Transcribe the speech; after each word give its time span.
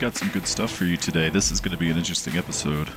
Got 0.00 0.16
some 0.16 0.30
good 0.30 0.46
stuff 0.46 0.74
for 0.74 0.86
you 0.86 0.96
today. 0.96 1.28
This 1.28 1.50
is 1.50 1.60
going 1.60 1.72
to 1.72 1.76
be 1.76 1.90
an 1.90 1.98
interesting 1.98 2.38
episode. 2.38 2.88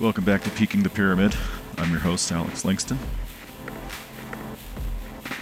Welcome 0.00 0.24
back 0.24 0.42
to 0.42 0.50
Peaking 0.50 0.82
the 0.82 0.90
Pyramid. 0.90 1.36
I'm 1.78 1.92
your 1.92 2.00
host, 2.00 2.32
Alex 2.32 2.64
Langston. 2.64 2.98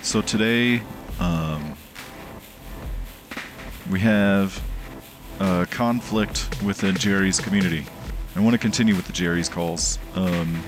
So 0.02 0.20
today, 0.20 0.82
um, 1.20 1.74
we 3.90 3.98
have 4.00 4.62
a 5.40 5.66
conflict 5.70 6.62
within 6.62 6.94
Jerry's 6.94 7.40
community. 7.40 7.86
I 8.36 8.40
want 8.40 8.52
to 8.52 8.58
continue 8.58 8.94
with 8.94 9.06
the 9.06 9.14
Jerry's 9.14 9.48
calls. 9.48 9.98
Um, 10.14 10.62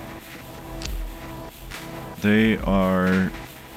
they 2.22 2.56
are 2.56 3.30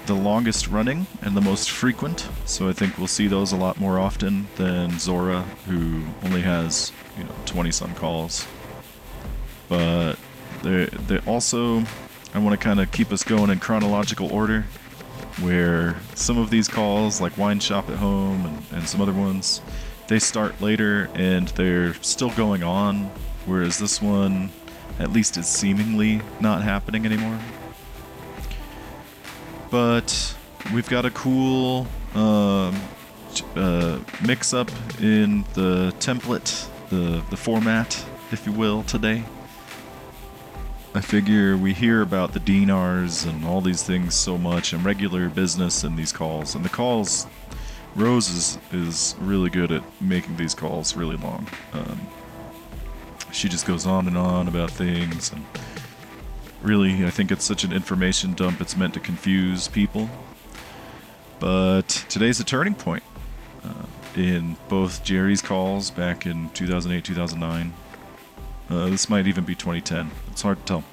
the 0.10 0.16
longest 0.16 0.68
running 0.68 1.06
and 1.22 1.38
the 1.38 1.42
most 1.42 1.70
frequent, 1.70 2.28
so 2.46 2.68
I 2.68 2.74
think 2.74 2.98
we'll 2.98 3.06
see 3.06 3.28
those 3.28 3.52
a 3.52 3.56
lot 3.56 3.80
more 3.80 4.00
often 4.00 4.48
than 4.56 4.98
Zora, 4.98 5.42
who 5.68 6.02
only 6.24 6.42
has 6.42 6.92
you 7.16 7.26
know 7.26 7.30
20 7.46 7.70
some 7.70 7.94
calls. 7.94 8.48
But 9.68 10.16
they 10.64 10.86
they 10.86 11.20
also 11.20 11.84
I 12.34 12.40
want 12.40 12.60
to 12.60 12.64
kind 12.64 12.80
of 12.80 12.92
keep 12.92 13.12
us 13.12 13.24
going 13.24 13.52
in 13.52 13.60
chronological 13.60 14.34
order, 14.34 14.66
where 15.42 15.96
some 16.16 16.40
of 16.40 16.50
these 16.50 16.68
calls, 16.68 17.22
like 17.22 17.38
Wine 17.38 17.60
Shop 17.60 17.88
at 17.88 17.98
Home 17.98 18.48
and, 18.48 18.64
and 18.72 18.90
some 18.90 19.02
other 19.02 19.14
ones, 19.14 19.62
they 20.08 20.18
start 20.18 20.60
later 20.60 21.08
and 21.14 21.50
they're 21.50 21.94
still 22.02 22.32
going 22.32 22.64
on, 22.64 23.12
whereas 23.46 23.78
this 23.78 24.02
one, 24.02 24.50
at 24.98 25.12
least, 25.12 25.38
is 25.38 25.46
seemingly 25.46 26.20
not 26.40 26.64
happening 26.64 27.06
anymore 27.06 27.40
but 29.70 30.36
we've 30.74 30.90
got 30.90 31.06
a 31.06 31.12
cool 31.12 31.88
um, 32.16 32.76
uh, 33.56 34.00
mix 34.26 34.54
up 34.54 34.72
in 35.00 35.44
the 35.54 35.94
template, 36.00 36.68
the, 36.90 37.24
the 37.30 37.38
format, 37.38 38.04
if 38.32 38.46
you 38.46 38.52
will, 38.52 38.84
today. 38.84 39.24
I 40.96 41.02
figure 41.02 41.56
we 41.56 41.74
hear 41.74 42.02
about 42.02 42.34
the 42.34 42.40
dinars 42.40 43.24
and 43.24 43.46
all 43.46 43.62
these 43.62 43.84
things 43.84 44.16
so 44.16 44.38
much 44.38 44.74
and 44.74 44.84
regular 44.84 45.30
business 45.30 45.84
in 45.84 45.96
these 45.96 46.12
calls. 46.12 46.56
And 46.56 46.66
the 46.66 46.70
calls, 46.70 47.28
Rose 47.96 48.30
is, 48.30 48.58
is 48.72 49.16
really 49.20 49.52
good 49.52 49.72
at 49.72 49.84
making 50.02 50.38
these 50.38 50.56
calls 50.56 50.96
really 50.96 51.16
long. 51.18 51.48
Um, 51.74 52.08
she 53.32 53.48
just 53.48 53.68
goes 53.68 53.86
on 53.86 54.08
and 54.08 54.18
on 54.18 54.48
about 54.48 54.72
things 54.72 55.32
and 55.32 55.46
really, 56.62 57.06
I 57.06 57.10
think 57.10 57.32
it's 57.32 57.46
such 57.46 57.64
an 57.64 57.72
information 57.72 58.34
dump, 58.34 58.62
it's 58.62 58.76
meant 58.76 58.94
to 58.96 59.00
confuse 59.00 59.68
people. 59.68 60.10
But 61.40 61.88
today's 62.10 62.40
a 62.40 62.44
turning 62.44 62.76
point 62.76 63.04
uh, 63.64 63.86
in 64.16 64.58
both 64.68 65.04
Jerry's 65.04 65.42
calls 65.42 65.90
back 65.90 66.26
in 66.26 66.50
2008, 66.50 67.04
2009. 67.04 67.74
Uh, 68.70 68.90
this 68.90 69.10
might 69.10 69.26
even 69.26 69.46
be 69.46 69.56
2010. 69.56 70.12
It's 70.32 70.42
hard 70.42 70.60
to 70.60 70.64
tell. 70.66 70.84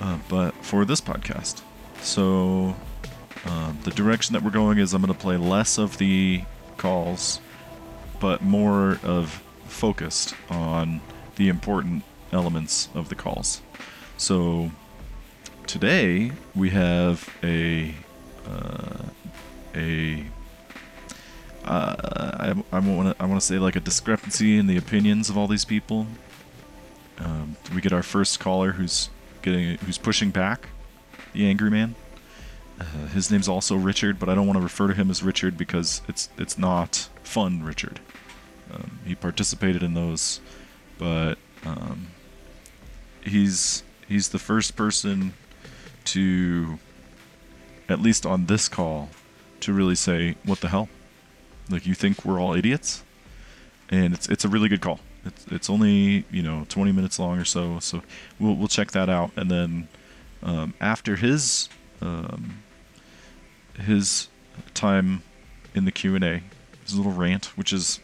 Uh, 0.00 0.18
but 0.28 0.54
for 0.64 0.84
this 0.84 1.00
podcast, 1.00 1.62
so 2.00 2.74
uh, 3.44 3.72
the 3.84 3.90
direction 3.90 4.32
that 4.32 4.42
we're 4.42 4.50
going 4.50 4.78
is 4.78 4.94
I'm 4.94 5.02
going 5.02 5.12
to 5.12 5.18
play 5.18 5.36
less 5.36 5.78
of 5.78 5.98
the 5.98 6.44
calls, 6.76 7.40
but 8.20 8.42
more 8.42 8.98
of 9.02 9.42
focused 9.66 10.34
on 10.48 11.00
the 11.36 11.48
important 11.48 12.04
elements 12.32 12.88
of 12.94 13.08
the 13.08 13.14
calls. 13.14 13.60
So 14.18 14.72
today 15.68 16.32
we 16.56 16.70
have 16.70 17.32
a 17.44 17.94
uh, 18.44 19.04
a 19.76 20.24
uh, 21.64 22.54
I, 22.72 22.78
want 22.80 23.16
to 23.16 23.22
I 23.22 23.26
want 23.26 23.40
to 23.40 23.46
say 23.46 23.58
like 23.58 23.76
a 23.76 23.80
discrepancy 23.80 24.58
in 24.58 24.66
the 24.66 24.76
opinions 24.76 25.30
of 25.30 25.38
all 25.38 25.46
these 25.46 25.64
people. 25.64 26.08
Um, 27.18 27.56
we 27.72 27.80
get 27.80 27.92
our 27.92 28.02
first 28.02 28.40
caller 28.40 28.72
who's 28.72 29.08
getting 29.42 29.78
who's 29.78 29.98
pushing 29.98 30.30
back, 30.30 30.68
the 31.32 31.46
angry 31.46 31.70
man. 31.70 31.94
Uh, 32.80 33.06
his 33.14 33.30
name's 33.30 33.48
also 33.48 33.76
Richard, 33.76 34.18
but 34.18 34.28
I 34.28 34.34
don't 34.34 34.48
want 34.48 34.56
to 34.56 34.62
refer 34.62 34.88
to 34.88 34.94
him 34.94 35.12
as 35.12 35.22
Richard 35.22 35.56
because 35.56 36.02
it's 36.08 36.28
it's 36.36 36.58
not 36.58 37.08
fun, 37.22 37.62
Richard. 37.62 38.00
Um, 38.74 38.98
he 39.04 39.14
participated 39.14 39.84
in 39.84 39.94
those, 39.94 40.40
but 40.98 41.38
um, 41.64 42.08
he's 43.22 43.84
he's 44.08 44.30
the 44.30 44.38
first 44.38 44.74
person 44.74 45.34
to, 46.06 46.78
at 47.88 48.00
least 48.00 48.24
on 48.24 48.46
this 48.46 48.68
call, 48.68 49.10
to 49.60 49.72
really 49.72 49.94
say, 49.94 50.36
"What 50.44 50.60
the 50.60 50.68
hell? 50.68 50.88
Like 51.68 51.86
you 51.86 51.94
think 51.94 52.24
we're 52.24 52.40
all 52.40 52.54
idiots?" 52.54 53.04
And 53.90 54.14
it's 54.14 54.28
it's 54.28 54.44
a 54.44 54.48
really 54.48 54.68
good 54.68 54.80
call. 54.80 55.00
It's 55.24 55.46
it's 55.50 55.70
only 55.70 56.24
you 56.30 56.42
know 56.42 56.66
20 56.68 56.92
minutes 56.92 57.18
long 57.18 57.38
or 57.38 57.44
so, 57.44 57.78
so 57.80 58.02
we'll 58.40 58.54
we'll 58.54 58.68
check 58.68 58.92
that 58.92 59.08
out, 59.08 59.30
and 59.36 59.50
then 59.50 59.88
um, 60.42 60.74
after 60.80 61.16
his 61.16 61.68
um, 62.00 62.62
his 63.78 64.28
time 64.74 65.22
in 65.74 65.84
the 65.84 65.92
Q 65.92 66.14
and 66.14 66.24
A, 66.24 66.42
his 66.84 66.94
little 66.96 67.12
rant, 67.12 67.56
which 67.56 67.72
is, 67.72 68.00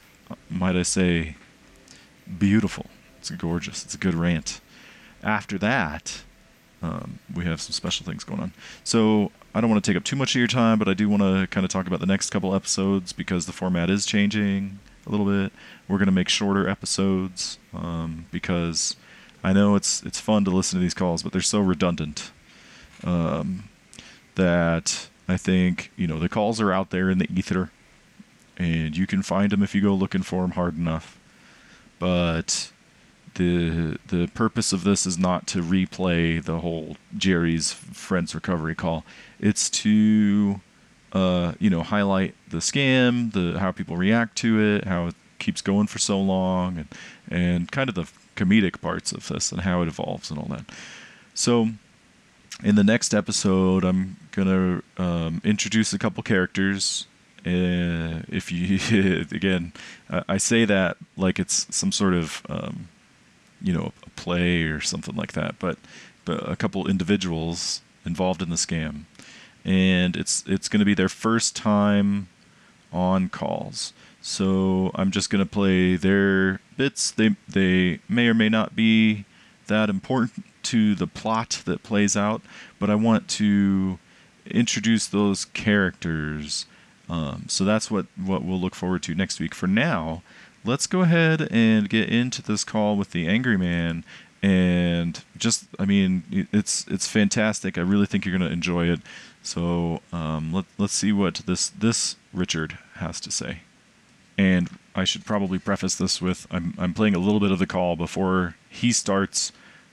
might 0.50 0.76
I 0.76 0.82
say, 0.82 1.37
beautiful. 2.38 2.87
It's 3.19 3.31
gorgeous. 3.31 3.84
It's 3.84 3.94
a 3.94 3.98
good 3.98 4.14
rant 4.14 4.60
after 5.24 5.58
that, 5.58 6.22
um, 6.82 7.18
we 7.34 7.44
have 7.44 7.60
some 7.60 7.72
special 7.72 8.04
things 8.04 8.24
going 8.24 8.40
on. 8.40 8.52
So 8.84 9.32
I 9.54 9.60
don't 9.60 9.70
want 9.70 9.82
to 9.82 9.90
take 9.90 9.96
up 9.96 10.04
too 10.04 10.16
much 10.16 10.34
of 10.34 10.38
your 10.38 10.48
time, 10.48 10.78
but 10.78 10.88
I 10.88 10.94
do 10.94 11.08
want 11.08 11.22
to 11.22 11.46
kind 11.50 11.64
of 11.64 11.70
talk 11.70 11.86
about 11.86 12.00
the 12.00 12.06
next 12.06 12.30
couple 12.30 12.54
episodes 12.54 13.12
because 13.12 13.46
the 13.46 13.52
format 13.52 13.88
is 13.88 14.04
changing 14.04 14.78
a 15.06 15.10
little 15.10 15.26
bit. 15.26 15.52
We're 15.88 15.98
going 15.98 16.06
to 16.06 16.12
make 16.12 16.28
shorter 16.28 16.68
episodes 16.68 17.58
um, 17.72 18.26
because 18.30 18.96
I 19.42 19.52
know 19.52 19.76
it's 19.76 20.02
it's 20.02 20.20
fun 20.20 20.44
to 20.44 20.50
listen 20.50 20.78
to 20.78 20.82
these 20.82 20.94
calls, 20.94 21.22
but 21.22 21.32
they're 21.32 21.40
so 21.40 21.60
redundant 21.60 22.32
um, 23.02 23.68
that 24.34 25.08
I 25.28 25.36
think 25.36 25.90
you 25.96 26.06
know 26.06 26.18
the 26.18 26.28
calls 26.28 26.60
are 26.60 26.72
out 26.72 26.90
there 26.90 27.10
in 27.10 27.18
the 27.18 27.28
ether, 27.34 27.70
and 28.56 28.96
you 28.96 29.06
can 29.06 29.22
find 29.22 29.52
them 29.52 29.62
if 29.62 29.74
you 29.74 29.80
go 29.80 29.94
looking 29.94 30.22
for 30.22 30.42
them 30.42 30.52
hard 30.52 30.76
enough. 30.76 31.18
But 31.98 32.72
the 33.34 33.98
the 34.08 34.28
purpose 34.28 34.72
of 34.72 34.84
this 34.84 35.06
is 35.06 35.18
not 35.18 35.46
to 35.48 35.62
replay 35.62 36.42
the 36.42 36.60
whole 36.60 36.96
Jerry's 37.16 37.72
friends 37.72 38.34
recovery 38.34 38.74
call. 38.74 39.04
It's 39.40 39.68
to 39.70 40.60
uh, 41.12 41.52
you 41.58 41.70
know 41.70 41.82
highlight 41.82 42.34
the 42.48 42.58
scam, 42.58 43.32
the 43.32 43.58
how 43.58 43.72
people 43.72 43.96
react 43.96 44.36
to 44.38 44.60
it, 44.60 44.84
how 44.84 45.08
it 45.08 45.14
keeps 45.38 45.60
going 45.60 45.86
for 45.86 45.98
so 45.98 46.20
long, 46.20 46.78
and 46.78 46.88
and 47.28 47.70
kind 47.70 47.88
of 47.88 47.94
the 47.94 48.08
comedic 48.36 48.80
parts 48.80 49.12
of 49.12 49.28
this 49.28 49.52
and 49.52 49.62
how 49.62 49.82
it 49.82 49.88
evolves 49.88 50.30
and 50.30 50.38
all 50.38 50.46
that. 50.46 50.64
So 51.34 51.68
in 52.62 52.76
the 52.76 52.84
next 52.84 53.14
episode, 53.14 53.84
I'm 53.84 54.16
gonna 54.30 54.82
um, 54.96 55.40
introduce 55.44 55.92
a 55.92 55.98
couple 55.98 56.22
characters. 56.22 57.06
Uh, 57.46 58.24
if 58.28 58.50
you 58.50 58.78
again, 59.30 59.72
I 60.08 60.38
say 60.38 60.64
that 60.64 60.96
like 61.16 61.38
it's 61.38 61.66
some 61.74 61.92
sort 61.92 62.14
of 62.14 62.42
um, 62.48 62.88
you 63.64 63.72
know 63.72 63.92
a 64.06 64.10
play 64.10 64.62
or 64.62 64.80
something 64.80 65.16
like 65.16 65.32
that, 65.32 65.58
but 65.58 65.78
but 66.25 66.48
a 66.48 66.54
couple 66.54 66.86
individuals 66.88 67.80
involved 68.04 68.42
in 68.42 68.50
the 68.50 68.56
scam, 68.56 69.04
and 69.64 70.16
it's 70.16 70.44
it's 70.47 70.69
going 70.69 70.80
to 70.80 70.84
be 70.84 70.94
their 70.94 71.08
first 71.08 71.56
time 71.56 72.28
on 72.92 73.28
calls. 73.28 73.92
So 74.20 74.90
I'm 74.94 75.11
just 75.11 75.31
going 75.31 75.44
to 75.44 75.50
play 75.50 75.96
their 75.96 76.61
bits. 76.76 77.11
They 77.11 77.37
they 77.49 78.00
may 78.08 78.28
or 78.28 78.34
may 78.34 78.49
not 78.49 78.76
be 78.76 79.25
that 79.66 79.88
important 79.88 80.44
to 80.64 80.94
the 80.94 81.06
plot 81.06 81.62
that 81.64 81.82
plays 81.82 82.16
out, 82.16 82.43
but 82.78 82.90
I 82.90 82.94
want 82.94 83.28
to 83.28 83.99
introduce 84.46 85.06
those 85.06 85.46
characters. 85.46 86.66
Um, 87.08 87.44
so 87.49 87.64
that's 87.64 87.90
what 87.90 88.06
what 88.16 88.44
we'll 88.44 88.61
look 88.61 88.75
forward 88.75 89.02
to 89.05 89.14
next 89.14 89.40
week. 89.40 89.55
For 89.55 89.66
now, 89.66 90.22
let's 90.64 90.87
go 90.87 91.02
ahead 91.02 91.49
and 91.50 91.88
get 91.88 92.08
into 92.08 92.43
this 92.43 92.64
call 92.64 92.96
with 92.96 93.11
the 93.11 93.28
angry 93.28 93.56
man. 93.58 94.05
And 94.43 95.22
just 95.38 95.64
i 95.78 95.84
mean 95.84 96.49
it's 96.52 96.87
it's 96.88 97.06
fantastic. 97.06 97.78
I 97.78 97.82
really 97.82 98.06
think 98.06 98.25
you're 98.25 98.37
going 98.37 98.49
to 98.49 98.52
enjoy 98.52 98.87
it. 98.88 99.00
So 99.43 100.00
um, 100.12 100.52
let, 100.52 100.64
let's 100.78 100.94
see 100.94 101.12
what 101.12 101.37
this 101.46 101.69
this 101.69 102.16
richard 102.32 102.78
has 102.96 103.20
to 103.20 103.31
say. 103.31 103.61
And 104.37 104.69
i 104.94 105.05
should 105.05 105.25
probably 105.25 105.58
preface 105.58 105.94
this 105.94 106.20
with 106.20 106.46
i'm, 106.50 106.75
I'm 106.78 106.94
playing 106.94 107.14
a 107.14 107.19
little 107.19 107.40
bit 107.40 107.50
of 107.50 107.58
the 107.58 107.66
call 107.66 107.96
before 107.96 108.56
he 108.69 108.93
starts 108.93 109.52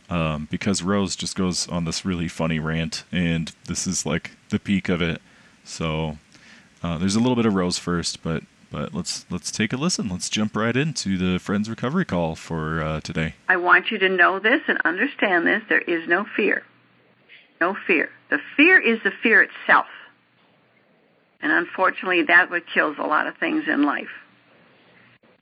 um, 0.09 0.47
because 0.51 0.83
rose 0.83 1.15
just 1.15 1.35
goes 1.37 1.67
on 1.69 1.85
this 1.85 2.03
really 2.03 2.27
funny 2.27 2.59
rant 2.59 3.05
and 3.11 3.53
this 3.67 3.87
is 3.87 4.05
like 4.05 4.31
the 4.49 4.59
peak 4.59 4.89
of 4.89 5.01
it. 5.01 5.21
So 5.63 6.17
uh, 6.83 6.97
there's 6.97 7.15
a 7.15 7.19
little 7.19 7.37
bit 7.37 7.45
of 7.45 7.53
rose 7.53 7.77
first 7.77 8.21
but 8.21 8.43
but 8.71 8.93
let's 8.93 9.25
let's 9.29 9.51
take 9.51 9.73
a 9.73 9.77
listen. 9.77 10.09
Let's 10.09 10.29
jump 10.29 10.55
right 10.55 10.75
into 10.75 11.17
the 11.17 11.39
Friends 11.39 11.69
Recovery 11.69 12.05
Call 12.05 12.35
for 12.35 12.81
uh, 12.81 13.01
today. 13.01 13.35
I 13.47 13.57
want 13.57 13.91
you 13.91 13.97
to 13.99 14.09
know 14.09 14.39
this 14.39 14.61
and 14.67 14.79
understand 14.85 15.45
this. 15.45 15.61
There 15.69 15.81
is 15.81 16.07
no 16.07 16.25
fear. 16.35 16.63
No 17.59 17.75
fear. 17.85 18.09
The 18.29 18.39
fear 18.55 18.79
is 18.79 18.99
the 19.03 19.11
fear 19.21 19.43
itself. 19.43 19.87
And 21.41 21.51
unfortunately, 21.51 22.23
that 22.23 22.49
what 22.49 22.63
kills 22.73 22.97
a 22.97 23.05
lot 23.05 23.27
of 23.27 23.37
things 23.37 23.65
in 23.67 23.83
life. 23.83 24.09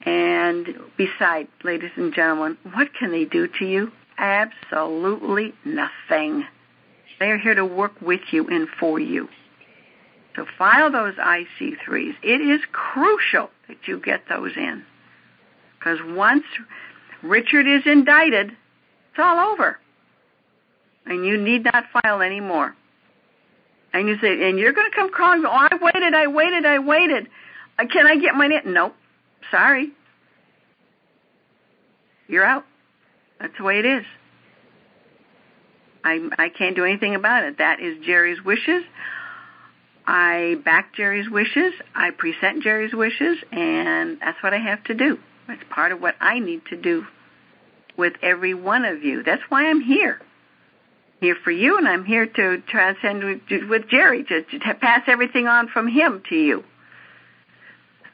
And 0.01 0.67
besides, 0.97 1.49
ladies 1.63 1.91
and 1.95 2.13
gentlemen, 2.13 2.57
what 2.73 2.93
can 2.93 3.11
they 3.11 3.25
do 3.25 3.47
to 3.59 3.65
you? 3.65 3.91
Absolutely 4.17 5.53
nothing. 5.65 6.45
They 7.19 7.31
are 7.31 7.37
here 7.37 7.55
to 7.55 7.65
work 7.65 8.01
with 8.01 8.21
you 8.31 8.47
and 8.47 8.67
for 8.79 8.99
you. 8.99 9.27
So 10.39 10.45
file 10.57 10.89
those 10.89 11.15
IC3s. 11.15 12.15
It 12.23 12.39
is 12.39 12.61
crucial 12.71 13.49
that 13.67 13.75
you 13.87 13.99
get 13.99 14.21
those 14.29 14.51
in. 14.55 14.85
Because 15.77 15.99
once 16.01 16.45
Richard 17.21 17.67
is 17.67 17.81
indicted, 17.85 18.51
it's 18.51 19.19
all 19.19 19.51
over. 19.51 19.77
And 21.05 21.25
you 21.25 21.35
need 21.35 21.65
not 21.65 21.83
file 21.91 22.21
anymore. 22.21 22.73
And 23.91 24.07
you 24.07 24.17
say, 24.21 24.47
and 24.49 24.57
you're 24.57 24.71
going 24.71 24.89
to 24.89 24.95
come 24.95 25.11
crawling, 25.11 25.43
oh, 25.45 25.49
I 25.49 25.75
waited, 25.81 26.13
I 26.13 26.27
waited, 26.27 26.65
I 26.65 26.79
waited. 26.79 27.27
Uh, 27.77 27.83
can 27.91 28.07
I 28.07 28.15
get 28.15 28.33
my 28.33 28.47
name? 28.47 28.61
Nope. 28.67 28.95
Sorry. 29.51 29.91
You're 32.29 32.45
out. 32.45 32.63
That's 33.41 33.57
the 33.57 33.65
way 33.65 33.79
it 33.79 33.85
is. 33.85 34.05
I, 36.05 36.29
I 36.37 36.47
can't 36.47 36.77
do 36.77 36.85
anything 36.85 37.15
about 37.15 37.43
it. 37.43 37.57
That 37.57 37.81
is 37.81 37.97
Jerry's 38.05 38.41
wishes. 38.41 38.85
I 40.05 40.55
back 40.65 40.95
Jerry's 40.95 41.29
wishes. 41.29 41.73
I 41.95 42.11
present 42.11 42.63
Jerry's 42.63 42.93
wishes, 42.93 43.37
and 43.51 44.19
that's 44.19 44.41
what 44.41 44.53
I 44.53 44.57
have 44.57 44.83
to 44.85 44.93
do. 44.93 45.19
That's 45.47 45.61
part 45.69 45.91
of 45.91 46.01
what 46.01 46.15
I 46.19 46.39
need 46.39 46.61
to 46.69 46.77
do 46.77 47.05
with 47.97 48.13
every 48.21 48.53
one 48.53 48.85
of 48.85 49.03
you. 49.03 49.23
That's 49.23 49.41
why 49.49 49.69
I'm 49.69 49.81
here. 49.81 50.21
Here 51.21 51.35
for 51.43 51.51
you, 51.51 51.77
and 51.77 51.87
I'm 51.87 52.05
here 52.05 52.25
to 52.25 52.61
transcend 52.69 53.23
with, 53.23 53.69
with 53.69 53.89
Jerry, 53.89 54.23
to, 54.23 54.43
to 54.43 54.73
pass 54.75 55.01
everything 55.07 55.47
on 55.47 55.67
from 55.67 55.87
him 55.87 56.23
to 56.29 56.35
you. 56.35 56.63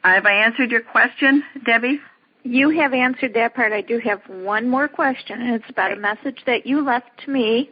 Uh, 0.02 0.14
have 0.14 0.26
I 0.26 0.44
answered 0.44 0.70
your 0.70 0.82
question, 0.82 1.44
Debbie? 1.64 2.00
You 2.42 2.70
have 2.70 2.94
answered 2.94 3.34
that 3.34 3.54
part. 3.54 3.72
I 3.72 3.80
do 3.80 3.98
have 3.98 4.20
one 4.28 4.68
more 4.68 4.88
question, 4.88 5.40
and 5.40 5.54
it's 5.54 5.70
about 5.70 5.92
a 5.92 5.96
message 5.96 6.42
that 6.46 6.66
you 6.66 6.84
left 6.84 7.08
to 7.24 7.30
me 7.30 7.70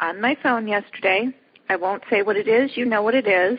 on 0.00 0.20
my 0.20 0.36
phone 0.42 0.66
yesterday. 0.66 1.28
I 1.70 1.76
won't 1.76 2.02
say 2.10 2.22
what 2.22 2.36
it 2.36 2.48
is. 2.48 2.76
You 2.76 2.84
know 2.84 3.00
what 3.00 3.14
it 3.14 3.28
is. 3.28 3.56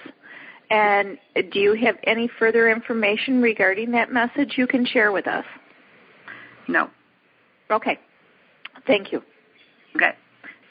And 0.69 1.17
do 1.51 1.59
you 1.59 1.75
have 1.75 1.95
any 2.03 2.29
further 2.39 2.69
information 2.69 3.41
regarding 3.41 3.91
that 3.91 4.11
message 4.11 4.55
you 4.57 4.67
can 4.67 4.85
share 4.85 5.13
with 5.13 5.27
us? 5.27 5.45
No. 6.67 6.89
Okay. 7.71 7.97
Thank 8.85 9.13
you. 9.13 9.23
Okay. 9.95 10.11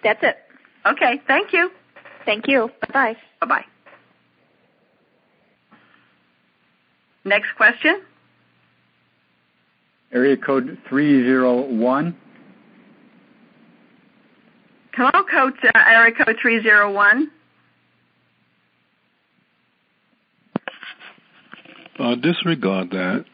That's 0.05 0.21
it. 0.23 0.37
Okay. 0.85 1.23
Thank 1.27 1.55
you. 1.55 1.71
Thank 2.27 2.47
you. 2.47 2.71
Bye-bye. 2.83 3.17
Bye-bye. 3.41 3.65
Next 7.25 7.49
question. 7.57 8.03
Area 10.13 10.37
code 10.37 10.77
301. 10.91 12.17
Hello, 14.95 15.11
code, 15.31 15.55
uh, 15.65 15.71
area 15.75 16.13
code 16.13 16.37
301. 16.41 17.31
Uh, 21.99 22.15
disregard 22.17 22.91
that. 22.91 23.25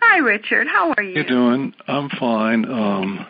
Hi, 0.00 0.18
Richard. 0.18 0.66
How 0.66 0.94
are 0.96 1.02
you? 1.02 1.14
How 1.14 1.20
you 1.20 1.28
doing? 1.28 1.74
I'm 1.86 2.08
fine. 2.18 2.64
Um, 2.64 3.26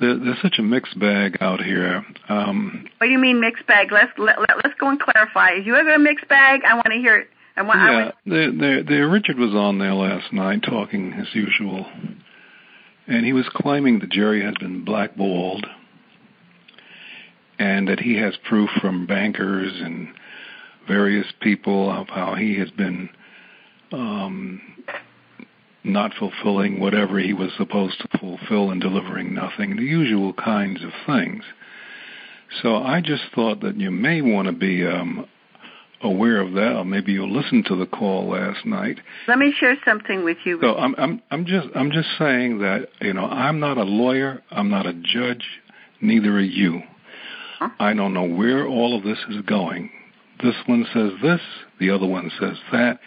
there, 0.00 0.18
there's 0.18 0.40
such 0.40 0.58
a 0.58 0.62
mixed 0.62 0.98
bag 0.98 1.38
out 1.40 1.62
here. 1.62 2.04
Um, 2.28 2.86
what 2.98 3.06
do 3.06 3.12
you 3.12 3.18
mean 3.18 3.40
mixed 3.40 3.66
bag? 3.66 3.92
Let's 3.92 4.12
let, 4.16 4.40
let, 4.40 4.56
let's 4.64 4.78
go 4.78 4.88
and 4.88 5.00
clarify. 5.00 5.52
Is 5.58 5.66
you 5.66 5.74
have 5.74 5.86
a 5.86 5.98
mixed 5.98 6.28
bag? 6.28 6.60
I 6.66 6.74
want 6.74 6.86
to 6.86 6.98
hear 6.98 7.18
it. 7.18 7.28
I 7.56 7.62
want, 7.62 7.80
yeah, 7.80 8.08
I 8.08 8.12
the, 8.24 8.52
the, 8.58 8.84
the, 8.88 9.08
Richard 9.08 9.38
was 9.38 9.54
on 9.54 9.78
there 9.78 9.92
last 9.92 10.32
night 10.32 10.62
talking 10.62 11.12
as 11.12 11.26
usual, 11.34 11.84
and 13.06 13.26
he 13.26 13.34
was 13.34 13.44
claiming 13.54 13.98
that 13.98 14.10
Jerry 14.10 14.42
has 14.42 14.54
been 14.58 14.86
blackballed, 14.86 15.66
and 17.62 17.86
that 17.86 18.00
he 18.00 18.16
has 18.16 18.34
proof 18.48 18.68
from 18.80 19.06
bankers 19.06 19.72
and 19.80 20.08
various 20.88 21.26
people 21.40 21.90
of 21.92 22.08
how 22.08 22.34
he 22.34 22.58
has 22.58 22.70
been 22.72 23.08
um, 23.92 24.60
not 25.84 26.12
fulfilling 26.18 26.80
whatever 26.80 27.20
he 27.20 27.32
was 27.32 27.50
supposed 27.56 28.00
to 28.00 28.18
fulfill 28.18 28.70
and 28.70 28.80
delivering 28.80 29.32
nothing, 29.32 29.76
the 29.76 29.82
usual 29.82 30.32
kinds 30.32 30.82
of 30.82 30.90
things. 31.06 31.44
So 32.62 32.76
I 32.76 33.00
just 33.00 33.22
thought 33.34 33.60
that 33.60 33.76
you 33.76 33.92
may 33.92 34.22
want 34.22 34.46
to 34.46 34.52
be 34.52 34.84
um, 34.84 35.26
aware 36.02 36.40
of 36.40 36.54
that, 36.54 36.74
or 36.76 36.84
maybe 36.84 37.12
you'll 37.12 37.32
listen 37.32 37.62
to 37.68 37.76
the 37.76 37.86
call 37.86 38.30
last 38.30 38.66
night. 38.66 38.98
Let 39.28 39.38
me 39.38 39.54
share 39.58 39.76
something 39.84 40.24
with 40.24 40.38
you. 40.44 40.58
So 40.60 40.74
I'm 40.74 40.94
I'm 40.98 41.22
I'm 41.30 41.46
just 41.46 41.68
I'm 41.76 41.92
just 41.92 42.08
saying 42.18 42.58
that 42.58 42.88
you 43.00 43.14
know 43.14 43.24
I'm 43.24 43.60
not 43.60 43.78
a 43.78 43.84
lawyer, 43.84 44.42
I'm 44.50 44.68
not 44.68 44.84
a 44.84 44.92
judge, 44.92 45.44
neither 46.00 46.32
are 46.32 46.40
you. 46.40 46.82
I 47.78 47.94
don't 47.94 48.14
know 48.14 48.24
where 48.24 48.66
all 48.66 48.96
of 48.96 49.04
this 49.04 49.18
is 49.28 49.42
going. 49.42 49.90
This 50.42 50.56
one 50.66 50.86
says 50.92 51.12
this, 51.22 51.40
the 51.78 51.90
other 51.90 52.06
one 52.06 52.30
says 52.40 52.56
that, 52.72 52.98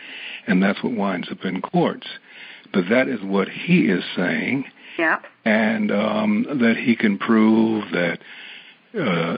and 0.47 0.61
that's 0.61 0.81
what 0.83 0.93
winds 0.93 1.29
up 1.31 1.43
in 1.43 1.61
courts. 1.61 2.07
But 2.73 2.85
that 2.89 3.07
is 3.07 3.19
what 3.21 3.49
he 3.49 3.87
is 3.87 4.03
saying. 4.15 4.65
Yeah. 4.97 5.19
And 5.43 5.91
um, 5.91 6.45
that 6.61 6.77
he 6.77 6.95
can 6.95 7.17
prove 7.17 7.85
that 7.91 8.19
uh, 8.97 9.37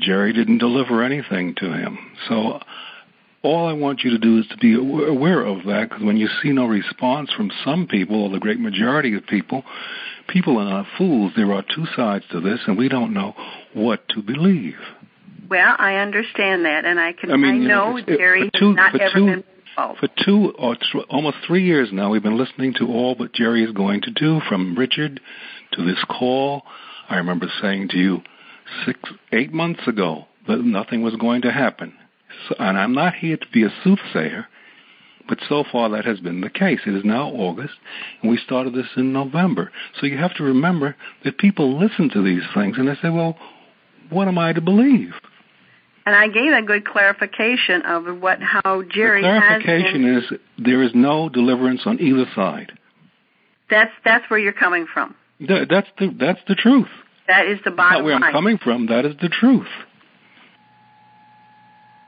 Jerry 0.00 0.32
didn't 0.32 0.58
deliver 0.58 1.02
anything 1.02 1.54
to 1.56 1.72
him. 1.72 1.98
So 2.28 2.60
all 3.46 3.68
I 3.68 3.72
want 3.72 4.02
you 4.02 4.10
to 4.10 4.18
do 4.18 4.38
is 4.38 4.46
to 4.48 4.56
be 4.56 4.74
aware 4.74 5.42
of 5.42 5.64
that 5.64 5.88
because 5.88 6.04
when 6.04 6.16
you 6.16 6.28
see 6.42 6.50
no 6.50 6.66
response 6.66 7.32
from 7.32 7.50
some 7.64 7.86
people, 7.86 8.24
or 8.24 8.30
the 8.30 8.38
great 8.38 8.60
majority 8.60 9.16
of 9.16 9.26
people, 9.26 9.64
people 10.28 10.58
are 10.58 10.64
not 10.64 10.86
fools. 10.98 11.32
There 11.36 11.52
are 11.52 11.62
two 11.62 11.86
sides 11.94 12.24
to 12.32 12.40
this, 12.40 12.60
and 12.66 12.76
we 12.76 12.88
don't 12.88 13.14
know 13.14 13.34
what 13.72 14.08
to 14.10 14.22
believe. 14.22 14.76
Well, 15.48 15.76
I 15.78 15.96
understand 15.96 16.64
that, 16.64 16.84
and 16.84 16.98
I 16.98 17.12
can. 17.12 17.30
I, 17.30 17.36
mean, 17.36 17.62
I 17.62 17.66
know, 17.66 17.96
know 17.96 18.16
Jerry 18.16 18.50
two, 18.58 18.74
has 18.74 18.76
not 18.76 19.00
ever 19.00 19.14
two, 19.14 19.26
been 19.26 19.44
involved. 19.70 20.00
For 20.00 20.08
two 20.24 20.52
or 20.58 20.74
th- 20.74 21.06
almost 21.08 21.36
three 21.46 21.64
years 21.64 21.90
now, 21.92 22.10
we've 22.10 22.22
been 22.22 22.38
listening 22.38 22.74
to 22.78 22.88
all 22.88 23.14
that 23.16 23.32
Jerry 23.32 23.62
is 23.62 23.72
going 23.72 24.02
to 24.02 24.10
do, 24.10 24.40
from 24.48 24.76
Richard 24.76 25.20
to 25.72 25.84
this 25.84 26.02
call. 26.08 26.62
I 27.08 27.16
remember 27.16 27.46
saying 27.62 27.90
to 27.90 27.96
you 27.96 28.22
six, 28.84 28.98
eight 29.32 29.52
months 29.52 29.86
ago 29.86 30.24
that 30.48 30.58
nothing 30.64 31.02
was 31.02 31.14
going 31.14 31.42
to 31.42 31.52
happen. 31.52 31.94
So, 32.48 32.56
and 32.58 32.78
I'm 32.78 32.94
not 32.94 33.14
here 33.14 33.36
to 33.36 33.46
be 33.52 33.64
a 33.64 33.70
soothsayer, 33.82 34.46
but 35.28 35.38
so 35.48 35.64
far 35.70 35.88
that 35.90 36.04
has 36.04 36.20
been 36.20 36.40
the 36.40 36.50
case. 36.50 36.80
It 36.86 36.94
is 36.94 37.04
now 37.04 37.28
August, 37.30 37.74
and 38.22 38.30
we 38.30 38.38
started 38.38 38.74
this 38.74 38.86
in 38.96 39.12
November. 39.12 39.72
So 40.00 40.06
you 40.06 40.18
have 40.18 40.34
to 40.34 40.44
remember 40.44 40.96
that 41.24 41.38
people 41.38 41.78
listen 41.78 42.10
to 42.10 42.22
these 42.22 42.42
things 42.54 42.76
and 42.78 42.88
they 42.88 42.94
say, 43.02 43.10
well, 43.10 43.36
what 44.10 44.28
am 44.28 44.38
I 44.38 44.52
to 44.52 44.60
believe? 44.60 45.12
And 46.04 46.14
I 46.14 46.28
gave 46.28 46.52
a 46.52 46.62
good 46.62 46.86
clarification 46.86 47.82
of 47.82 48.20
what 48.20 48.40
how 48.40 48.82
Jerry 48.88 49.22
the 49.22 49.26
clarification 49.28 50.14
has 50.14 50.22
is 50.24 50.38
there 50.56 50.82
is 50.82 50.92
no 50.94 51.28
deliverance 51.28 51.82
on 51.84 52.00
either 52.00 52.26
side. 52.34 52.78
That's 53.68 53.90
that's 54.04 54.30
where 54.30 54.38
you're 54.38 54.52
coming 54.52 54.86
from. 54.92 55.16
That, 55.40 55.66
that's 55.68 55.88
the 55.98 56.14
that's 56.16 56.38
the 56.46 56.54
truth. 56.54 56.86
That 57.26 57.46
is 57.46 57.58
the 57.64 57.72
bottom 57.72 57.98
Not 57.98 58.04
where 58.04 58.14
line. 58.14 58.22
I'm 58.22 58.32
coming 58.32 58.58
from. 58.58 58.86
That 58.86 59.04
is 59.04 59.16
the 59.20 59.28
truth. 59.28 59.66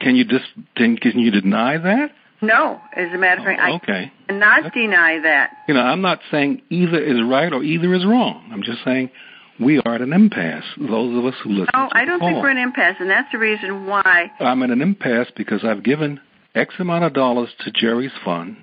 Can 0.01 0.17
you 0.17 0.25
dis, 0.25 0.41
can, 0.77 0.97
can 0.97 1.19
you 1.19 1.31
deny 1.31 1.77
that? 1.79 2.11
No, 2.41 2.81
as 2.95 3.13
a 3.13 3.19
matter 3.19 3.41
of 3.41 3.47
fact, 3.47 3.61
Oh, 3.65 3.75
okay. 3.77 4.13
I 4.29 4.33
cannot 4.33 4.73
deny 4.73 5.19
that. 5.25 5.51
You 5.67 5.75
know, 5.75 5.81
I'm 5.81 6.01
not 6.03 6.21
saying 6.31 6.63
either 6.71 6.99
is 7.03 7.19
right 7.29 7.53
or 7.53 7.63
either 7.65 7.93
is 7.95 8.07
wrong. 8.07 8.49
I'm 8.53 8.63
just 8.63 8.85
saying 8.85 9.11
we 9.59 9.81
are 9.85 9.95
at 9.97 10.03
an 10.03 10.13
impasse. 10.13 10.63
Those 10.79 11.19
of 11.19 11.25
us 11.25 11.35
who 11.43 11.51
listen. 11.51 11.67
No, 11.75 11.89
I 11.93 12.05
don't 12.05 12.21
think 12.21 12.35
call. 12.35 12.43
we're 12.43 12.51
an 12.51 12.59
impasse, 12.59 12.95
and 13.01 13.11
that's 13.11 13.31
the 13.33 13.39
reason 13.39 13.87
why. 13.87 14.31
I'm 14.39 14.63
at 14.63 14.71
an 14.71 14.81
impasse 14.83 15.27
because 15.37 15.65
I've 15.65 15.83
given 15.83 16.21
X 16.55 16.75
amount 16.79 17.03
of 17.05 17.13
dollars 17.13 17.49
to 17.65 17.73
Jerry's 17.73 18.13
fund. 18.25 18.57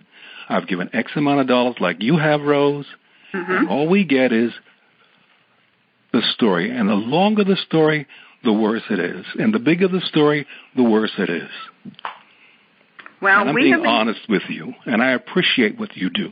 I've 0.47 0.67
given 0.67 0.89
X 0.93 1.11
amount 1.17 1.41
of 1.41 1.47
dollars, 1.47 1.75
like 1.81 1.97
you 2.01 2.17
have, 2.17 2.41
Rose. 2.43 2.85
Mhm. 3.33 3.49
And 3.59 3.67
all 3.69 3.87
we 3.89 4.05
get 4.05 4.31
is 4.31 4.53
the 6.13 6.21
story. 6.33 6.71
And 6.71 6.87
the 6.87 6.93
longer 6.95 7.43
the 7.43 7.57
story, 7.57 8.07
the 8.45 8.53
worse 8.53 8.83
it 8.89 8.99
is. 8.99 9.25
And 9.37 9.53
the 9.53 9.59
bigger 9.59 9.87
the 9.89 10.01
story, 10.07 10.47
the 10.75 10.83
worse 10.83 11.11
it 11.17 11.29
is. 11.29 11.49
Well, 13.21 13.41
and 13.41 13.49
I'm 13.49 13.55
we 13.55 13.61
being 13.63 13.73
have 13.73 13.81
been, 13.83 13.91
honest 13.91 14.21
with 14.29 14.43
you, 14.49 14.73
and 14.85 15.01
I 15.01 15.11
appreciate 15.11 15.79
what 15.79 15.95
you 15.97 16.09
do. 16.09 16.31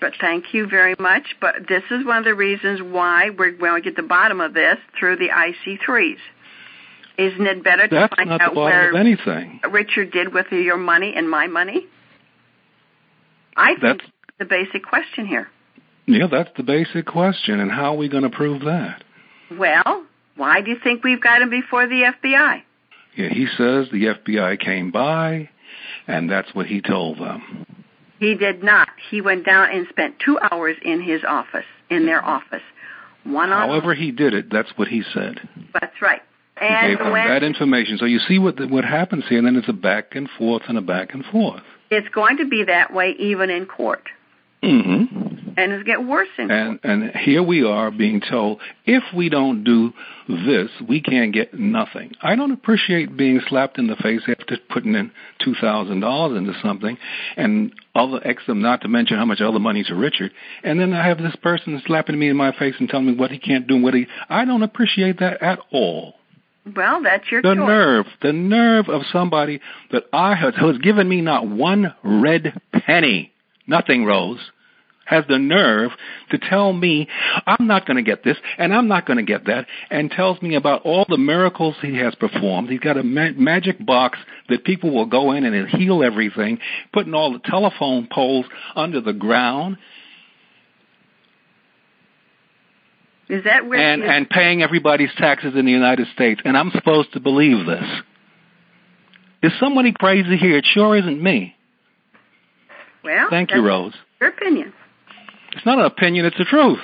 but 0.00 0.12
thank 0.20 0.52
you 0.54 0.66
very 0.66 0.94
much. 0.98 1.36
But 1.40 1.68
this 1.68 1.82
is 1.90 2.04
one 2.04 2.18
of 2.18 2.24
the 2.24 2.34
reasons 2.34 2.80
why 2.80 3.30
we're 3.30 3.52
going 3.52 3.82
to 3.82 3.88
get 3.90 3.96
the 3.96 4.06
bottom 4.08 4.40
of 4.40 4.54
this 4.54 4.78
through 4.98 5.16
the 5.16 5.28
IC3s. 5.28 6.16
Isn't 7.18 7.46
it 7.46 7.62
better 7.62 7.86
to 7.88 7.94
That's 7.94 8.14
find 8.16 8.30
not 8.30 8.38
the 8.38 8.44
out 8.46 8.54
bottom 8.54 8.64
where 8.64 8.88
of 8.90 8.96
anything. 8.96 9.60
Richard 9.70 10.10
did 10.12 10.32
with 10.32 10.46
your 10.50 10.78
money 10.78 11.12
and 11.14 11.28
my 11.28 11.46
money? 11.46 11.86
I 13.56 13.74
think 13.74 13.82
That's 13.82 14.10
the 14.38 14.44
basic 14.46 14.82
question 14.84 15.26
here. 15.26 15.48
yeah, 16.06 16.26
that's 16.30 16.48
the 16.56 16.62
basic 16.62 17.04
question. 17.06 17.60
And 17.60 17.70
how 17.70 17.92
are 17.92 17.96
we 17.96 18.08
going 18.08 18.22
to 18.22 18.30
prove 18.30 18.62
that? 18.62 19.04
Well, 19.58 20.04
why 20.36 20.60
do 20.60 20.70
you 20.70 20.76
think 20.82 21.04
we've 21.04 21.20
got 21.20 21.42
him 21.42 21.50
before 21.50 21.86
the 21.86 22.12
FBI? 22.22 22.62
Yeah, 23.16 23.28
he 23.28 23.46
says 23.56 23.88
the 23.92 24.14
FBI 24.16 24.58
came 24.60 24.90
by 24.90 25.50
and 26.06 26.30
that's 26.30 26.54
what 26.54 26.66
he 26.66 26.80
told 26.80 27.18
them. 27.18 27.66
He 28.18 28.34
did 28.34 28.62
not. 28.62 28.88
He 29.10 29.20
went 29.20 29.44
down 29.44 29.70
and 29.72 29.86
spent 29.88 30.16
two 30.24 30.38
hours 30.50 30.76
in 30.82 31.02
his 31.02 31.22
office, 31.26 31.64
in 31.90 32.06
their 32.06 32.24
office. 32.24 32.62
One 33.24 33.52
on 33.52 33.68
However 33.68 33.94
he 33.94 34.10
did 34.10 34.34
it, 34.34 34.46
that's 34.50 34.70
what 34.76 34.88
he 34.88 35.02
said. 35.12 35.40
That's 35.72 36.00
right. 36.00 36.22
He 36.60 36.68
gave 36.68 37.00
when 37.00 37.28
that 37.28 37.42
information. 37.42 37.98
So 37.98 38.04
you 38.04 38.20
see 38.20 38.38
what 38.38 38.60
what 38.70 38.84
happens 38.84 39.24
here, 39.28 39.38
and 39.38 39.46
then 39.46 39.56
it's 39.56 39.68
a 39.68 39.72
back 39.72 40.14
and 40.14 40.28
forth 40.38 40.62
and 40.68 40.78
a 40.78 40.82
back 40.82 41.14
and 41.14 41.24
forth. 41.24 41.62
it's 41.90 42.08
going 42.14 42.36
to 42.36 42.46
be 42.46 42.64
that 42.64 42.92
way 42.92 43.14
even 43.18 43.50
in 43.50 43.66
court. 43.66 44.08
hmm 44.62 45.21
And 45.56 45.72
it'll 45.72 45.84
get 45.84 46.04
worse 46.04 46.28
in 46.38 46.50
And 46.50 46.80
and 46.82 47.10
here 47.16 47.42
we 47.42 47.64
are 47.64 47.90
being 47.90 48.20
told 48.20 48.60
if 48.86 49.02
we 49.14 49.28
don't 49.28 49.64
do 49.64 49.92
this, 50.28 50.70
we 50.88 51.00
can't 51.00 51.32
get 51.32 51.54
nothing. 51.54 52.12
I 52.22 52.36
don't 52.36 52.52
appreciate 52.52 53.16
being 53.16 53.40
slapped 53.48 53.78
in 53.78 53.86
the 53.86 53.96
face 53.96 54.22
after 54.28 54.56
putting 54.70 54.94
in 54.94 55.10
two 55.44 55.54
thousand 55.60 56.00
dollars 56.00 56.38
into 56.38 56.54
something, 56.62 56.96
and 57.36 57.72
other 57.94 58.20
X 58.26 58.42
them 58.46 58.62
not 58.62 58.82
to 58.82 58.88
mention 58.88 59.16
how 59.18 59.24
much 59.24 59.40
other 59.40 59.58
money 59.58 59.84
to 59.84 59.94
Richard, 59.94 60.32
and 60.64 60.80
then 60.80 60.92
I 60.92 61.06
have 61.06 61.18
this 61.18 61.36
person 61.36 61.80
slapping 61.86 62.18
me 62.18 62.28
in 62.28 62.36
my 62.36 62.52
face 62.52 62.74
and 62.78 62.88
telling 62.88 63.06
me 63.06 63.14
what 63.14 63.30
he 63.30 63.38
can't 63.38 63.66
do 63.66 63.74
and 63.74 63.84
what 63.84 63.94
he. 63.94 64.06
I 64.28 64.44
don't 64.44 64.62
appreciate 64.62 65.18
that 65.20 65.42
at 65.42 65.58
all. 65.72 66.14
Well, 66.76 67.02
that's 67.02 67.28
your 67.30 67.42
The 67.42 67.54
choice. 67.54 67.66
nerve, 67.66 68.06
the 68.22 68.32
nerve 68.32 68.88
of 68.88 69.02
somebody 69.12 69.60
that 69.90 70.04
I 70.12 70.34
who 70.36 70.68
has 70.68 70.78
given 70.78 71.08
me 71.08 71.20
not 71.20 71.46
one 71.48 71.92
red 72.04 72.60
penny, 72.86 73.32
nothing, 73.66 74.04
Rose, 74.04 74.38
has 75.04 75.24
the 75.28 75.38
nerve 75.38 75.90
to 76.30 76.38
tell 76.38 76.72
me 76.72 77.08
I'm 77.46 77.66
not 77.66 77.86
going 77.86 77.96
to 77.96 78.02
get 78.02 78.24
this 78.24 78.36
and 78.58 78.74
I'm 78.74 78.88
not 78.88 79.06
going 79.06 79.18
to 79.18 79.22
get 79.22 79.46
that, 79.46 79.66
and 79.90 80.10
tells 80.10 80.40
me 80.42 80.54
about 80.54 80.82
all 80.82 81.04
the 81.08 81.18
miracles 81.18 81.76
he 81.82 81.96
has 81.98 82.14
performed. 82.14 82.70
He's 82.70 82.80
got 82.80 82.96
a 82.96 83.02
ma- 83.02 83.32
magic 83.36 83.84
box 83.84 84.18
that 84.48 84.64
people 84.64 84.94
will 84.94 85.06
go 85.06 85.32
in 85.32 85.44
and 85.44 85.54
it'll 85.54 85.78
heal 85.78 86.02
everything, 86.02 86.58
putting 86.92 87.14
all 87.14 87.32
the 87.32 87.40
telephone 87.40 88.08
poles 88.10 88.46
under 88.74 89.00
the 89.00 89.12
ground, 89.12 89.76
Is 93.32 93.44
that 93.44 93.66
where 93.66 93.78
and 93.78 94.02
and 94.02 94.28
paying 94.28 94.62
everybody's 94.62 95.08
taxes 95.16 95.54
in 95.56 95.64
the 95.64 95.70
United 95.72 96.06
States, 96.14 96.42
and 96.44 96.54
I'm 96.54 96.70
supposed 96.70 97.14
to 97.14 97.20
believe 97.20 97.64
this. 97.64 97.84
Is 99.42 99.52
somebody 99.58 99.92
crazy 99.92 100.36
here? 100.36 100.58
It 100.58 100.66
sure 100.66 100.94
isn't 100.96 101.22
me. 101.22 101.56
well, 103.02 103.28
Thank 103.30 103.52
you, 103.52 103.62
Rose. 103.62 103.94
Your 104.20 104.30
opinion. 104.30 104.74
It's 105.52 105.66
not 105.66 105.78
an 105.78 105.84
opinion; 105.84 106.24
it's 106.24 106.38
the 106.38 106.44
truth. 106.44 106.80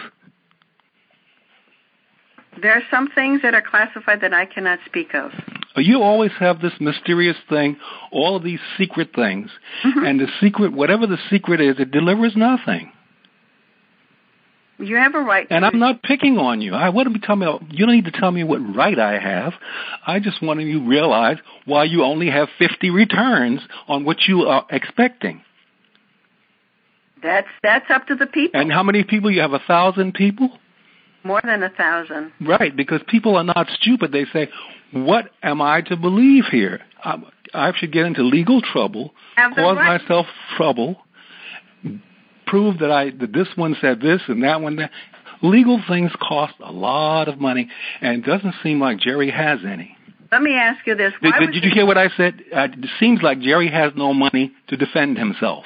There 2.60 2.72
are 2.72 2.82
some 2.90 3.08
things 3.14 3.42
that 3.42 3.54
are 3.54 3.62
classified 3.62 4.20
that 4.22 4.34
I 4.34 4.46
cannot 4.46 4.80
speak 4.86 5.14
of. 5.14 5.30
You 5.76 6.02
always 6.02 6.32
have 6.40 6.60
this 6.60 6.72
mysterious 6.80 7.36
thing, 7.48 7.76
all 8.10 8.34
of 8.34 8.42
these 8.42 8.58
secret 8.76 9.10
things, 9.14 9.50
mm-hmm. 9.84 10.04
and 10.04 10.18
the 10.18 10.26
secret, 10.40 10.72
whatever 10.72 11.06
the 11.06 11.18
secret 11.30 11.60
is, 11.60 11.76
it 11.78 11.92
delivers 11.92 12.34
nothing. 12.34 12.90
You 14.78 14.96
have 14.96 15.14
a 15.14 15.20
right. 15.20 15.46
And 15.50 15.64
I'm 15.64 15.78
not 15.80 16.02
picking 16.02 16.38
on 16.38 16.60
you. 16.60 16.72
I 16.72 16.88
wouldn't 16.88 17.14
be 17.14 17.20
telling 17.20 17.40
me. 17.40 17.68
You 17.70 17.86
don't 17.86 17.96
need 17.96 18.04
to 18.04 18.12
tell 18.12 18.30
me 18.30 18.44
what 18.44 18.58
right 18.76 18.98
I 18.98 19.18
have. 19.18 19.52
I 20.06 20.20
just 20.20 20.40
want 20.40 20.60
you 20.60 20.78
to 20.78 20.88
realize 20.88 21.38
why 21.64 21.84
you 21.84 22.04
only 22.04 22.30
have 22.30 22.48
50 22.58 22.90
returns 22.90 23.60
on 23.88 24.04
what 24.04 24.28
you 24.28 24.42
are 24.42 24.64
expecting. 24.70 25.42
That's 27.22 27.48
that's 27.62 27.86
up 27.90 28.06
to 28.08 28.14
the 28.14 28.26
people. 28.26 28.60
And 28.60 28.72
how 28.72 28.82
many 28.82 29.04
people? 29.04 29.30
You 29.30 29.40
have 29.40 29.52
a 29.52 29.62
thousand 29.66 30.14
people? 30.14 30.50
More 31.24 31.40
than 31.44 31.62
a 31.62 31.70
thousand. 31.70 32.32
Right, 32.40 32.74
because 32.74 33.00
people 33.08 33.36
are 33.36 33.44
not 33.44 33.66
stupid. 33.80 34.12
They 34.12 34.24
say, 34.32 34.48
"What 34.92 35.30
am 35.42 35.60
I 35.60 35.82
to 35.82 35.96
believe 35.96 36.44
here? 36.50 36.80
I, 37.02 37.16
I 37.52 37.72
should 37.76 37.92
get 37.92 38.06
into 38.06 38.22
legal 38.22 38.62
trouble, 38.62 39.12
cause 39.36 39.52
right. 39.56 40.00
myself 40.00 40.26
trouble, 40.56 40.96
prove 42.46 42.78
that 42.78 42.90
I 42.90 43.10
that 43.10 43.32
this 43.32 43.48
one 43.56 43.76
said 43.80 44.00
this 44.00 44.22
and 44.28 44.42
that 44.44 44.60
one 44.60 44.76
that." 44.76 44.90
Legal 45.40 45.80
things 45.88 46.10
cost 46.20 46.54
a 46.58 46.72
lot 46.72 47.28
of 47.28 47.38
money, 47.38 47.68
and 48.00 48.16
it 48.16 48.26
doesn't 48.26 48.56
seem 48.60 48.80
like 48.80 48.98
Jerry 48.98 49.30
has 49.30 49.60
any. 49.64 49.96
Let 50.30 50.42
me 50.42 50.54
ask 50.54 50.86
you 50.86 50.94
this: 50.94 51.12
Did, 51.22 51.32
Why 51.32 51.38
did, 51.38 51.52
did 51.52 51.64
you 51.64 51.70
hear 51.72 51.86
what 51.86 51.96
I 51.96 52.08
said? 52.16 52.42
Uh, 52.52 52.64
it 52.64 52.90
seems 52.98 53.22
like 53.22 53.40
Jerry 53.40 53.70
has 53.70 53.92
no 53.96 54.12
money 54.12 54.52
to 54.68 54.76
defend 54.76 55.16
himself. 55.16 55.64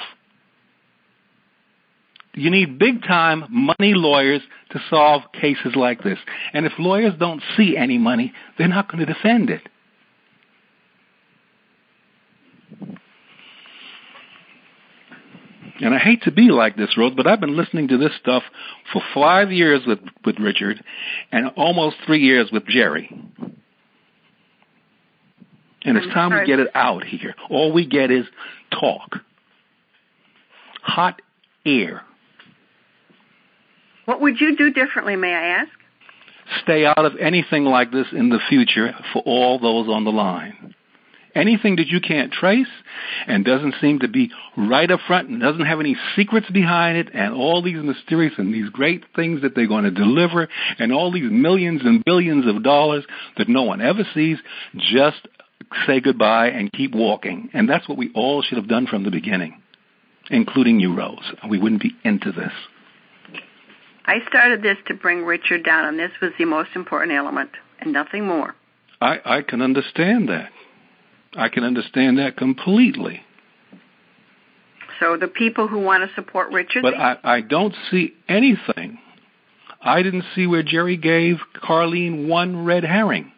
You 2.35 2.51
need 2.51 2.79
big 2.79 3.03
time 3.03 3.45
money 3.51 3.93
lawyers 3.95 4.41
to 4.71 4.81
solve 4.89 5.23
cases 5.33 5.77
like 5.77 6.03
this. 6.03 6.19
And 6.55 6.65
if 6.65 6.73
lawyers 6.79 7.13
don't 7.19 7.43
see 7.57 7.77
any 7.77 7.99
money, 7.99 8.33
they're 8.57 8.69
not 8.69 8.91
going 8.91 9.05
to 9.05 9.13
defend 9.13 9.51
it. 9.51 9.63
And 15.83 15.95
I 15.95 15.99
hate 15.99 16.23
to 16.23 16.31
be 16.31 16.49
like 16.51 16.77
this, 16.77 16.97
Rose, 16.97 17.13
but 17.17 17.27
I've 17.27 17.41
been 17.41 17.57
listening 17.57 17.89
to 17.89 17.99
this 17.99 18.13
stuff 18.21 18.45
for 18.93 19.03
five 19.13 19.51
years 19.51 19.83
with, 19.85 19.99
with 20.25 20.39
Richard 20.39 20.83
and 21.33 21.49
almost 21.57 21.97
three 22.07 22.21
years 22.21 22.51
with 22.53 22.65
Jerry. 22.67 23.11
And 25.85 25.97
it's 25.99 26.07
time 26.15 26.31
we 26.33 26.47
get 26.47 26.61
it 26.61 26.69
out 26.75 27.03
here. 27.05 27.35
All 27.51 27.73
we 27.73 27.85
get 27.85 28.13
is 28.13 28.25
talk. 28.71 29.17
Hot 30.83 31.21
air. 31.67 32.03
What 34.05 34.21
would 34.21 34.41
you 34.41 34.57
do 34.57 34.73
differently, 34.73 35.17
may 35.17 35.33
I 35.33 35.47
ask? 35.61 35.71
Stay 36.63 36.85
out 36.85 37.05
of 37.05 37.17
anything 37.21 37.65
like 37.65 37.93
this 37.93 38.09
in 38.13 38.29
the 38.29 38.41
future 38.49 38.93
for 39.13 39.23
all 39.25 39.59
those 39.59 39.89
on 39.89 40.05
the 40.05 40.11
line. 40.11 40.75
Anything 41.35 41.77
that 41.77 41.87
you 41.87 42.01
can't 42.01 42.31
trace 42.31 42.67
and 43.27 43.43
doesn't 43.45 43.77
seem 43.81 44.01
to 44.01 44.09
be 44.09 44.31
right 44.57 44.91
up 44.91 45.01
front 45.07 45.31
and 45.31 45.41
doesn't 45.41 45.65
have 45.65 45.81
any 45.81 45.97
secrets 46.15 46.51
behind 46.51 46.99
it 46.99 47.09
and 47.15 47.33
all 47.33 47.63
these 47.63 47.83
mysterious 47.83 48.35
and 48.37 48.53
these 48.53 48.69
great 48.69 49.05
things 49.17 49.41
that 49.41 49.55
they're 49.55 49.67
going 49.67 49.85
to 49.85 49.91
deliver 49.91 50.49
and 50.79 50.93
all 50.93 51.11
these 51.11 51.31
millions 51.31 51.81
and 51.85 52.05
billions 52.05 52.47
of 52.47 52.63
dollars 52.63 53.05
that 53.39 53.49
no 53.49 53.63
one 53.63 53.81
ever 53.81 54.07
sees, 54.13 54.37
just 54.77 55.27
say 55.87 56.01
goodbye 56.01 56.49
and 56.49 56.71
keep 56.73 56.95
walking. 56.95 57.49
And 57.55 57.67
that's 57.67 57.89
what 57.89 57.97
we 57.97 58.11
all 58.15 58.43
should 58.43 58.59
have 58.59 58.69
done 58.69 58.87
from 58.87 59.05
the 59.05 59.11
beginning, 59.11 59.63
including 60.31 60.81
you, 60.81 60.95
Rose. 60.95 61.33
We 61.49 61.59
wouldn't 61.59 61.83
be 61.83 61.97
into 62.05 62.31
this. 62.33 62.53
I 64.05 64.19
started 64.29 64.63
this 64.63 64.77
to 64.89 64.95
bring 64.95 65.25
Richard 65.25 65.65
down, 65.65 65.87
and 65.87 65.99
this 65.99 66.11
was 66.21 66.33
the 66.39 66.45
most 66.45 66.71
important 66.75 67.13
element, 67.13 67.51
and 67.81 67.93
nothing 67.93 68.27
more. 68.27 68.55
I, 69.01 69.19
I 69.25 69.43
can 69.43 69.63
understand 69.63 70.29
that. 70.29 70.51
I 71.35 71.49
can 71.49 71.65
understand 71.65 72.19
that 72.19 72.37
completely. 72.37 73.23
So 75.01 75.17
the 75.17 75.29
people 75.29 75.67
who 75.67 75.81
want 75.81 76.09
to 76.09 76.15
support 76.15 76.53
Richard, 76.53 76.83
But 76.83 76.95
I, 76.95 77.17
I 77.25 77.41
don't 77.41 77.75
see 77.91 78.13
anything. 78.29 78.99
I 79.81 80.03
didn't 80.03 80.25
see 80.35 80.47
where 80.47 80.63
Jerry 80.63 80.97
gave 80.97 81.39
Carlene 81.61 82.29
one 82.29 82.65
red 82.65 82.85
herring. 82.85 83.33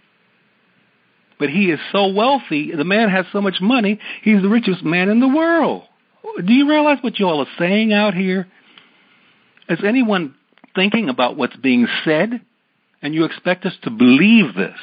But 1.39 1.49
he 1.49 1.71
is 1.71 1.81
so 1.91 2.09
wealthy. 2.09 2.73
The 2.75 2.85
man 2.85 3.09
has 3.09 3.27
so 3.33 3.41
much 3.41 3.61
money. 3.61 3.99
He's 4.23 4.43
the 4.43 4.49
richest 4.49 4.85
man 4.85 5.09
in 5.09 5.21
the 5.21 5.29
world. 5.29 5.85
Do 6.45 6.53
you 6.53 6.69
realize 6.69 6.99
what 7.01 7.19
you 7.19 7.27
all 7.27 7.41
are 7.41 7.51
saying 7.59 7.93
out 7.93 8.15
here? 8.15 8.47
Is 9.69 9.79
anyone 9.85 10.35
thinking 10.75 11.09
about 11.09 11.37
what's 11.37 11.57
being 11.57 11.87
said? 12.05 12.41
And 13.03 13.15
you 13.15 13.25
expect 13.25 13.67
us 13.67 13.75
to 13.83 13.91
believe 13.91 14.55
this? 14.55 14.79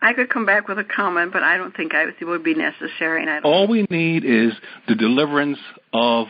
I 0.00 0.12
could 0.12 0.30
come 0.30 0.46
back 0.46 0.68
with 0.68 0.78
a 0.78 0.84
comment, 0.84 1.32
but 1.32 1.42
I 1.42 1.56
don't 1.56 1.74
think 1.74 1.92
I, 1.94 2.04
it 2.04 2.24
would 2.24 2.44
be 2.44 2.54
necessary. 2.54 3.22
And 3.22 3.30
I. 3.30 3.40
All 3.40 3.66
we 3.66 3.86
need 3.90 4.24
is 4.24 4.52
the 4.86 4.94
deliverance 4.94 5.58
of 5.92 6.28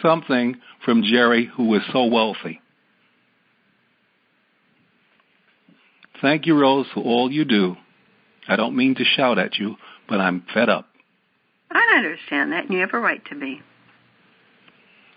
something 0.00 0.56
from 0.84 1.02
Jerry, 1.04 1.48
who 1.56 1.72
is 1.74 1.82
so 1.92 2.06
wealthy. 2.06 2.60
Thank 6.20 6.46
you, 6.46 6.58
Rose, 6.58 6.86
for 6.94 7.02
all 7.02 7.30
you 7.30 7.44
do. 7.44 7.76
I 8.48 8.56
don't 8.56 8.76
mean 8.76 8.94
to 8.96 9.04
shout 9.04 9.38
at 9.38 9.56
you, 9.56 9.76
but 10.08 10.20
I'm 10.20 10.44
fed 10.52 10.68
up. 10.68 10.86
I 11.70 11.96
understand 11.96 12.52
that, 12.52 12.64
and 12.64 12.74
you 12.74 12.80
have 12.80 12.94
a 12.94 12.98
right 12.98 13.24
to 13.26 13.38
be. 13.38 13.60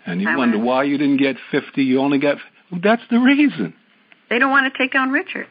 And 0.06 0.20
you 0.22 0.28
I 0.28 0.36
wonder 0.36 0.58
why 0.58 0.84
you 0.84 0.98
didn't 0.98 1.16
get 1.18 1.36
50, 1.50 1.82
you 1.82 2.00
only 2.00 2.18
got. 2.18 2.38
That's 2.82 3.02
the 3.10 3.18
reason. 3.18 3.74
They 4.30 4.38
don't 4.38 4.50
want 4.50 4.72
to 4.72 4.78
take 4.78 4.94
on 4.94 5.10
Richard. 5.10 5.46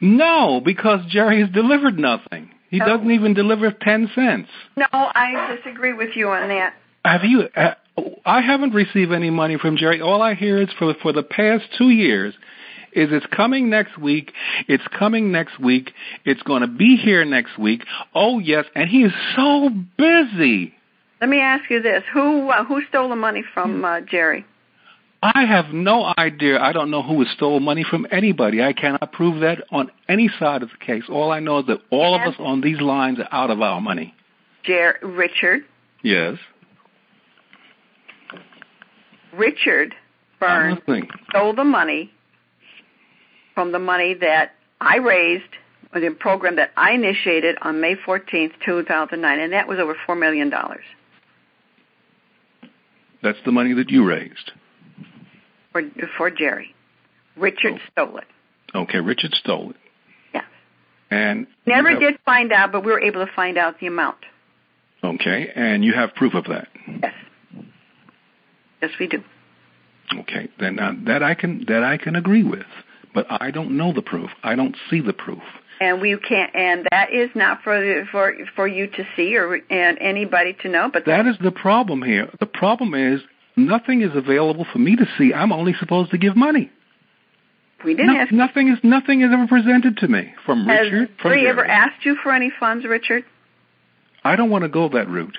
No, 0.00 0.60
because 0.64 1.00
Jerry 1.08 1.40
has 1.40 1.50
delivered 1.50 1.98
nothing. 1.98 2.50
He 2.70 2.80
Oh. 2.80 2.86
doesn't 2.86 3.10
even 3.10 3.34
deliver 3.34 3.70
10 3.70 4.08
cents. 4.14 4.48
No, 4.76 4.86
I 4.92 5.56
disagree 5.56 5.92
with 5.92 6.16
you 6.16 6.28
on 6.30 6.48
that. 6.48 6.74
Have 7.04 7.24
you? 7.24 7.48
Uh, 7.56 7.74
I 8.24 8.40
haven't 8.42 8.74
received 8.74 9.12
any 9.12 9.30
money 9.30 9.56
from 9.58 9.76
Jerry. 9.76 10.00
All 10.00 10.22
I 10.22 10.34
hear 10.34 10.58
is 10.60 10.68
for 10.78 10.94
for 10.94 11.12
the 11.12 11.22
past 11.22 11.64
two 11.76 11.90
years 11.90 12.34
is 12.92 13.10
it's 13.12 13.26
coming 13.26 13.70
next 13.70 13.96
week. 13.98 14.32
It's 14.68 14.86
coming 14.88 15.32
next 15.32 15.58
week. 15.58 15.92
It's 16.24 16.42
going 16.42 16.60
to 16.62 16.68
be 16.68 16.96
here 16.96 17.24
next 17.24 17.58
week. 17.58 17.84
Oh 18.14 18.38
yes, 18.38 18.66
and 18.74 18.88
he 18.88 19.02
is 19.04 19.12
so 19.34 19.70
busy. 19.96 20.74
Let 21.20 21.30
me 21.30 21.40
ask 21.40 21.68
you 21.70 21.82
this: 21.82 22.02
Who 22.12 22.50
uh, 22.50 22.64
who 22.64 22.82
stole 22.88 23.08
the 23.08 23.16
money 23.16 23.44
from 23.54 23.84
uh, 23.84 24.00
Jerry? 24.00 24.44
I 25.20 25.44
have 25.46 25.74
no 25.74 26.12
idea. 26.16 26.60
I 26.60 26.72
don't 26.72 26.92
know 26.92 27.02
who 27.02 27.24
stole 27.34 27.58
money 27.58 27.84
from 27.88 28.06
anybody. 28.12 28.62
I 28.62 28.72
cannot 28.72 29.12
prove 29.12 29.40
that 29.40 29.64
on 29.72 29.90
any 30.08 30.30
side 30.38 30.62
of 30.62 30.68
the 30.70 30.84
case. 30.84 31.02
All 31.08 31.32
I 31.32 31.40
know 31.40 31.58
is 31.58 31.66
that 31.66 31.80
all 31.90 32.14
of 32.14 32.20
us 32.22 32.36
on 32.38 32.60
these 32.60 32.80
lines 32.80 33.18
are 33.18 33.28
out 33.32 33.50
of 33.50 33.60
our 33.60 33.80
money. 33.80 34.14
Jer- 34.62 34.98
Richard, 35.02 35.62
Yes. 36.02 36.38
Richard 39.32 39.94
Burns 40.40 40.78
stole 41.30 41.54
the 41.54 41.64
money 41.64 42.12
from 43.54 43.72
the 43.72 43.78
money 43.78 44.14
that 44.14 44.52
I 44.80 44.96
raised 44.98 45.42
the 45.92 46.10
program 46.18 46.56
that 46.56 46.70
I 46.76 46.92
initiated 46.92 47.56
on 47.62 47.80
May 47.80 47.96
14th, 47.96 48.52
2009, 48.64 49.40
and 49.40 49.52
that 49.52 49.66
was 49.66 49.78
over 49.78 49.96
$4 50.06 50.18
million. 50.18 50.52
That's 53.22 53.38
the 53.44 53.52
money 53.52 53.74
that 53.74 53.90
you 53.90 54.04
raised. 54.04 54.52
for, 55.72 55.82
for 56.16 56.30
Jerry. 56.30 56.74
Richard 57.36 57.74
oh. 57.74 57.78
stole 57.92 58.18
it. 58.18 58.26
Okay, 58.74 58.98
Richard 58.98 59.34
stole 59.34 59.70
it. 59.70 59.76
Yes. 60.34 60.44
And 61.10 61.46
Never 61.66 61.90
have- 61.90 62.00
did 62.00 62.18
find 62.24 62.52
out, 62.52 62.72
but 62.72 62.84
we 62.84 62.92
were 62.92 63.00
able 63.00 63.24
to 63.24 63.32
find 63.32 63.56
out 63.58 63.80
the 63.80 63.86
amount. 63.86 64.18
Okay, 65.02 65.52
and 65.54 65.84
you 65.84 65.94
have 65.94 66.14
proof 66.14 66.34
of 66.34 66.44
that. 66.46 66.68
Yes. 67.02 67.14
Yes, 68.82 68.90
we 68.98 69.06
do. 69.06 69.22
Okay, 70.20 70.48
then 70.58 70.76
now 70.76 70.96
that 71.06 71.22
I 71.22 71.34
can 71.34 71.64
that 71.68 71.84
I 71.84 71.98
can 71.98 72.16
agree 72.16 72.42
with, 72.42 72.66
but 73.14 73.26
I 73.28 73.50
don't 73.50 73.76
know 73.76 73.92
the 73.92 74.02
proof. 74.02 74.30
I 74.42 74.54
don't 74.54 74.76
see 74.90 75.00
the 75.00 75.12
proof. 75.12 75.42
And 75.80 76.00
we 76.00 76.16
can't, 76.18 76.54
and 76.56 76.86
that 76.90 77.12
is 77.12 77.30
not 77.36 77.62
for 77.62 78.04
for 78.10 78.34
for 78.56 78.66
you 78.66 78.88
to 78.88 79.04
see 79.14 79.36
or 79.36 79.54
and 79.70 79.98
anybody 80.00 80.56
to 80.62 80.68
know. 80.68 80.90
But 80.92 81.04
That 81.06 81.26
is 81.26 81.36
the 81.40 81.52
problem 81.52 82.02
here. 82.02 82.28
The 82.40 82.46
problem 82.46 82.94
is 82.94 83.20
nothing 83.56 84.02
is 84.02 84.10
available 84.14 84.66
for 84.72 84.78
me 84.80 84.96
to 84.96 85.06
see. 85.16 85.32
I'm 85.32 85.52
only 85.52 85.74
supposed 85.78 86.10
to 86.10 86.18
give 86.18 86.36
money. 86.36 86.70
we 87.84 87.94
didn't 87.94 88.14
No- 88.14 88.20
ask. 88.20 88.32
nothing 88.32 88.68
is 88.68 88.78
nothing 88.82 89.20
is 89.20 89.30
ever 89.32 89.46
presented 89.46 89.98
to 89.98 90.08
me 90.08 90.34
from 90.44 90.64
Has 90.66 90.90
Richard. 90.90 91.10
From 91.22 91.30
Jerry 91.32 91.46
ever 91.48 91.64
asked 91.64 92.04
you 92.04 92.16
for 92.24 92.32
any 92.32 92.50
funds, 92.58 92.84
Richard? 92.84 93.24
I 94.24 94.34
don't 94.34 94.50
want 94.50 94.62
to 94.62 94.68
go 94.68 94.88
that 94.88 95.08
route. 95.08 95.38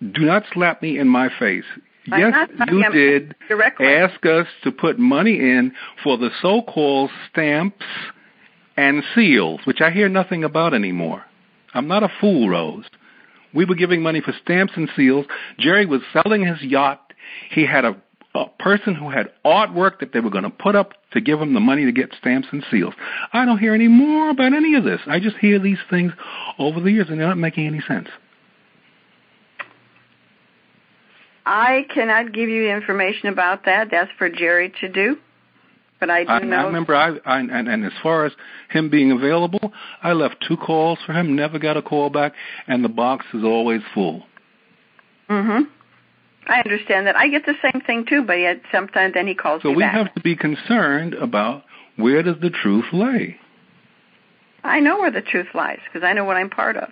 Do 0.00 0.22
not 0.24 0.44
slap 0.54 0.80
me 0.80 0.98
in 0.98 1.06
my 1.06 1.28
face. 1.38 1.64
Yes, 2.06 2.32
not 2.32 2.50
slapping 2.56 2.74
you 2.78 2.84
you. 2.84 2.90
did 2.92 3.34
Directly. 3.46 3.88
ask 3.88 4.24
us 4.24 4.46
to 4.64 4.72
put 4.72 4.98
money 4.98 5.34
in 5.38 5.72
for 6.02 6.16
the 6.16 6.30
so-called 6.40 7.10
stamps 7.30 7.84
and 8.76 9.02
seals, 9.14 9.60
which 9.64 9.80
I 9.80 9.90
hear 9.90 10.08
nothing 10.08 10.44
about 10.44 10.74
anymore. 10.74 11.24
I'm 11.74 11.88
not 11.88 12.02
a 12.02 12.08
fool, 12.20 12.48
Rose. 12.48 12.84
We 13.52 13.64
were 13.64 13.74
giving 13.74 14.02
money 14.02 14.20
for 14.20 14.32
stamps 14.42 14.72
and 14.76 14.88
seals. 14.96 15.26
Jerry 15.58 15.86
was 15.86 16.00
selling 16.12 16.46
his 16.46 16.62
yacht. 16.62 17.12
He 17.50 17.66
had 17.66 17.84
a, 17.84 17.96
a 18.34 18.46
person 18.58 18.94
who 18.94 19.10
had 19.10 19.32
artwork 19.44 20.00
that 20.00 20.12
they 20.12 20.20
were 20.20 20.30
going 20.30 20.44
to 20.44 20.50
put 20.50 20.76
up 20.76 20.94
to 21.12 21.20
give 21.20 21.40
him 21.40 21.54
the 21.54 21.60
money 21.60 21.84
to 21.84 21.92
get 21.92 22.10
stamps 22.18 22.48
and 22.52 22.64
seals. 22.70 22.94
I 23.32 23.44
don't 23.44 23.58
hear 23.58 23.74
any 23.74 23.88
more 23.88 24.30
about 24.30 24.52
any 24.52 24.74
of 24.74 24.84
this. 24.84 25.00
I 25.06 25.18
just 25.18 25.36
hear 25.36 25.58
these 25.58 25.78
things 25.88 26.12
over 26.58 26.80
the 26.80 26.92
years, 26.92 27.08
and 27.08 27.18
they're 27.18 27.28
not 27.28 27.38
making 27.38 27.66
any 27.66 27.80
sense. 27.86 28.08
I 31.44 31.86
cannot 31.92 32.32
give 32.32 32.48
you 32.48 32.70
information 32.70 33.28
about 33.28 33.64
that. 33.64 33.88
That's 33.90 34.10
for 34.18 34.28
Jerry 34.28 34.72
to 34.80 34.88
do. 34.88 35.16
But 36.00 36.08
I 36.10 36.24
do 36.24 36.30
I, 36.30 36.38
know. 36.40 36.56
I 36.56 36.62
remember, 36.64 36.94
I, 36.94 37.16
I 37.26 37.40
and, 37.40 37.50
and 37.68 37.84
as 37.84 37.92
far 38.02 38.24
as 38.24 38.32
him 38.70 38.88
being 38.88 39.12
available, 39.12 39.72
I 40.02 40.12
left 40.12 40.36
two 40.48 40.56
calls 40.56 40.98
for 41.04 41.12
him, 41.12 41.36
never 41.36 41.58
got 41.58 41.76
a 41.76 41.82
call 41.82 42.08
back, 42.08 42.32
and 42.66 42.82
the 42.82 42.88
box 42.88 43.26
is 43.34 43.44
always 43.44 43.82
full. 43.94 44.24
hmm 45.28 45.60
I 46.48 46.60
understand 46.62 47.06
that. 47.06 47.16
I 47.16 47.28
get 47.28 47.44
the 47.46 47.54
same 47.62 47.82
thing 47.82 48.06
too, 48.08 48.24
but 48.26 48.32
yet 48.34 48.62
sometimes 48.72 49.14
then 49.14 49.26
he 49.26 49.34
calls 49.34 49.62
back. 49.62 49.70
So 49.70 49.76
we 49.76 49.84
have 49.84 50.12
to 50.14 50.20
be 50.22 50.34
concerned 50.34 51.14
about 51.14 51.64
where 51.96 52.22
does 52.22 52.36
the 52.40 52.50
truth 52.50 52.86
lay. 52.92 53.36
I 54.64 54.80
know 54.80 54.98
where 54.98 55.10
the 55.10 55.20
truth 55.20 55.48
lies 55.54 55.78
because 55.86 56.04
I 56.04 56.12
know 56.14 56.24
what 56.24 56.36
I'm 56.36 56.50
part 56.50 56.76
of. 56.76 56.88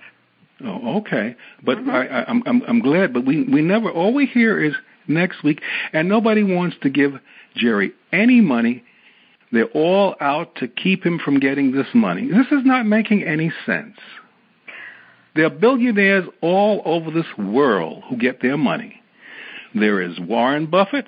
Oh, 0.64 0.98
okay, 0.98 1.36
but 1.64 1.78
Mhm. 1.78 1.90
I, 1.90 2.06
I, 2.06 2.24
I'm, 2.28 2.42
I'm 2.46 2.62
I'm 2.68 2.80
glad. 2.80 3.12
But 3.14 3.24
we 3.24 3.44
we 3.44 3.62
never 3.62 3.90
all 3.90 4.12
we 4.12 4.26
hear 4.26 4.62
is 4.62 4.74
next 5.06 5.42
week, 5.42 5.60
and 5.92 6.08
nobody 6.08 6.42
wants 6.42 6.76
to 6.82 6.90
give 6.90 7.18
Jerry 7.56 7.92
any 8.12 8.40
money. 8.40 8.84
They're 9.52 9.66
all 9.66 10.14
out 10.20 10.56
to 10.56 10.68
keep 10.68 11.04
him 11.04 11.18
from 11.18 11.40
getting 11.40 11.72
this 11.72 11.86
money. 11.94 12.26
This 12.26 12.46
is 12.50 12.64
not 12.64 12.86
making 12.86 13.22
any 13.24 13.52
sense. 13.64 13.96
There 15.34 15.46
are 15.46 15.50
billionaires 15.50 16.26
all 16.40 16.82
over 16.84 17.10
this 17.10 17.26
world 17.38 18.02
who 18.08 18.16
get 18.16 18.42
their 18.42 18.56
money. 18.56 19.00
There 19.74 20.02
is 20.02 20.18
Warren 20.18 20.66
Buffett. 20.66 21.06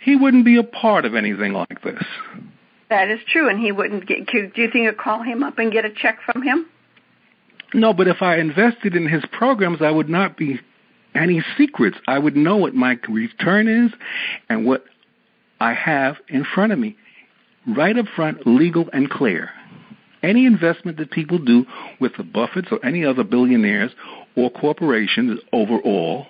He 0.00 0.16
wouldn't 0.16 0.44
be 0.44 0.58
a 0.58 0.64
part 0.64 1.04
of 1.04 1.14
anything 1.14 1.52
like 1.52 1.82
this. 1.82 2.02
That 2.90 3.10
is 3.10 3.20
true, 3.30 3.48
and 3.48 3.60
he 3.60 3.72
wouldn't 3.72 4.06
get. 4.06 4.26
Do 4.26 4.38
you 4.38 4.70
think 4.70 4.84
you'd 4.84 4.98
call 4.98 5.22
him 5.22 5.42
up 5.42 5.58
and 5.58 5.72
get 5.72 5.84
a 5.84 5.90
check 5.90 6.18
from 6.24 6.42
him? 6.42 6.66
No, 7.74 7.92
but 7.92 8.08
if 8.08 8.22
I 8.22 8.38
invested 8.38 8.96
in 8.96 9.06
his 9.06 9.22
programs, 9.30 9.82
I 9.82 9.90
would 9.90 10.08
not 10.08 10.36
be 10.36 10.60
any 11.14 11.42
secrets. 11.56 11.98
I 12.06 12.18
would 12.18 12.36
know 12.36 12.56
what 12.56 12.74
my 12.74 12.98
return 13.08 13.68
is 13.68 13.92
and 14.48 14.64
what 14.64 14.84
I 15.60 15.74
have 15.74 16.16
in 16.28 16.44
front 16.44 16.72
of 16.72 16.78
me. 16.78 16.96
Right 17.68 17.96
up 17.98 18.06
front, 18.16 18.46
legal 18.46 18.88
and 18.92 19.10
clear. 19.10 19.50
Any 20.22 20.46
investment 20.46 20.96
that 20.98 21.10
people 21.10 21.38
do 21.38 21.64
with 22.00 22.12
the 22.16 22.24
Buffetts 22.24 22.72
or 22.72 22.84
any 22.84 23.04
other 23.04 23.22
billionaires 23.24 23.92
or 24.36 24.50
corporations 24.50 25.38
overall, 25.52 26.26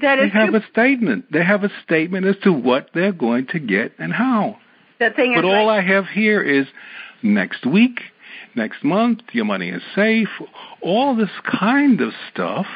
That 0.00 0.16
they 0.16 0.28
have 0.28 0.50
true. 0.50 0.58
a 0.58 0.66
statement. 0.70 1.32
They 1.32 1.42
have 1.42 1.64
a 1.64 1.70
statement 1.84 2.26
as 2.26 2.36
to 2.44 2.52
what 2.52 2.90
they're 2.94 3.12
going 3.12 3.46
to 3.48 3.58
get 3.58 3.92
and 3.98 4.12
how. 4.12 4.58
the 5.00 5.10
thing 5.10 5.32
is, 5.32 5.42
But 5.42 5.44
all 5.48 5.68
I 5.68 5.80
have 5.80 6.06
here 6.06 6.40
is 6.42 6.66
next 7.22 7.66
week, 7.66 8.00
next 8.54 8.84
month, 8.84 9.20
your 9.32 9.44
money 9.44 9.70
is 9.70 9.82
safe, 9.94 10.28
all 10.80 11.16
this 11.16 11.30
kind 11.60 12.00
of 12.00 12.12
stuff. 12.32 12.66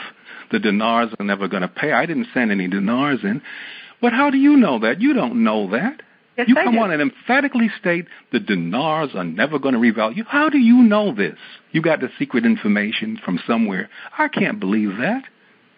The 0.50 0.58
dinars 0.58 1.10
are 1.20 1.24
never 1.24 1.46
going 1.46 1.62
to 1.62 1.68
pay. 1.68 1.92
I 1.92 2.06
didn't 2.06 2.28
send 2.34 2.50
any 2.50 2.66
dinars 2.66 3.20
in. 3.22 3.42
But 4.00 4.12
how 4.14 4.30
do 4.30 4.38
you 4.38 4.56
know 4.56 4.78
that? 4.80 5.00
You 5.00 5.12
don't 5.12 5.44
know 5.44 5.70
that. 5.70 6.00
Yes, 6.38 6.48
you 6.48 6.56
I 6.56 6.64
come 6.64 6.74
do. 6.74 6.80
on 6.80 6.90
and 6.90 7.02
emphatically 7.02 7.70
state 7.80 8.06
the 8.32 8.40
dinars 8.40 9.10
are 9.14 9.24
never 9.24 9.58
going 9.58 9.74
to 9.74 9.80
revalue. 9.80 10.24
How 10.26 10.48
do 10.48 10.58
you 10.58 10.76
know 10.82 11.14
this? 11.14 11.36
You 11.72 11.82
got 11.82 12.00
the 12.00 12.08
secret 12.18 12.46
information 12.46 13.18
from 13.22 13.38
somewhere. 13.46 13.90
I 14.16 14.28
can't 14.28 14.58
believe 14.58 14.96
that. 14.98 15.24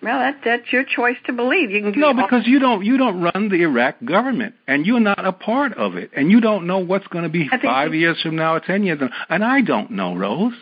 Well, 0.03 0.19
that 0.19 0.41
that's 0.43 0.73
your 0.73 0.85
choice 0.85 1.17
to 1.27 1.33
believe. 1.35 1.71
You 1.71 1.83
can 1.83 1.93
do 1.93 2.01
No, 2.01 2.15
because 2.15 2.47
you 2.47 2.59
don't 2.59 2.85
you 2.85 2.97
don't 2.97 3.21
run 3.21 3.49
the 3.51 3.63
Iraq 3.63 3.97
government, 4.05 4.55
and 4.67 4.87
you're 4.87 4.99
not 5.01 5.27
a 5.27 5.33
part 5.33 5.75
of 5.75 5.97
it, 5.97 6.11
and 6.17 6.31
you 6.31 6.41
don't 6.41 6.67
know 6.67 6.79
what's 6.79 7.07
going 7.09 7.25
to 7.25 7.29
be 7.31 7.51
five 7.63 7.93
years 7.95 8.19
from 8.23 8.37
now 8.37 8.55
or 8.55 8.61
ten 8.61 8.83
years, 8.83 8.99
from 8.99 9.11
and 9.29 9.45
I 9.45 9.61
don't 9.61 9.91
know, 9.91 10.15
Rose. 10.15 10.55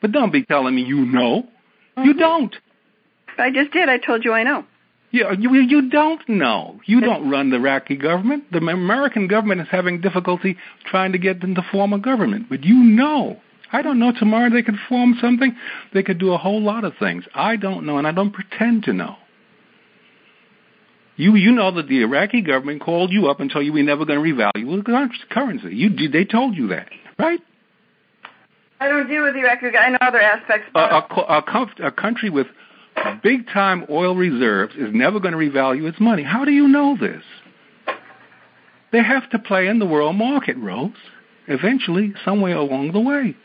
But 0.00 0.12
don't 0.12 0.32
be 0.32 0.44
telling 0.44 0.76
me 0.76 0.82
you 0.82 1.04
know. 1.04 1.48
You 1.96 2.14
Mhm. 2.14 2.18
don't. 2.20 2.56
I 3.36 3.50
just 3.50 3.72
did. 3.72 3.88
I 3.88 3.98
told 3.98 4.24
you 4.24 4.32
I 4.32 4.44
know. 4.44 4.64
You, 5.10 5.26
you 5.38 5.54
you 5.54 5.88
don't 5.88 6.26
know. 6.28 6.80
You 6.84 7.00
don't 7.00 7.30
run 7.30 7.50
the 7.50 7.56
Iraqi 7.56 7.96
government. 7.96 8.44
The 8.52 8.58
American 8.58 9.26
government 9.26 9.62
is 9.62 9.68
having 9.70 10.00
difficulty 10.00 10.56
trying 10.84 11.12
to 11.12 11.18
get 11.18 11.40
them 11.40 11.54
to 11.54 11.62
form 11.72 11.92
a 11.92 11.98
government, 11.98 12.46
but 12.48 12.64
you 12.64 12.76
know. 12.76 13.40
I 13.70 13.82
don't 13.82 13.98
know. 13.98 14.12
Tomorrow 14.18 14.48
they 14.50 14.62
could 14.62 14.78
form 14.88 15.14
something. 15.20 15.54
They 15.92 16.02
could 16.02 16.18
do 16.18 16.32
a 16.32 16.38
whole 16.38 16.62
lot 16.62 16.84
of 16.84 16.94
things. 16.98 17.24
I 17.34 17.56
don't 17.56 17.84
know, 17.84 17.98
and 17.98 18.06
I 18.06 18.12
don't 18.12 18.32
pretend 18.32 18.84
to 18.84 18.94
know. 18.94 19.16
You 21.16 21.34
you 21.34 21.52
know 21.52 21.70
that 21.72 21.88
the 21.88 22.02
Iraqi 22.02 22.42
government 22.42 22.80
called 22.80 23.10
you 23.10 23.28
up 23.28 23.40
and 23.40 23.50
told 23.50 23.66
you 23.66 23.72
we're 23.72 23.84
never 23.84 24.04
going 24.06 24.22
to 24.22 24.34
revalue 24.34 24.84
the 24.84 25.08
currency. 25.30 25.74
You 25.74 25.90
did. 25.90 26.12
They 26.12 26.24
told 26.24 26.56
you 26.56 26.68
that, 26.68 26.88
right? 27.18 27.40
I 28.80 28.88
don't 28.88 29.08
deal 29.08 29.24
with 29.24 29.34
the 29.34 29.42
record. 29.42 29.74
I 29.74 29.90
know 29.90 29.98
other 30.00 30.20
aspects. 30.20 30.68
A, 30.68 30.72
But 30.72 30.92
a, 30.92 31.84
a, 31.84 31.86
a 31.88 31.92
country 31.92 32.30
with 32.30 32.46
big 33.22 33.46
time 33.48 33.86
oil 33.90 34.14
reserves 34.14 34.74
is 34.76 34.88
never 34.92 35.20
going 35.20 35.32
to 35.32 35.38
revalue 35.38 35.88
its 35.88 36.00
money. 36.00 36.22
How 36.22 36.44
do 36.44 36.50
you 36.52 36.68
know 36.68 36.96
this? 37.00 37.22
They 38.92 39.02
have 39.02 39.28
to 39.30 39.38
play 39.38 39.66
in 39.66 39.78
the 39.78 39.86
world 39.86 40.16
market, 40.16 40.56
Rose, 40.56 40.92
eventually, 41.46 42.14
somewhere 42.24 42.56
along 42.56 42.92
the 42.92 43.00
way. 43.00 43.36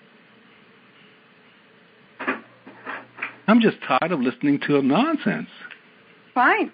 I'm 3.47 3.59
just 3.59 3.77
tired 3.85 4.11
of 4.11 4.21
listening 4.21 4.59
to 4.67 4.81
nonsense. 4.81 5.49
fine. 6.33 6.71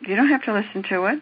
You 0.00 0.16
don't 0.16 0.28
have 0.28 0.42
to 0.44 0.52
listen 0.52 0.82
to 0.90 1.04
it. 1.06 1.20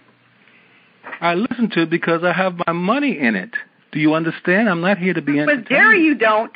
I 1.21 1.35
listen 1.35 1.69
to 1.73 1.83
it 1.83 1.91
because 1.91 2.25
I 2.25 2.33
have 2.33 2.55
my 2.67 2.73
money 2.73 3.19
in 3.19 3.37
it. 3.37 3.51
Do 3.93 4.01
you 4.01 4.15
understand? 4.15 4.69
I'm 4.71 4.81
not 4.81 4.97
here 4.99 5.13
to 5.13 5.21
be 5.21 5.33
But 5.35 5.43
entertained. 5.43 5.69
Jerry, 5.69 6.03
you 6.03 6.15
don't. 6.15 6.53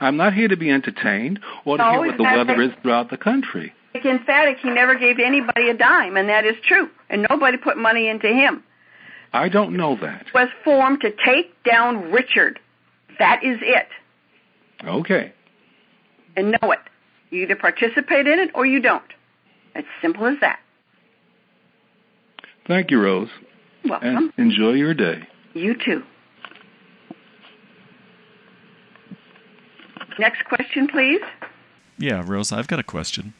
I'm 0.00 0.16
not 0.16 0.34
here 0.34 0.48
to 0.48 0.56
be 0.56 0.70
entertained 0.70 1.40
or 1.64 1.76
to 1.76 1.82
No, 1.82 1.90
hear 1.90 2.10
what 2.10 2.16
the 2.16 2.22
weather 2.22 2.60
is 2.62 2.70
throughout 2.82 3.10
the 3.10 3.16
country. 3.16 3.72
Emphatic, 3.94 4.58
he 4.58 4.68
never 4.68 4.94
gave 4.94 5.18
anybody 5.18 5.70
a 5.70 5.74
dime, 5.74 6.16
and 6.18 6.28
that 6.28 6.44
is 6.44 6.54
true. 6.62 6.90
And 7.08 7.26
nobody 7.30 7.56
put 7.56 7.78
money 7.78 8.08
into 8.08 8.28
him. 8.28 8.62
I 9.32 9.48
don't 9.48 9.76
know 9.76 9.96
that. 10.00 10.26
It 10.28 10.34
was 10.34 10.48
formed 10.64 11.00
to 11.00 11.10
take 11.24 11.62
down 11.64 12.12
Richard. 12.12 12.60
That 13.18 13.42
is 13.42 13.58
it. 13.62 13.88
Okay. 14.84 15.32
And 16.36 16.56
know 16.60 16.72
it. 16.72 16.80
You 17.30 17.42
either 17.42 17.56
participate 17.56 18.26
in 18.26 18.38
it 18.38 18.50
or 18.54 18.66
you 18.66 18.80
don't. 18.80 19.02
It's 19.74 19.88
simple 20.02 20.26
as 20.26 20.36
that. 20.40 20.58
Thank 22.66 22.90
you, 22.90 23.00
Rose. 23.00 23.28
Welcome. 23.84 24.32
And 24.36 24.50
enjoy 24.50 24.72
your 24.72 24.94
day. 24.94 25.26
You 25.54 25.74
too. 25.74 26.02
Next 30.18 30.44
question, 30.44 30.88
please. 30.88 31.22
Yeah, 31.98 32.22
Rose, 32.24 32.52
I've 32.52 32.68
got 32.68 32.78
a 32.78 32.84
question. 32.84 33.34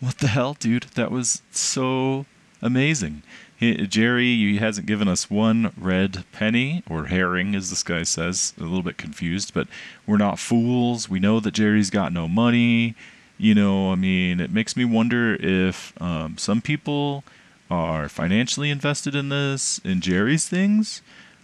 What 0.00 0.18
the 0.18 0.28
hell, 0.28 0.54
dude? 0.58 0.84
That 0.94 1.10
was 1.10 1.42
so 1.50 2.26
amazing. 2.62 3.22
Jerry, 3.60 4.24
he 4.24 4.56
hasn't 4.56 4.86
given 4.86 5.06
us 5.06 5.28
one 5.28 5.72
red 5.76 6.24
penny 6.32 6.82
or 6.88 7.06
herring, 7.06 7.54
as 7.54 7.68
this 7.68 7.82
guy 7.82 8.04
says. 8.04 8.54
A 8.58 8.62
little 8.62 8.82
bit 8.82 8.96
confused, 8.96 9.52
but 9.52 9.68
we're 10.06 10.16
not 10.16 10.38
fools. 10.38 11.10
We 11.10 11.20
know 11.20 11.40
that 11.40 11.52
Jerry's 11.52 11.90
got 11.90 12.12
no 12.12 12.26
money. 12.26 12.94
You 13.36 13.54
know, 13.54 13.92
I 13.92 13.96
mean, 13.96 14.40
it 14.40 14.50
makes 14.50 14.76
me 14.76 14.86
wonder 14.86 15.34
if 15.34 15.92
um, 16.00 16.38
some 16.38 16.62
people 16.62 17.22
are 17.70 18.08
financially 18.08 18.70
invested 18.70 19.14
in 19.14 19.28
this, 19.28 19.78
in 19.84 20.00
Jerry's 20.00 20.48
things, 20.48 21.02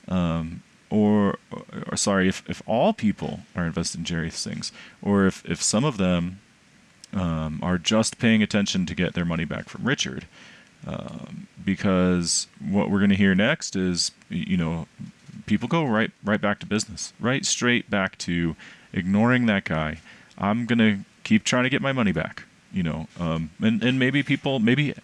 um, 0.08 0.62
or, 0.90 1.38
or, 1.90 1.96
sorry, 1.96 2.28
if, 2.28 2.42
if 2.48 2.62
all 2.66 2.92
people 2.92 3.40
are 3.54 3.66
invested 3.66 3.98
in 3.98 4.04
Jerry's 4.04 4.42
things, 4.42 4.72
or 5.02 5.26
if, 5.26 5.44
if 5.44 5.62
some 5.62 5.84
of 5.84 5.96
them 5.96 6.40
um, 7.12 7.60
are 7.62 7.78
just 7.78 8.18
paying 8.18 8.42
attention 8.42 8.86
to 8.86 8.94
get 8.94 9.14
their 9.14 9.24
money 9.24 9.44
back 9.44 9.68
from 9.68 9.84
Richard. 9.84 10.26
Um, 10.86 11.48
because 11.64 12.46
what 12.60 12.90
we're 12.90 12.98
going 12.98 13.10
to 13.10 13.16
hear 13.16 13.34
next 13.34 13.74
is, 13.74 14.12
you 14.28 14.56
know, 14.56 14.86
people 15.46 15.68
go 15.68 15.84
right 15.84 16.12
right 16.22 16.40
back 16.40 16.60
to 16.60 16.66
business, 16.66 17.12
right 17.18 17.44
straight 17.44 17.90
back 17.90 18.16
to 18.18 18.54
ignoring 18.92 19.46
that 19.46 19.64
guy. 19.64 19.98
I'm 20.38 20.66
going 20.66 20.78
to 20.78 20.98
keep 21.24 21.44
trying 21.44 21.64
to 21.64 21.70
get 21.70 21.82
my 21.82 21.92
money 21.92 22.12
back, 22.12 22.44
you 22.72 22.82
know, 22.82 23.08
um, 23.18 23.50
and 23.60 23.82
and 23.82 23.98
maybe 23.98 24.22
people 24.22 24.60
maybe 24.60 24.94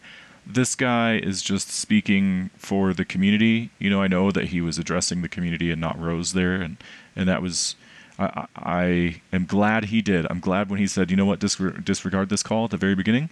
this 0.46 0.74
guy 0.74 1.16
is 1.16 1.42
just 1.42 1.70
speaking 1.70 2.50
for 2.56 2.92
the 2.92 3.04
community. 3.04 3.70
You 3.78 3.90
know, 3.90 4.02
I 4.02 4.08
know 4.08 4.30
that 4.30 4.46
he 4.46 4.60
was 4.60 4.78
addressing 4.78 5.22
the 5.22 5.28
community 5.28 5.70
and 5.70 5.80
not 5.80 6.00
Rose 6.00 6.32
there, 6.32 6.54
and 6.56 6.76
and 7.16 7.28
that 7.28 7.42
was. 7.42 7.76
I, 8.18 8.46
I 8.54 9.20
am 9.32 9.46
glad 9.46 9.86
he 9.86 10.02
did. 10.02 10.26
I'm 10.28 10.38
glad 10.38 10.68
when 10.68 10.78
he 10.78 10.86
said, 10.86 11.10
you 11.10 11.16
know 11.16 11.24
what, 11.24 11.40
disregard 11.40 12.28
this 12.28 12.42
call 12.42 12.66
at 12.66 12.70
the 12.70 12.76
very 12.76 12.94
beginning. 12.94 13.30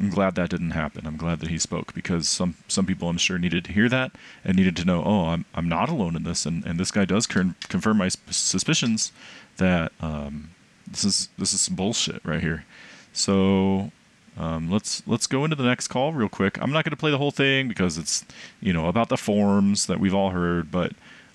I'm 0.00 0.10
glad 0.10 0.34
that 0.36 0.50
didn't 0.50 0.70
happen. 0.70 1.06
I'm 1.06 1.16
glad 1.16 1.40
that 1.40 1.50
he 1.50 1.58
spoke 1.58 1.94
because 1.94 2.28
some 2.28 2.56
some 2.66 2.86
people 2.86 3.08
I'm 3.08 3.18
sure 3.18 3.38
needed 3.38 3.64
to 3.66 3.72
hear 3.72 3.88
that 3.88 4.12
and 4.44 4.56
needed 4.56 4.76
to 4.76 4.84
know, 4.84 5.04
oh, 5.04 5.26
I'm 5.26 5.44
I'm 5.54 5.68
not 5.68 5.88
alone 5.88 6.16
in 6.16 6.24
this, 6.24 6.46
and, 6.46 6.64
and 6.64 6.80
this 6.80 6.90
guy 6.90 7.04
does 7.04 7.26
con- 7.26 7.54
confirm 7.68 7.98
my 7.98 8.08
suspicions 8.08 9.12
that 9.58 9.92
um, 10.00 10.50
this 10.86 11.04
is 11.04 11.28
this 11.38 11.52
is 11.52 11.68
bullshit 11.68 12.24
right 12.24 12.40
here. 12.40 12.64
So 13.12 13.92
um, 14.36 14.70
let's 14.70 15.02
let's 15.06 15.26
go 15.26 15.44
into 15.44 15.56
the 15.56 15.64
next 15.64 15.88
call 15.88 16.12
real 16.12 16.28
quick. 16.28 16.60
I'm 16.60 16.72
not 16.72 16.84
going 16.84 16.90
to 16.90 16.96
play 16.96 17.10
the 17.10 17.18
whole 17.18 17.30
thing 17.30 17.68
because 17.68 17.98
it's 17.98 18.24
you 18.60 18.72
know 18.72 18.88
about 18.88 19.08
the 19.08 19.16
forms 19.16 19.86
that 19.86 20.00
we've 20.00 20.14
all 20.14 20.30
heard, 20.30 20.70
but 20.70 20.92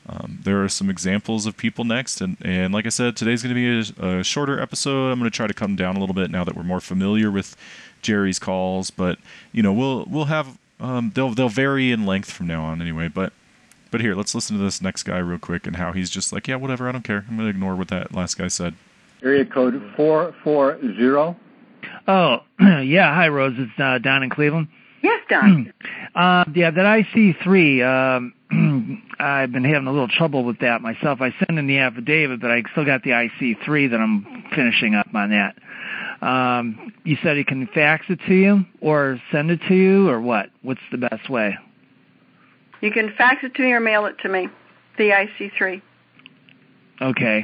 um, 0.07 0.39
there 0.43 0.63
are 0.63 0.69
some 0.69 0.89
examples 0.89 1.45
of 1.45 1.55
people 1.55 1.85
next, 1.85 2.19
and 2.19 2.35
and 2.41 2.73
like 2.73 2.85
I 2.85 2.89
said, 2.89 3.15
today's 3.15 3.43
going 3.43 3.55
to 3.55 3.93
be 3.93 3.93
a, 4.03 4.19
a, 4.19 4.23
shorter 4.23 4.59
episode. 4.59 5.11
I'm 5.11 5.19
going 5.19 5.29
to 5.29 5.35
try 5.35 5.47
to 5.47 5.53
come 5.53 5.75
down 5.75 5.95
a 5.95 5.99
little 5.99 6.15
bit 6.15 6.31
now 6.31 6.43
that 6.43 6.55
we're 6.55 6.63
more 6.63 6.81
familiar 6.81 7.31
with 7.31 7.55
Jerry's 8.01 8.39
calls, 8.39 8.91
but 8.91 9.19
you 9.51 9.63
know 9.63 9.71
we'll 9.71 10.05
we'll 10.05 10.25
have 10.25 10.57
um, 10.79 11.11
they'll 11.13 11.29
they'll 11.29 11.49
vary 11.49 11.91
in 11.91 12.05
length 12.05 12.31
from 12.31 12.47
now 12.47 12.63
on 12.63 12.81
anyway. 12.81 13.07
But 13.07 13.33
but 13.91 14.01
here, 14.01 14.15
let's 14.15 14.35
listen 14.35 14.57
to 14.57 14.63
this 14.63 14.81
next 14.81 15.03
guy 15.03 15.19
real 15.19 15.39
quick 15.39 15.65
and 15.67 15.75
how 15.75 15.93
he's 15.93 16.09
just 16.09 16.33
like, 16.33 16.47
yeah, 16.47 16.55
whatever, 16.55 16.89
I 16.89 16.91
don't 16.91 17.03
care. 17.03 17.25
I'm 17.29 17.37
going 17.37 17.47
to 17.47 17.55
ignore 17.55 17.75
what 17.75 17.87
that 17.87 18.13
last 18.13 18.37
guy 18.37 18.47
said. 18.47 18.75
Area 19.23 19.45
code 19.45 19.81
four 19.95 20.33
four 20.43 20.79
zero. 20.95 21.35
Oh, 22.09 22.39
yeah. 22.59 23.13
Hi, 23.13 23.27
Rose. 23.27 23.53
It's 23.55 23.79
uh, 23.79 23.99
Don 23.99 24.23
in 24.23 24.31
Cleveland. 24.31 24.67
Yes, 25.03 25.21
Don. 25.29 25.71
uh, 26.15 26.43
yeah, 26.55 26.71
that 26.71 27.05
IC3, 27.15 28.17
um, 28.17 29.03
I've 29.19 29.51
been 29.51 29.63
having 29.63 29.87
a 29.87 29.91
little 29.91 30.07
trouble 30.07 30.43
with 30.43 30.59
that 30.59 30.81
myself. 30.81 31.21
I 31.21 31.31
sent 31.37 31.59
in 31.59 31.67
the 31.67 31.77
affidavit, 31.77 32.41
but 32.41 32.49
I 32.49 32.63
still 32.71 32.83
got 32.83 33.03
the 33.03 33.11
IC3 33.11 33.91
that 33.91 33.97
I'm 33.97 34.43
finishing 34.55 34.95
up 34.95 35.07
on 35.13 35.29
that. 35.29 35.55
Um, 36.27 36.93
you 37.03 37.15
said 37.21 37.37
he 37.37 37.43
can 37.43 37.67
fax 37.75 38.07
it 38.09 38.19
to 38.27 38.33
you 38.33 38.65
or 38.81 39.21
send 39.31 39.51
it 39.51 39.61
to 39.67 39.75
you 39.75 40.09
or 40.09 40.19
what? 40.19 40.47
What's 40.63 40.81
the 40.91 40.97
best 40.97 41.29
way? 41.29 41.55
You 42.81 42.91
can 42.91 43.13
fax 43.17 43.43
it 43.43 43.53
to 43.53 43.61
me 43.61 43.71
or 43.71 43.79
mail 43.79 44.07
it 44.07 44.17
to 44.23 44.29
me, 44.29 44.47
the 44.97 45.11
IC3. 45.11 45.81
Okay. 47.03 47.43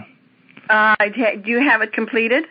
Uh, 0.70 0.96
do 1.14 1.52
you 1.52 1.60
have 1.60 1.84
it 1.84 1.94
completed? 1.94 2.46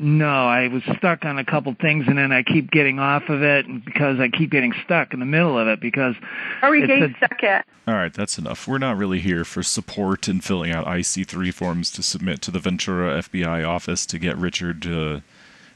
No, 0.00 0.46
I 0.46 0.68
was 0.68 0.82
stuck 0.96 1.24
on 1.24 1.38
a 1.38 1.44
couple 1.44 1.74
things, 1.80 2.06
and 2.06 2.16
then 2.16 2.30
I 2.30 2.42
keep 2.42 2.70
getting 2.70 2.98
off 2.98 3.28
of 3.28 3.42
it 3.42 3.66
because 3.84 4.20
I 4.20 4.28
keep 4.28 4.50
getting 4.50 4.72
stuck 4.84 5.12
in 5.12 5.20
the 5.20 5.26
middle 5.26 5.58
of 5.58 5.66
it 5.66 5.80
because. 5.80 6.14
Are 6.62 6.70
we 6.70 6.86
getting 6.86 7.14
stuck 7.16 7.42
at? 7.42 7.66
All 7.86 7.94
right, 7.94 8.12
that's 8.12 8.38
enough. 8.38 8.68
We're 8.68 8.78
not 8.78 8.96
really 8.96 9.18
here 9.18 9.44
for 9.44 9.62
support 9.62 10.28
and 10.28 10.42
filling 10.44 10.70
out 10.70 10.86
IC3 10.86 11.52
forms 11.52 11.90
to 11.92 12.02
submit 12.02 12.42
to 12.42 12.50
the 12.50 12.60
Ventura 12.60 13.22
FBI 13.22 13.66
office 13.66 14.06
to 14.06 14.18
get 14.18 14.36
Richard 14.36 14.86
uh, 14.86 15.20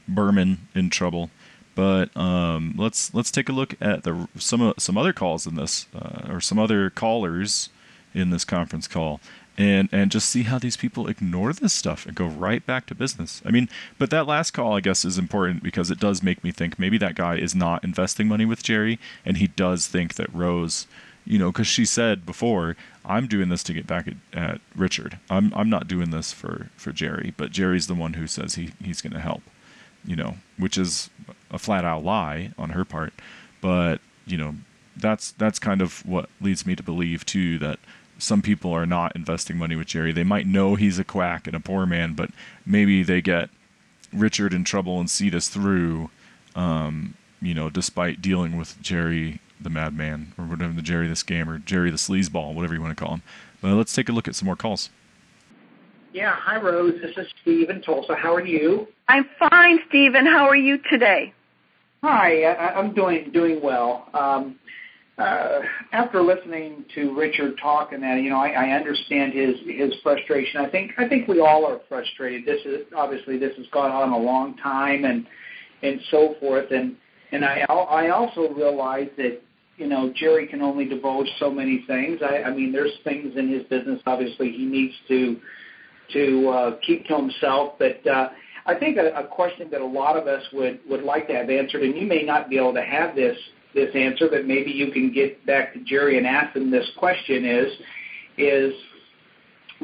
Berman 0.07 0.67
in 0.73 0.89
trouble. 0.89 1.29
But 1.75 2.15
um, 2.15 2.75
let's 2.77 3.13
let's 3.13 3.31
take 3.31 3.49
a 3.49 3.51
look 3.51 3.75
at 3.81 4.03
the 4.03 4.29
some 4.37 4.73
some 4.77 4.97
other 4.97 5.11
calls 5.11 5.47
in 5.47 5.55
this, 5.55 5.87
uh, 5.95 6.27
or 6.29 6.39
some 6.39 6.59
other 6.59 6.89
callers 6.89 7.69
in 8.13 8.29
this 8.29 8.45
conference 8.45 8.87
call 8.87 9.19
and 9.57 9.89
and 9.91 10.11
just 10.11 10.29
see 10.29 10.43
how 10.43 10.57
these 10.57 10.77
people 10.77 11.07
ignore 11.07 11.53
this 11.53 11.73
stuff 11.73 12.05
and 12.05 12.15
go 12.15 12.25
right 12.25 12.65
back 12.65 12.85
to 12.87 12.95
business. 12.95 13.41
I 13.45 13.51
mean, 13.51 13.69
but 13.97 14.09
that 14.09 14.27
last 14.27 14.51
call 14.51 14.75
I 14.75 14.79
guess 14.79 15.05
is 15.05 15.17
important 15.17 15.63
because 15.63 15.91
it 15.91 15.99
does 15.99 16.23
make 16.23 16.43
me 16.43 16.51
think 16.51 16.79
maybe 16.79 16.97
that 16.97 17.15
guy 17.15 17.35
is 17.35 17.53
not 17.53 17.83
investing 17.83 18.27
money 18.27 18.45
with 18.45 18.63
Jerry 18.63 18.99
and 19.25 19.37
he 19.37 19.47
does 19.47 19.87
think 19.87 20.15
that 20.15 20.33
Rose, 20.33 20.87
you 21.25 21.37
know, 21.37 21.51
cuz 21.51 21.67
she 21.67 21.85
said 21.85 22.25
before, 22.25 22.75
I'm 23.05 23.27
doing 23.27 23.49
this 23.49 23.63
to 23.63 23.73
get 23.73 23.85
back 23.85 24.07
at, 24.07 24.15
at, 24.33 24.61
Richard. 24.75 25.19
I'm 25.29 25.53
I'm 25.55 25.69
not 25.69 25.87
doing 25.87 26.09
this 26.09 26.33
for 26.33 26.69
for 26.75 26.91
Jerry, 26.91 27.33
but 27.37 27.51
Jerry's 27.51 27.87
the 27.87 27.95
one 27.95 28.13
who 28.13 28.27
says 28.27 28.55
he 28.55 28.71
he's 28.83 29.01
going 29.01 29.13
to 29.13 29.19
help. 29.19 29.43
You 30.05 30.17
know, 30.17 30.35
which 30.57 30.77
is 30.77 31.09
a 31.49 31.57
flat 31.57 31.85
out 31.85 32.03
lie 32.03 32.51
on 32.57 32.71
her 32.71 32.83
part, 32.83 33.13
but 33.61 34.01
you 34.25 34.35
know, 34.35 34.55
that's 34.97 35.31
that's 35.31 35.59
kind 35.59 35.81
of 35.81 36.05
what 36.05 36.29
leads 36.41 36.65
me 36.65 36.75
to 36.75 36.83
believe 36.83 37.25
too 37.25 37.57
that 37.59 37.79
some 38.17 38.41
people 38.41 38.71
are 38.71 38.85
not 38.85 39.15
investing 39.15 39.57
money 39.57 39.75
with 39.75 39.87
Jerry. 39.87 40.11
They 40.11 40.23
might 40.23 40.47
know 40.47 40.75
he's 40.75 40.99
a 40.99 41.03
quack 41.03 41.47
and 41.47 41.55
a 41.55 41.59
poor 41.59 41.85
man, 41.85 42.13
but 42.13 42.29
maybe 42.65 43.03
they 43.03 43.21
get 43.21 43.49
Richard 44.13 44.53
in 44.53 44.63
trouble 44.63 44.99
and 44.99 45.09
see 45.09 45.29
this 45.29 45.49
through, 45.49 46.09
um, 46.55 47.15
you 47.41 47.53
know, 47.53 47.69
despite 47.69 48.21
dealing 48.21 48.57
with 48.57 48.81
Jerry 48.81 49.39
the 49.59 49.69
madman 49.69 50.33
or 50.37 50.45
whatever, 50.45 50.73
the 50.73 50.81
Jerry 50.81 51.07
the 51.07 51.13
scammer, 51.13 51.63
Jerry 51.63 51.89
the 51.89 51.97
sleazeball, 51.97 52.53
whatever 52.53 52.73
you 52.73 52.81
want 52.81 52.97
to 52.97 53.03
call 53.03 53.15
him. 53.15 53.23
But 53.61 53.73
let's 53.73 53.93
take 53.93 54.09
a 54.09 54.11
look 54.11 54.27
at 54.27 54.35
some 54.35 54.45
more 54.45 54.55
calls. 54.55 54.89
Yeah, 56.13 56.35
hi 56.35 56.57
Rose. 56.59 57.01
This 57.01 57.17
is 57.17 57.27
Steve 57.41 57.69
in 57.69 57.81
Tulsa. 57.81 58.15
How 58.15 58.35
are 58.35 58.45
you? 58.45 58.87
I'm 59.07 59.27
fine, 59.39 59.79
Stephen. 59.89 60.25
How 60.25 60.45
are 60.45 60.55
you 60.55 60.77
today? 60.77 61.33
Hi, 62.03 62.43
I, 62.43 62.77
I'm 62.77 62.93
doing 62.93 63.31
doing 63.31 63.61
well. 63.61 64.09
Um, 64.13 64.59
uh, 65.17 65.59
after 65.91 66.23
listening 66.23 66.85
to 66.95 67.15
Richard 67.15 67.57
talk 67.61 67.91
and 67.93 68.01
that, 68.01 68.15
you 68.21 68.29
know, 68.31 68.37
I, 68.37 68.49
I 68.49 68.69
understand 68.71 69.33
his 69.33 69.55
his 69.67 69.93
frustration. 70.01 70.59
I 70.59 70.69
think 70.69 70.91
I 70.97 71.07
think 71.07 71.27
we 71.27 71.39
all 71.39 71.65
are 71.65 71.81
frustrated. 71.87 72.45
This 72.45 72.65
is 72.65 72.87
obviously 72.95 73.37
this 73.37 73.55
has 73.57 73.67
gone 73.71 73.91
on 73.91 74.09
a 74.09 74.17
long 74.17 74.57
time 74.57 75.05
and 75.05 75.27
and 75.83 75.99
so 76.09 76.35
forth. 76.39 76.71
And 76.71 76.95
and 77.31 77.45
I 77.45 77.61
I 77.69 78.09
also 78.09 78.49
realize 78.53 79.09
that 79.17 79.39
you 79.77 79.87
know 79.87 80.11
Jerry 80.15 80.47
can 80.47 80.63
only 80.63 80.85
divulge 80.85 81.29
so 81.39 81.51
many 81.51 81.83
things. 81.85 82.21
I, 82.23 82.43
I 82.43 82.53
mean, 82.53 82.71
there's 82.71 82.93
things 83.03 83.33
in 83.37 83.49
his 83.49 83.63
business 83.63 84.01
obviously 84.07 84.51
he 84.51 84.65
needs 84.65 84.93
to 85.09 85.39
to 86.13 86.49
uh, 86.49 86.77
keep 86.85 87.05
to 87.07 87.15
himself, 87.15 87.73
but. 87.77 88.05
uh 88.07 88.29
I 88.65 88.75
think 88.75 88.95
a, 88.95 89.11
a 89.15 89.27
question 89.27 89.69
that 89.71 89.81
a 89.81 89.85
lot 89.85 90.15
of 90.15 90.25
us 90.25 90.41
would, 90.53 90.79
would 90.89 91.03
like 91.03 91.27
to 91.27 91.33
have 91.33 91.49
answered, 91.49 91.81
and 91.81 91.97
you 91.97 92.07
may 92.07 92.23
not 92.23 92.49
be 92.49 92.57
able 92.57 92.73
to 92.75 92.81
have 92.81 93.13
this 93.13 93.35
this 93.73 93.89
answer, 93.95 94.27
but 94.29 94.45
maybe 94.45 94.71
you 94.71 94.91
can 94.91 95.11
get 95.11 95.45
back 95.45 95.73
to 95.73 95.79
Jerry 95.79 96.17
and 96.17 96.27
ask 96.27 96.55
him 96.55 96.69
this 96.69 96.89
question 96.97 97.45
is, 97.45 97.71
is 98.37 98.73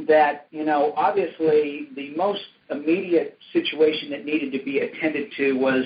that, 0.08 0.48
you 0.52 0.64
know, 0.64 0.94
obviously 0.96 1.90
the 1.96 2.14
most 2.16 2.42
immediate 2.70 3.38
situation 3.54 4.10
that 4.12 4.26
needed 4.26 4.52
to 4.52 4.64
be 4.64 4.80
attended 4.80 5.32
to 5.38 5.54
was, 5.54 5.84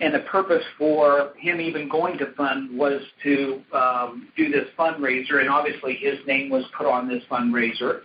and 0.00 0.14
the 0.14 0.20
purpose 0.20 0.64
for 0.78 1.32
him 1.38 1.60
even 1.60 1.88
going 1.88 2.18
to 2.18 2.32
fund 2.34 2.76
was 2.76 3.00
to 3.22 3.62
um, 3.72 4.28
do 4.36 4.50
this 4.50 4.66
fundraiser, 4.78 5.40
and 5.40 5.48
obviously 5.48 5.94
his 5.96 6.18
name 6.26 6.50
was 6.50 6.64
put 6.76 6.86
on 6.86 7.08
this 7.08 7.22
fundraiser, 7.30 8.00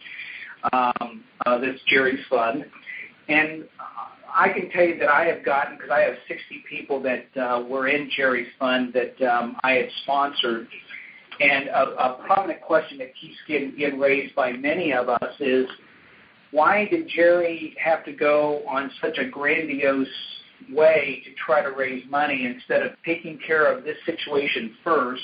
um, 0.73 1.23
uh, 1.45 1.57
this 1.57 1.79
Jerry's 1.87 2.23
Fund. 2.29 2.65
And 3.29 3.65
I 4.37 4.49
can 4.49 4.69
tell 4.69 4.83
you 4.83 4.99
that 4.99 5.09
I 5.09 5.25
have 5.25 5.43
gotten, 5.43 5.75
because 5.75 5.89
I 5.89 6.01
have 6.01 6.13
60 6.27 6.63
people 6.69 7.01
that 7.01 7.25
uh, 7.35 7.63
were 7.67 7.87
in 7.87 8.09
Jerry's 8.15 8.47
fund 8.59 8.93
that 8.93 9.19
um, 9.27 9.57
I 9.63 9.71
had 9.71 9.89
sponsored. 10.03 10.67
And 11.39 11.67
a, 11.69 11.83
a 11.83 12.23
prominent 12.25 12.61
question 12.61 12.99
that 12.99 13.15
keeps 13.19 13.35
getting, 13.47 13.75
getting 13.77 13.99
raised 13.99 14.35
by 14.35 14.51
many 14.53 14.93
of 14.93 15.09
us 15.09 15.33
is, 15.39 15.67
why 16.51 16.87
did 16.89 17.09
Jerry 17.09 17.75
have 17.83 18.05
to 18.05 18.13
go 18.13 18.61
on 18.67 18.91
such 19.01 19.17
a 19.17 19.25
grandiose 19.25 20.07
way 20.71 21.21
to 21.25 21.31
try 21.33 21.61
to 21.63 21.71
raise 21.71 22.03
money 22.09 22.45
instead 22.45 22.83
of 22.83 22.91
taking 23.05 23.39
care 23.45 23.71
of 23.71 23.83
this 23.83 23.97
situation 24.05 24.75
first 24.83 25.21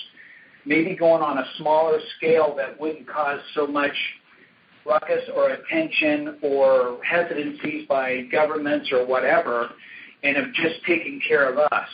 maybe 0.66 0.96
going 0.96 1.22
on 1.22 1.38
a 1.38 1.46
smaller 1.58 2.00
scale 2.18 2.56
that 2.58 2.80
wouldn't 2.80 3.08
cause 3.08 3.40
so 3.54 3.68
much 3.68 3.96
ruckus 4.86 5.24
or 5.36 5.52
attention 5.52 6.38
or 6.42 7.00
hesitancies 7.04 7.88
by 7.88 8.24
governments 8.32 8.90
or 8.92 9.06
whatever, 9.06 9.70
and 10.24 10.38
of 10.38 10.54
just 10.54 10.76
taking 10.86 11.22
care 11.28 11.52
of 11.52 11.58
us 11.58 11.88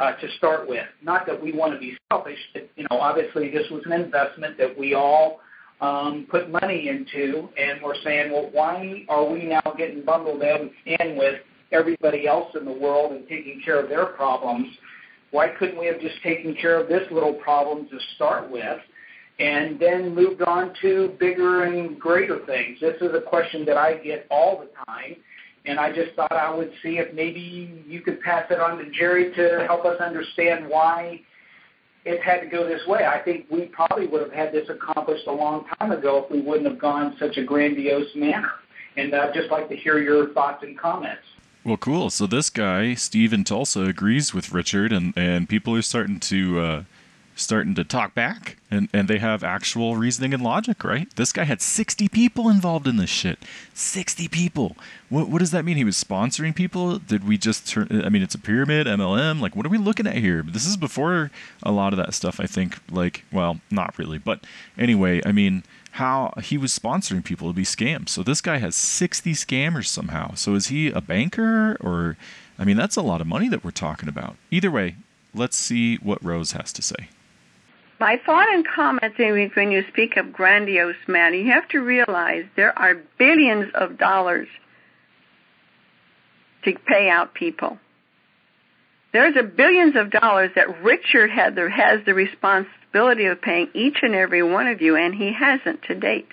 uh, 0.00 0.12
to 0.12 0.30
start 0.36 0.68
with. 0.68 0.86
Not 1.02 1.26
that 1.26 1.40
we 1.40 1.52
want 1.52 1.72
to 1.74 1.78
be 1.78 1.96
selfish, 2.10 2.38
but 2.52 2.68
you 2.76 2.86
know, 2.90 2.98
obviously 2.98 3.50
this 3.50 3.66
was 3.70 3.82
an 3.86 3.92
investment 3.92 4.58
that 4.58 4.76
we 4.78 4.94
all 4.94 5.40
um, 5.80 6.26
put 6.30 6.50
money 6.50 6.88
into, 6.88 7.48
and 7.56 7.80
we're 7.82 8.00
saying, 8.02 8.32
well, 8.32 8.48
why 8.52 9.04
are 9.08 9.24
we 9.24 9.44
now 9.44 9.62
getting 9.76 10.04
bundled 10.04 10.42
in 10.42 11.16
with 11.16 11.40
everybody 11.72 12.26
else 12.26 12.54
in 12.58 12.64
the 12.64 12.72
world 12.72 13.12
and 13.12 13.28
taking 13.28 13.60
care 13.64 13.82
of 13.82 13.88
their 13.88 14.06
problems? 14.06 14.66
Why 15.30 15.48
couldn't 15.58 15.78
we 15.78 15.86
have 15.86 16.00
just 16.00 16.22
taken 16.22 16.56
care 16.56 16.80
of 16.80 16.88
this 16.88 17.02
little 17.10 17.34
problem 17.34 17.88
to 17.88 17.98
start 18.16 18.50
with? 18.50 18.78
And 19.38 19.78
then 19.78 20.14
moved 20.14 20.42
on 20.42 20.74
to 20.82 21.14
bigger 21.20 21.64
and 21.64 21.98
greater 21.98 22.40
things. 22.46 22.78
This 22.80 22.96
is 23.00 23.14
a 23.14 23.20
question 23.20 23.64
that 23.66 23.76
I 23.76 23.94
get 23.98 24.26
all 24.30 24.60
the 24.60 24.68
time, 24.86 25.16
and 25.64 25.78
I 25.78 25.92
just 25.92 26.14
thought 26.16 26.32
I 26.32 26.54
would 26.54 26.72
see 26.82 26.98
if 26.98 27.14
maybe 27.14 27.84
you 27.86 28.00
could 28.00 28.20
pass 28.20 28.46
it 28.50 28.60
on 28.60 28.78
to 28.78 28.90
Jerry 28.90 29.32
to 29.34 29.64
help 29.66 29.84
us 29.84 30.00
understand 30.00 30.68
why 30.68 31.20
it 32.04 32.22
had 32.22 32.40
to 32.40 32.46
go 32.46 32.66
this 32.66 32.80
way. 32.86 33.04
I 33.04 33.18
think 33.18 33.46
we 33.50 33.66
probably 33.66 34.06
would 34.06 34.22
have 34.22 34.32
had 34.32 34.52
this 34.52 34.68
accomplished 34.68 35.26
a 35.26 35.32
long 35.32 35.66
time 35.78 35.92
ago 35.92 36.24
if 36.24 36.30
we 36.30 36.40
wouldn't 36.40 36.68
have 36.68 36.80
gone 36.80 37.16
such 37.18 37.36
a 37.36 37.44
grandiose 37.44 38.14
manner. 38.14 38.50
And 38.96 39.14
I'd 39.14 39.34
just 39.34 39.50
like 39.50 39.68
to 39.68 39.76
hear 39.76 40.00
your 40.00 40.32
thoughts 40.32 40.62
and 40.62 40.76
comments. 40.76 41.22
Well, 41.64 41.76
cool. 41.76 42.10
So 42.10 42.26
this 42.26 42.50
guy, 42.50 42.94
Steve 42.94 43.32
in 43.32 43.44
Tulsa, 43.44 43.82
agrees 43.82 44.32
with 44.32 44.52
Richard, 44.52 44.92
and, 44.92 45.12
and 45.16 45.48
people 45.48 45.76
are 45.76 45.82
starting 45.82 46.18
to 46.20 46.60
uh, 46.60 46.82
starting 47.38 47.74
to 47.76 47.84
talk 47.84 48.14
back 48.14 48.56
and, 48.70 48.88
and 48.92 49.06
they 49.06 49.18
have 49.18 49.44
actual 49.44 49.96
reasoning 49.96 50.34
and 50.34 50.42
logic, 50.42 50.82
right? 50.82 51.08
This 51.14 51.32
guy 51.32 51.44
had 51.44 51.62
60 51.62 52.08
people 52.08 52.48
involved 52.48 52.88
in 52.88 52.96
this 52.96 53.08
shit. 53.08 53.38
60 53.74 54.26
people. 54.28 54.76
What, 55.08 55.28
what 55.28 55.38
does 55.38 55.52
that 55.52 55.64
mean? 55.64 55.76
He 55.76 55.84
was 55.84 56.02
sponsoring 56.02 56.54
people? 56.54 56.98
Did 56.98 57.26
we 57.26 57.38
just 57.38 57.68
turn, 57.68 58.02
I 58.04 58.08
mean, 58.08 58.22
it's 58.22 58.34
a 58.34 58.40
pyramid, 58.40 58.88
MLM. 58.88 59.40
Like, 59.40 59.54
what 59.54 59.64
are 59.64 59.70
we 59.70 59.78
looking 59.78 60.06
at 60.06 60.16
here? 60.16 60.42
This 60.42 60.66
is 60.66 60.76
before 60.76 61.30
a 61.62 61.70
lot 61.70 61.92
of 61.92 61.96
that 61.98 62.12
stuff, 62.12 62.40
I 62.40 62.46
think. 62.46 62.78
Like, 62.90 63.24
well, 63.32 63.60
not 63.70 63.96
really. 63.98 64.18
But 64.18 64.44
anyway, 64.76 65.22
I 65.24 65.30
mean, 65.30 65.62
how 65.92 66.34
he 66.42 66.58
was 66.58 66.76
sponsoring 66.76 67.24
people 67.24 67.48
to 67.48 67.54
be 67.54 67.64
scammed. 67.64 68.08
So 68.08 68.24
this 68.24 68.40
guy 68.40 68.58
has 68.58 68.74
60 68.74 69.32
scammers 69.34 69.86
somehow. 69.86 70.34
So 70.34 70.54
is 70.54 70.66
he 70.66 70.90
a 70.90 71.00
banker 71.00 71.76
or, 71.80 72.16
I 72.58 72.64
mean, 72.64 72.76
that's 72.76 72.96
a 72.96 73.02
lot 73.02 73.20
of 73.20 73.28
money 73.28 73.48
that 73.48 73.64
we're 73.64 73.70
talking 73.70 74.08
about. 74.08 74.36
Either 74.50 74.70
way, 74.70 74.96
let's 75.34 75.56
see 75.56 75.96
what 75.96 76.22
Rose 76.22 76.52
has 76.52 76.72
to 76.72 76.82
say. 76.82 77.08
My 78.00 78.20
thought 78.24 78.48
and 78.52 78.64
comment 78.66 79.14
when 79.18 79.72
you 79.72 79.82
speak 79.88 80.16
of 80.16 80.32
grandiose 80.32 80.94
man, 81.08 81.34
you 81.34 81.50
have 81.50 81.68
to 81.70 81.80
realize 81.80 82.44
there 82.54 82.78
are 82.78 82.94
billions 83.18 83.72
of 83.74 83.98
dollars 83.98 84.46
to 86.64 86.74
pay 86.86 87.08
out 87.08 87.34
people. 87.34 87.78
There's 89.12 89.34
a 89.36 89.42
billions 89.42 89.96
of 89.96 90.10
dollars 90.10 90.50
that 90.54 90.82
Richard 90.82 91.30
has 91.30 91.52
the 92.04 92.14
responsibility 92.14 93.24
of 93.24 93.40
paying 93.40 93.68
each 93.74 93.98
and 94.02 94.14
every 94.14 94.42
one 94.42 94.68
of 94.68 94.80
you, 94.80 94.96
and 94.96 95.14
he 95.14 95.32
hasn't 95.32 95.82
to 95.84 95.94
date. 95.94 96.28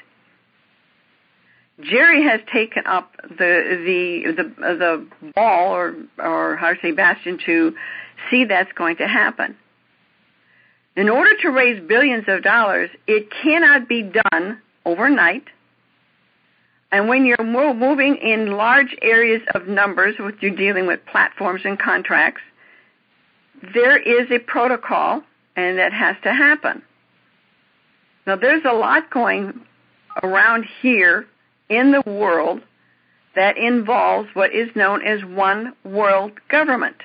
Jerry 1.82 2.23
has 2.23 2.41
taken 2.54 2.86
up 2.86 3.12
the 3.21 4.23
the 4.28 4.32
the 4.32 4.43
the 4.75 5.32
ball 5.34 5.73
or 5.73 5.95
or 6.17 6.56
how 6.58 6.73
to 6.73 6.80
say 6.82 6.91
bastion 6.91 7.39
to 7.45 7.73
see 8.30 8.45
that's 8.45 8.71
going 8.73 8.97
to 8.97 9.08
happen. 9.08 9.58
In 10.95 11.10
order 11.10 11.31
to 11.41 11.49
raise 11.49 11.81
billions 11.88 12.25
of 12.27 12.41
dollars, 12.43 12.89
it 13.05 13.29
cannot 13.43 13.89
be 13.89 14.01
done 14.31 14.62
overnight. 14.86 15.43
And 16.91 17.10
when 17.10 17.25
you're 17.25 17.43
moving 17.43 18.15
in 18.15 18.51
large 18.51 18.95
areas 19.01 19.41
of 19.53 19.67
numbers, 19.67 20.15
with 20.17 20.36
you're 20.39 20.55
dealing 20.55 20.88
with 20.88 21.05
platforms 21.05 21.62
and 21.65 21.77
contracts, 21.77 22.41
there 23.73 23.97
is 23.97 24.31
a 24.31 24.39
protocol, 24.39 25.21
and 25.55 25.77
that 25.79 25.91
has 25.91 26.15
to 26.23 26.31
happen. 26.31 26.81
Now, 28.25 28.38
there's 28.38 28.63
a 28.65 28.73
lot 28.73 29.10
going 29.10 29.62
around 30.23 30.65
here 30.81 31.25
in 31.69 31.91
the 31.91 32.10
world 32.10 32.62
that 33.36 33.58
involves 33.58 34.29
what 34.34 34.53
is 34.53 34.69
known 34.75 35.05
as 35.05 35.23
one 35.25 35.73
world 35.84 36.31
government. 36.49 36.97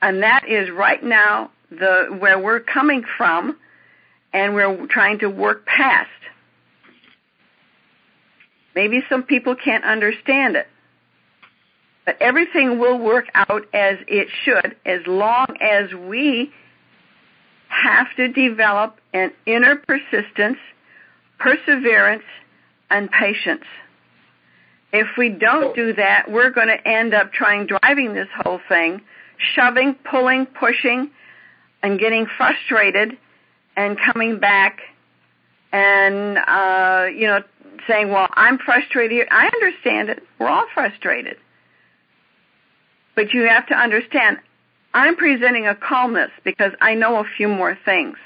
And 0.00 0.22
that 0.22 0.48
is 0.48 0.70
right 0.70 1.02
now 1.02 1.50
the 1.70 2.16
where 2.18 2.38
we're 2.38 2.60
coming 2.60 3.04
from 3.16 3.56
and 4.32 4.54
we're 4.54 4.86
trying 4.86 5.20
to 5.20 5.28
work 5.28 5.66
past. 5.66 6.10
Maybe 8.74 9.02
some 9.08 9.22
people 9.24 9.56
can't 9.56 9.84
understand 9.84 10.56
it. 10.56 10.66
But 12.04 12.22
everything 12.22 12.78
will 12.78 12.98
work 12.98 13.26
out 13.34 13.66
as 13.74 13.98
it 14.06 14.28
should 14.44 14.76
as 14.86 15.00
long 15.06 15.46
as 15.60 15.92
we 15.92 16.52
have 17.68 18.06
to 18.16 18.28
develop 18.28 18.96
an 19.12 19.32
inner 19.46 19.76
persistence, 19.76 20.58
perseverance, 21.38 22.22
and 22.90 23.10
patience. 23.10 23.64
If 24.92 25.08
we 25.18 25.28
don't 25.28 25.76
do 25.76 25.92
that, 25.94 26.30
we're 26.30 26.50
going 26.50 26.68
to 26.68 26.88
end 26.88 27.12
up 27.12 27.32
trying 27.32 27.66
driving 27.66 28.14
this 28.14 28.28
whole 28.42 28.60
thing, 28.68 29.02
shoving, 29.54 29.94
pulling, 30.10 30.46
pushing, 30.46 31.10
and 31.82 31.98
getting 31.98 32.26
frustrated 32.36 33.16
and 33.76 33.98
coming 33.98 34.38
back 34.38 34.80
and 35.72 36.38
uh, 36.38 37.06
you 37.14 37.26
know 37.26 37.42
saying, 37.86 38.10
"Well, 38.10 38.28
I'm 38.32 38.58
frustrated." 38.58 39.28
I 39.30 39.46
understand 39.46 40.10
it. 40.10 40.22
We're 40.38 40.48
all 40.48 40.66
frustrated, 40.74 41.36
but 43.14 43.32
you 43.32 43.42
have 43.48 43.66
to 43.68 43.74
understand. 43.74 44.38
I'm 44.94 45.16
presenting 45.16 45.66
a 45.66 45.74
calmness 45.74 46.30
because 46.44 46.72
I 46.80 46.94
know 46.94 47.20
a 47.20 47.24
few 47.36 47.46
more 47.48 47.78
things, 47.84 48.16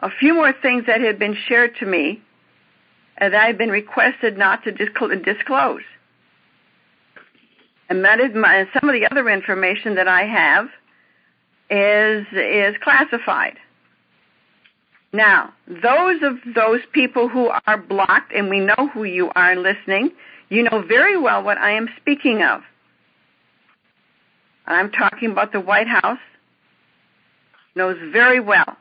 a 0.00 0.10
few 0.10 0.34
more 0.34 0.52
things 0.52 0.84
that 0.86 1.00
have 1.00 1.18
been 1.18 1.36
shared 1.48 1.76
to 1.80 1.86
me 1.86 2.22
and 3.18 3.32
that 3.32 3.42
I've 3.42 3.58
been 3.58 3.70
requested 3.70 4.36
not 4.36 4.64
to 4.64 4.72
disclose. 4.72 5.82
And 7.88 8.04
that 8.04 8.20
is 8.20 8.34
my, 8.34 8.68
some 8.78 8.88
of 8.88 8.94
the 8.94 9.06
other 9.10 9.28
information 9.28 9.94
that 9.94 10.08
I 10.08 10.24
have 10.24 10.68
is 11.70 12.26
is 12.32 12.76
classified. 12.82 13.58
Now, 15.12 15.52
those 15.66 16.20
of 16.22 16.54
those 16.54 16.80
people 16.92 17.28
who 17.28 17.50
are 17.66 17.78
blocked, 17.78 18.32
and 18.32 18.50
we 18.50 18.60
know 18.60 18.90
who 18.92 19.04
you 19.04 19.30
are 19.34 19.56
listening, 19.56 20.10
you 20.48 20.62
know 20.62 20.82
very 20.82 21.16
well 21.16 21.42
what 21.42 21.58
I 21.58 21.72
am 21.72 21.88
speaking 22.00 22.42
of. 22.42 22.62
I'm 24.66 24.90
talking 24.90 25.30
about 25.30 25.52
the 25.52 25.60
White 25.60 25.86
House, 25.86 26.18
knows 27.74 27.96
very 28.12 28.40
well 28.40 28.76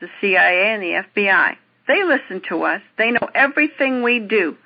the 0.00 0.08
CIA 0.20 0.74
and 0.74 0.82
the 0.82 1.02
FBI. 1.22 1.56
They 1.86 2.04
listen 2.04 2.42
to 2.48 2.62
us. 2.62 2.80
They 2.98 3.10
know 3.10 3.28
everything 3.34 4.02
we 4.02 4.20
do. 4.20 4.56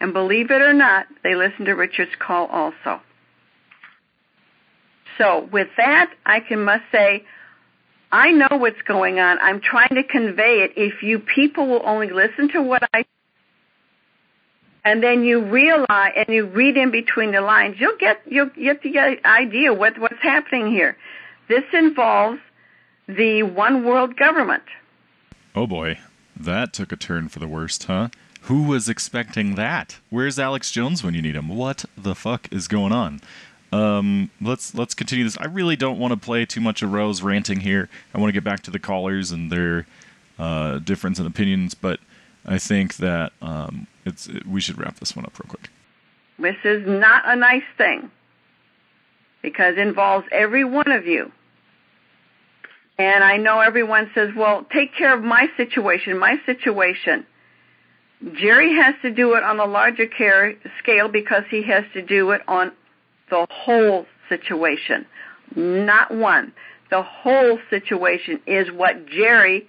And 0.00 0.12
believe 0.12 0.50
it 0.50 0.62
or 0.62 0.72
not, 0.72 1.06
they 1.24 1.34
listen 1.34 1.64
to 1.64 1.72
Richard's 1.72 2.14
call 2.18 2.46
also. 2.46 3.00
So 5.18 5.48
with 5.52 5.68
that, 5.76 6.12
I 6.24 6.40
can 6.40 6.64
must 6.64 6.84
say, 6.90 7.24
I 8.10 8.30
know 8.30 8.48
what's 8.52 8.80
going 8.82 9.20
on. 9.20 9.38
I'm 9.40 9.60
trying 9.60 9.94
to 9.94 10.02
convey 10.02 10.62
it. 10.62 10.72
If 10.76 11.02
you 11.02 11.18
people 11.18 11.66
will 11.66 11.82
only 11.84 12.10
listen 12.10 12.48
to 12.52 12.62
what 12.62 12.88
I 12.94 13.04
and 14.84 15.02
then 15.02 15.22
you 15.22 15.44
realize 15.44 16.12
and 16.16 16.34
you 16.34 16.46
read 16.46 16.78
in 16.78 16.90
between 16.90 17.32
the 17.32 17.42
lines, 17.42 17.76
you'll 17.78 17.98
get 17.98 18.22
you'll 18.26 18.46
get 18.46 18.82
the 18.82 18.98
idea 19.26 19.74
what 19.74 19.98
what's 19.98 20.22
happening 20.22 20.70
here. 20.70 20.96
This 21.48 21.64
involves 21.74 22.38
the 23.06 23.42
one 23.42 23.84
world 23.84 24.16
government. 24.16 24.62
Oh 25.54 25.66
boy, 25.66 25.98
that 26.34 26.72
took 26.72 26.92
a 26.92 26.96
turn 26.96 27.28
for 27.28 27.38
the 27.38 27.48
worst, 27.48 27.84
huh? 27.84 28.08
Who 28.42 28.62
was 28.62 28.88
expecting 28.88 29.56
that? 29.56 29.98
Where's 30.08 30.38
Alex 30.38 30.70
Jones 30.70 31.04
when 31.04 31.12
you 31.12 31.20
need 31.20 31.36
him? 31.36 31.48
What 31.48 31.84
the 31.96 32.14
fuck 32.14 32.50
is 32.50 32.68
going 32.68 32.92
on? 32.92 33.20
Um, 33.70 34.30
let's 34.40 34.74
let's 34.74 34.94
continue 34.94 35.24
this. 35.24 35.36
I 35.38 35.46
really 35.46 35.76
don't 35.76 35.98
want 35.98 36.12
to 36.12 36.16
play 36.16 36.46
too 36.46 36.60
much 36.60 36.82
of 36.82 36.92
Rose 36.92 37.22
ranting 37.22 37.60
here. 37.60 37.88
I 38.14 38.18
want 38.18 38.28
to 38.28 38.32
get 38.32 38.44
back 38.44 38.62
to 38.62 38.70
the 38.70 38.78
callers 38.78 39.30
and 39.30 39.52
their 39.52 39.86
uh, 40.38 40.78
difference 40.78 41.18
in 41.18 41.26
opinions, 41.26 41.74
but 41.74 42.00
I 42.46 42.58
think 42.58 42.96
that 42.96 43.32
um, 43.42 43.86
it's 44.06 44.26
it, 44.26 44.46
we 44.46 44.60
should 44.60 44.78
wrap 44.78 44.98
this 45.00 45.14
one 45.14 45.26
up 45.26 45.38
real 45.38 45.48
quick. 45.48 45.70
This 46.38 46.56
is 46.64 46.86
not 46.86 47.22
a 47.26 47.36
nice 47.36 47.64
thing 47.76 48.10
because 49.42 49.74
it 49.76 49.86
involves 49.86 50.26
every 50.32 50.64
one 50.64 50.90
of 50.90 51.06
you. 51.06 51.32
And 52.96 53.22
I 53.22 53.36
know 53.36 53.60
everyone 53.60 54.10
says, 54.14 54.30
"Well, 54.34 54.66
take 54.72 54.94
care 54.94 55.14
of 55.14 55.22
my 55.22 55.48
situation, 55.56 56.18
my 56.18 56.40
situation." 56.46 57.26
Jerry 58.32 58.74
has 58.74 58.96
to 59.02 59.10
do 59.12 59.34
it 59.34 59.44
on 59.44 59.60
a 59.60 59.64
larger 59.64 60.06
care, 60.06 60.56
scale 60.82 61.08
because 61.08 61.44
he 61.50 61.62
has 61.62 61.84
to 61.92 62.02
do 62.02 62.32
it 62.32 62.42
on 62.48 62.72
the 63.30 63.46
whole 63.50 64.06
situation, 64.28 65.06
not 65.56 66.14
one. 66.14 66.52
the 66.90 67.02
whole 67.02 67.58
situation 67.68 68.40
is 68.46 68.70
what 68.72 69.06
Jerry 69.06 69.66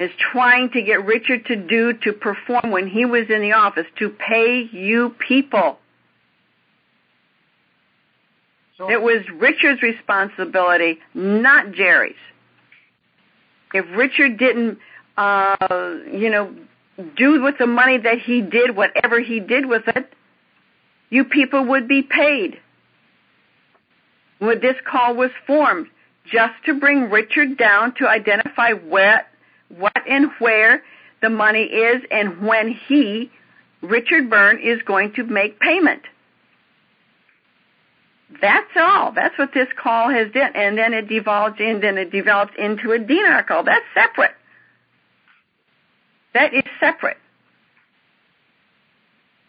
is 0.00 0.10
trying 0.32 0.70
to 0.70 0.82
get 0.82 1.04
Richard 1.04 1.46
to 1.46 1.56
do 1.56 1.92
to 1.92 2.12
perform 2.12 2.70
when 2.70 2.88
he 2.88 3.04
was 3.04 3.26
in 3.28 3.42
the 3.42 3.52
office, 3.52 3.86
to 3.98 4.08
pay 4.10 4.68
you 4.72 5.14
people. 5.26 5.78
So, 8.76 8.90
It 8.90 9.00
was 9.00 9.22
Richard's 9.36 9.82
responsibility, 9.82 10.98
not 11.14 11.72
Jerry's. 11.72 12.16
If 13.72 13.84
Richard 13.96 14.36
didn't, 14.36 14.78
uh, 15.16 15.56
you 16.12 16.30
know, 16.30 16.54
do 17.16 17.42
with 17.42 17.58
the 17.58 17.66
money 17.66 17.98
that 17.98 18.18
he 18.20 18.40
did, 18.40 18.76
whatever 18.76 19.20
he 19.20 19.38
did 19.38 19.66
with 19.66 19.86
it, 19.88 20.12
you 21.10 21.24
people 21.24 21.64
would 21.66 21.86
be 21.86 22.02
paid. 22.02 22.60
When 24.44 24.60
this 24.60 24.76
call 24.84 25.14
was 25.14 25.30
formed, 25.46 25.88
just 26.26 26.54
to 26.66 26.74
bring 26.74 27.10
Richard 27.10 27.56
down 27.56 27.94
to 27.96 28.08
identify 28.08 28.72
what, 28.72 29.26
what 29.68 30.02
and 30.08 30.30
where 30.38 30.82
the 31.22 31.30
money 31.30 31.64
is 31.64 32.02
and 32.10 32.46
when 32.46 32.68
he, 32.88 33.30
Richard 33.82 34.28
Byrne, 34.28 34.58
is 34.58 34.82
going 34.82 35.12
to 35.14 35.24
make 35.24 35.58
payment. 35.60 36.02
That's 38.40 38.70
all. 38.76 39.12
That's 39.12 39.38
what 39.38 39.50
this 39.54 39.68
call 39.76 40.10
has 40.10 40.30
done. 40.32 40.52
And 40.54 40.76
then 40.76 40.92
it 40.92 41.08
devolved 41.08 41.58
then 41.58 41.98
it 41.98 42.10
developed 42.10 42.56
into 42.56 42.92
a 42.92 42.98
DNR 42.98 43.46
call. 43.46 43.64
That's 43.64 43.84
separate. 43.94 44.32
That 46.34 46.52
is 46.52 46.64
separate. 46.80 47.16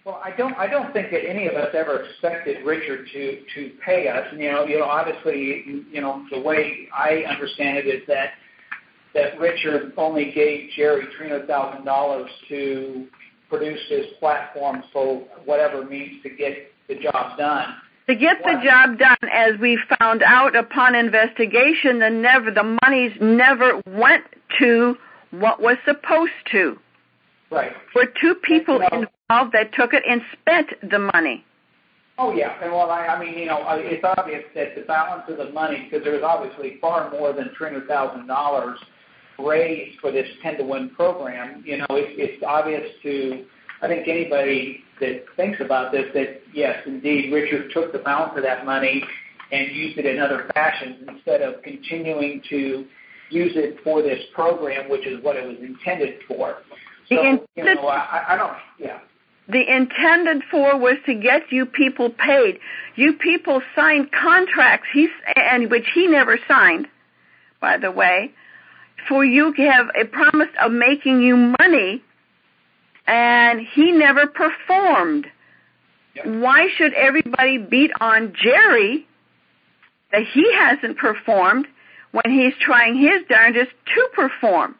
Well, 0.05 0.21
I 0.23 0.35
don't. 0.37 0.55
I 0.55 0.67
don't 0.67 0.93
think 0.93 1.09
that 1.09 1.27
any 1.27 1.47
of 1.47 1.55
us 1.55 1.69
ever 1.73 2.03
expected 2.03 2.63
Richard 2.63 3.07
to 3.11 3.41
to 3.55 3.71
pay 3.83 4.07
us. 4.07 4.27
You 4.33 4.51
know, 4.51 4.63
you 4.63 4.77
know, 4.77 4.85
obviously, 4.85 5.83
you 5.91 5.99
know, 5.99 6.23
the 6.31 6.39
way 6.39 6.87
I 6.95 7.23
understand 7.27 7.79
it 7.79 7.87
is 7.87 8.03
that 8.07 8.33
that 9.15 9.39
Richard 9.39 9.93
only 9.97 10.31
gave 10.31 10.69
Jerry 10.75 11.05
three 11.17 11.29
hundred 11.29 11.47
thousand 11.47 11.85
dollars 11.85 12.29
to 12.49 13.07
produce 13.49 13.79
his 13.89 14.05
platform 14.19 14.83
for 14.93 15.21
whatever 15.45 15.83
means 15.83 16.21
to 16.21 16.29
get 16.29 16.71
the 16.87 16.95
job 16.95 17.37
done. 17.39 17.73
To 18.07 18.15
get 18.15 18.37
the 18.43 18.61
job 18.63 18.99
done, 18.99 19.17
as 19.33 19.59
we 19.59 19.79
found 19.97 20.21
out 20.21 20.55
upon 20.55 20.93
investigation, 20.93 21.97
the 21.97 22.11
never 22.11 22.51
the 22.51 22.77
monies 22.83 23.13
never 23.19 23.81
went 23.87 24.23
to 24.59 24.95
what 25.31 25.59
was 25.59 25.77
supposed 25.83 26.31
to. 26.51 26.77
Right. 27.49 27.71
Were 27.95 28.05
two 28.21 28.35
people 28.35 28.75
You 28.75 29.01
know- 29.01 29.07
involved 29.29 29.53
that 29.53 29.73
took 29.73 29.93
it 29.93 30.03
and 30.07 30.21
spent 30.33 30.67
the 30.89 30.99
money. 30.99 31.43
Oh 32.17 32.33
yeah, 32.33 32.53
and 32.61 32.71
well, 32.71 32.89
I, 32.89 33.07
I 33.07 33.19
mean, 33.19 33.37
you 33.37 33.45
know, 33.45 33.61
it's 33.69 34.05
obvious 34.17 34.43
that 34.55 34.75
the 34.75 34.83
balance 34.83 35.23
of 35.27 35.37
the 35.37 35.51
money, 35.51 35.83
because 35.83 36.03
there 36.05 36.13
was 36.13 36.23
obviously 36.23 36.77
far 36.79 37.11
more 37.11 37.33
than 37.33 37.49
three 37.57 37.71
hundred 37.71 37.87
thousand 37.87 38.27
dollars 38.27 38.79
raised 39.37 39.99
for 39.99 40.11
this 40.11 40.27
ten 40.41 40.57
to 40.57 40.63
one 40.63 40.91
program. 40.91 41.61
You 41.65 41.79
know, 41.79 41.87
it, 41.89 42.17
it's 42.17 42.43
obvious 42.47 42.89
to, 43.03 43.45
I 43.81 43.87
think 43.87 44.07
anybody 44.07 44.81
that 45.01 45.25
thinks 45.35 45.59
about 45.59 45.91
this 45.91 46.05
that 46.13 46.41
yes, 46.53 46.77
indeed, 46.85 47.33
Richard 47.33 47.71
took 47.73 47.91
the 47.91 47.99
balance 47.99 48.33
of 48.37 48.43
that 48.43 48.65
money 48.65 49.03
and 49.51 49.75
used 49.75 49.97
it 49.97 50.05
in 50.05 50.19
other 50.19 50.49
fashions 50.53 51.03
instead 51.09 51.41
of 51.41 51.61
continuing 51.63 52.41
to 52.49 52.85
use 53.29 53.51
it 53.55 53.77
for 53.83 54.01
this 54.01 54.19
program, 54.33 54.89
which 54.89 55.05
is 55.05 55.21
what 55.21 55.35
it 55.35 55.45
was 55.45 55.57
intended 55.61 56.21
for. 56.29 56.59
So, 57.09 57.21
you 57.21 57.63
know, 57.63 57.87
I, 57.87 58.33
I 58.33 58.37
don't, 58.37 58.53
yeah. 58.79 58.99
The 59.47 59.61
intended 59.61 60.43
for 60.49 60.77
was 60.77 60.97
to 61.05 61.13
get 61.13 61.51
you 61.51 61.65
people 61.67 62.09
paid. 62.09 62.59
You 62.95 63.13
people 63.13 63.61
signed 63.75 64.11
contracts, 64.11 64.87
he's, 64.91 65.09
and 65.35 65.69
which 65.69 65.85
he 65.93 66.07
never 66.07 66.39
signed, 66.47 66.87
by 67.61 67.77
the 67.77 67.91
way, 67.91 68.31
for 69.07 69.23
you 69.23 69.53
to 69.53 69.61
have 69.61 69.87
a 69.99 70.05
promise 70.05 70.49
of 70.59 70.71
making 70.71 71.21
you 71.21 71.53
money, 71.59 72.03
and 73.05 73.59
he 73.59 73.91
never 73.91 74.25
performed. 74.25 75.27
Yep. 76.15 76.25
Why 76.25 76.69
should 76.75 76.93
everybody 76.93 77.59
beat 77.59 77.91
on 77.99 78.33
Jerry 78.41 79.05
that 80.11 80.23
he 80.33 80.51
hasn't 80.53 80.97
performed 80.97 81.67
when 82.11 82.33
he's 82.33 82.53
trying 82.59 82.95
his 82.95 83.27
darndest 83.29 83.71
to 83.93 84.09
perform? 84.13 84.75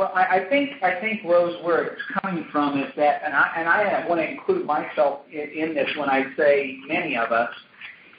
Well, 0.00 0.12
I, 0.14 0.38
I 0.38 0.48
think 0.48 0.82
I 0.82 0.98
think 0.98 1.24
Rose, 1.24 1.62
where 1.62 1.82
it's 1.82 2.00
coming 2.22 2.46
from 2.50 2.80
is 2.80 2.90
that, 2.96 3.20
and 3.22 3.34
I 3.34 3.52
and 3.54 3.68
I 3.68 4.06
want 4.08 4.18
to 4.22 4.26
include 4.26 4.64
myself 4.64 5.26
in, 5.30 5.40
in 5.50 5.74
this 5.74 5.90
when 5.94 6.08
I 6.08 6.24
say 6.38 6.78
many 6.88 7.18
of 7.18 7.32
us, 7.32 7.50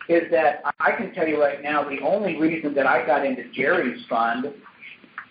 is 0.07 0.29
that 0.29 0.61
I 0.79 0.91
can 0.91 1.11
tell 1.15 1.27
you 1.27 1.41
right 1.41 1.63
now 1.63 1.83
the 1.89 1.97
only 2.01 2.39
reason 2.39 2.75
that 2.75 2.85
I 2.85 3.03
got 3.03 3.25
into 3.25 3.51
Jerry's 3.51 4.05
fund 4.07 4.53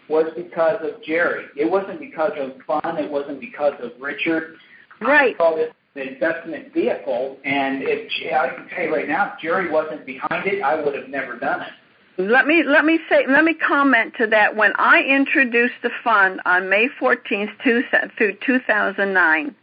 was 0.08 0.26
because 0.36 0.80
of 0.82 1.00
Jerry. 1.04 1.44
It 1.56 1.70
wasn't 1.70 2.00
because 2.00 2.32
of 2.36 2.54
fun. 2.66 2.98
It 2.98 3.08
wasn't 3.08 3.38
because 3.38 3.74
of 3.80 3.92
Richard. 4.00 4.56
Right. 5.00 5.36
I 5.36 5.38
call 5.38 5.54
this 5.54 5.72
an 5.94 6.02
investment 6.02 6.74
vehicle, 6.74 7.38
and 7.44 7.84
if 7.84 8.10
I 8.34 8.56
can 8.56 8.68
tell 8.70 8.86
you 8.86 8.94
right 8.96 9.06
now, 9.06 9.34
if 9.34 9.40
Jerry 9.40 9.70
wasn't 9.70 10.04
behind 10.04 10.48
it, 10.48 10.64
I 10.64 10.82
would 10.82 10.96
have 10.96 11.08
never 11.08 11.38
done 11.38 11.60
it. 11.60 11.68
Let 12.18 12.46
me 12.46 12.62
let 12.64 12.84
me 12.84 12.98
say 13.08 13.24
let 13.28 13.44
me 13.44 13.54
comment 13.54 14.14
to 14.18 14.26
that. 14.26 14.56
When 14.56 14.72
I 14.76 15.02
introduced 15.02 15.74
the 15.82 15.90
fund 16.02 16.40
on 16.44 16.68
May 16.68 16.88
14th 17.00 17.50
two, 17.64 17.82
through 18.16 18.36
2009, 18.44 19.54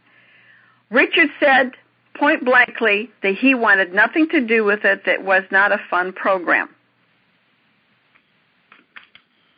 Richard 0.90 1.28
said 1.38 1.72
point 2.14 2.44
blankly 2.44 3.10
that 3.22 3.34
he 3.34 3.54
wanted 3.54 3.92
nothing 3.92 4.28
to 4.30 4.40
do 4.40 4.64
with 4.64 4.84
it. 4.84 5.04
That 5.06 5.22
was 5.22 5.44
not 5.50 5.72
a 5.72 5.78
fund 5.90 6.16
program. 6.16 6.68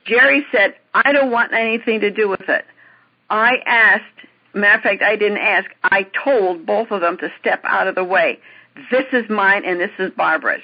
Jerry 0.04 0.44
said, 0.52 0.74
"I 0.92 1.12
don't 1.12 1.30
want 1.30 1.54
anything 1.54 2.00
to 2.00 2.10
do 2.10 2.28
with 2.28 2.48
it." 2.48 2.64
I 3.30 3.62
asked. 3.64 4.04
Matter 4.52 4.78
of 4.78 4.82
fact, 4.82 5.02
I 5.02 5.14
didn't 5.14 5.38
ask. 5.38 5.70
I 5.84 6.02
told 6.24 6.66
both 6.66 6.90
of 6.90 7.00
them 7.00 7.16
to 7.18 7.32
step 7.38 7.60
out 7.64 7.86
of 7.86 7.94
the 7.94 8.02
way. 8.02 8.40
This 8.90 9.06
is 9.12 9.30
mine 9.30 9.64
and 9.64 9.80
this 9.80 9.92
is 9.98 10.10
Barbara's 10.10 10.62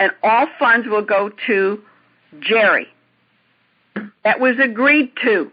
and 0.00 0.10
all 0.22 0.46
funds 0.58 0.88
will 0.88 1.04
go 1.04 1.30
to 1.46 1.80
Jerry. 2.40 2.88
That 4.24 4.40
was 4.40 4.56
agreed 4.58 5.12
to. 5.22 5.52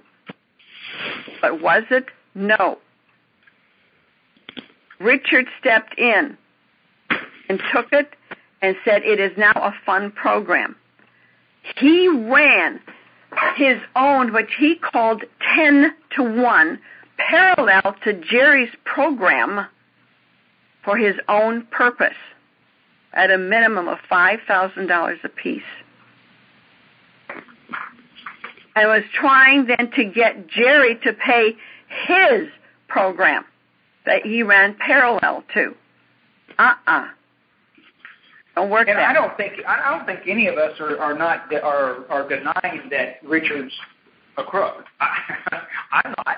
But 1.41 1.61
was 1.61 1.83
it? 1.91 2.05
No. 2.33 2.79
Richard 4.99 5.45
stepped 5.59 5.99
in 5.99 6.37
and 7.49 7.61
took 7.73 7.87
it 7.91 8.15
and 8.61 8.75
said 8.83 9.03
it 9.03 9.19
is 9.19 9.37
now 9.37 9.51
a 9.53 9.73
fund 9.85 10.15
program. 10.15 10.75
He 11.77 12.07
ran 12.07 12.79
his 13.57 13.77
own, 13.95 14.33
which 14.33 14.51
he 14.57 14.75
called 14.75 15.23
10 15.55 15.93
to 16.15 16.23
1, 16.23 16.79
parallel 17.17 17.95
to 18.05 18.13
Jerry's 18.13 18.73
program 18.85 19.67
for 20.83 20.97
his 20.97 21.15
own 21.27 21.63
purpose 21.69 22.15
at 23.13 23.31
a 23.31 23.37
minimum 23.37 23.87
of 23.87 23.97
$5,000 24.11 25.23
apiece. 25.23 25.61
I 28.75 28.85
was 28.85 29.03
trying 29.13 29.65
then 29.65 29.91
to 29.95 30.05
get 30.05 30.47
Jerry 30.47 30.99
to 31.03 31.13
pay 31.13 31.55
his 32.05 32.47
program 32.87 33.43
that 34.05 34.23
he 34.23 34.43
ran 34.43 34.75
parallel 34.75 35.43
to. 35.53 35.75
Uh-uh. 36.59 37.07
Don't 38.55 38.69
work 38.69 38.87
And 38.87 38.97
that 38.97 39.09
I 39.09 39.13
don't 39.13 39.37
think 39.37 39.53
I 39.67 39.91
don't 39.91 40.05
think 40.07 40.21
any 40.27 40.47
of 40.47 40.57
us 40.57 40.79
are, 40.79 40.97
are 40.99 41.15
not 41.15 41.53
are 41.53 42.09
are 42.09 42.27
denying 42.27 42.89
that 42.89 43.17
Richard's 43.23 43.73
a 44.37 44.43
crook. 44.43 44.83
I, 44.99 45.17
I'm 45.91 46.15
not. 46.25 46.37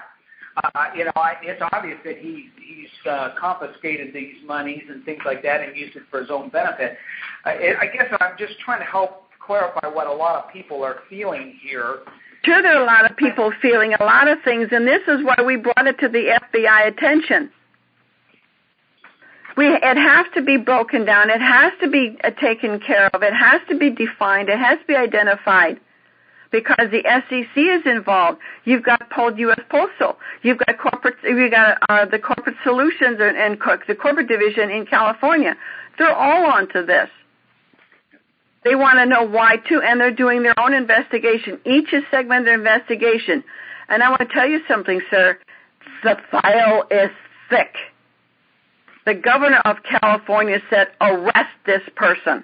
Uh, 0.64 0.86
you 0.96 1.06
know, 1.06 1.12
I, 1.16 1.36
it's 1.42 1.62
obvious 1.72 1.98
that 2.04 2.18
he 2.18 2.50
he's 2.58 2.90
uh, 3.10 3.30
confiscated 3.40 4.14
these 4.14 4.36
monies 4.46 4.84
and 4.90 5.04
things 5.06 5.22
like 5.26 5.44
that 5.44 5.62
and 5.62 5.76
used 5.76 5.96
it 5.96 6.04
for 6.10 6.22
his 6.22 6.30
own 6.30 6.50
benefit. 6.50 6.98
Uh, 7.46 7.50
I 7.50 7.88
guess 7.88 8.14
I'm 8.20 8.38
just 8.38 8.60
trying 8.60 8.80
to 8.80 8.86
help 8.86 9.24
clarify 9.40 9.88
what 9.88 10.08
a 10.08 10.14
lot 10.14 10.44
of 10.44 10.52
people 10.52 10.84
are 10.84 11.00
feeling 11.10 11.58
here. 11.62 12.00
Sure, 12.44 12.62
there 12.62 12.78
are 12.78 12.82
a 12.82 12.86
lot 12.86 13.10
of 13.10 13.18
people 13.18 13.52
feeling 13.62 13.94
a 13.94 14.04
lot 14.04 14.28
of 14.28 14.38
things, 14.44 14.70
and 14.72 14.88
this 14.88 15.02
is 15.08 15.24
why 15.24 15.36
we 15.46 15.58
brought 15.58 15.88
it 15.88 16.00
to 16.00 16.08
the 16.08 16.40
FBI 16.54 16.88
attention. 16.88 17.52
We, 19.58 19.68
it 19.68 19.98
has 19.98 20.26
to 20.36 20.42
be 20.42 20.56
broken 20.56 21.04
down. 21.04 21.30
It 21.30 21.42
has 21.42 21.74
to 21.82 21.90
be 21.90 22.18
uh, 22.24 22.32
taken 22.32 22.80
care 22.80 23.08
of. 23.14 23.24
It 23.24 23.34
has 23.34 23.60
to 23.70 23.78
be 23.78 23.90
defined. 23.90 24.48
It 24.48 24.58
has 24.58 24.80
to 24.80 24.86
be 24.86 24.96
identified 24.96 25.82
because 26.52 26.90
the 26.92 27.04
SEC 27.04 27.58
is 27.58 27.86
involved. 27.86 28.40
You've 28.66 28.84
got 28.84 29.02
U.S. 29.38 29.60
Postal. 29.70 30.18
You've 30.42 30.58
got 30.58 30.78
corporate. 30.80 31.16
You've 31.24 31.52
got 31.52 31.78
uh, 31.90 32.06
the 32.06 32.20
corporate 32.20 32.56
solutions 32.64 33.18
and, 33.20 33.38
and 33.38 33.60
the 33.88 33.96
corporate 33.96 34.28
division 34.28 34.70
in 34.72 34.86
California. 34.86 35.56
They're 35.98 36.16
all 36.16 36.46
onto 36.46 36.86
this. 36.86 37.10
They 38.64 38.76
want 38.76 38.98
to 39.00 39.06
know 39.06 39.24
why 39.24 39.58
too, 39.58 39.82
and 39.82 40.02
they're 40.02 40.14
doing 40.14 40.44
their 40.44 40.60
own 40.60 40.74
investigation. 40.74 41.60
Each 41.66 41.94
is 41.94 42.04
segmented 42.12 42.54
investigation. 42.54 43.44
And 43.88 44.04
I 44.04 44.10
want 44.10 44.22
to 44.22 44.28
tell 44.28 44.48
you 44.48 44.62
something, 44.68 45.02
sir. 45.10 45.38
The 46.04 46.18
file 46.32 46.84
is 46.92 47.10
thick. 47.50 47.76
The 49.06 49.16
governor 49.16 49.62
of 49.66 49.78
California 49.84 50.60
said, 50.70 50.90
arrest 51.02 51.56
this 51.66 51.82
person. 51.96 52.44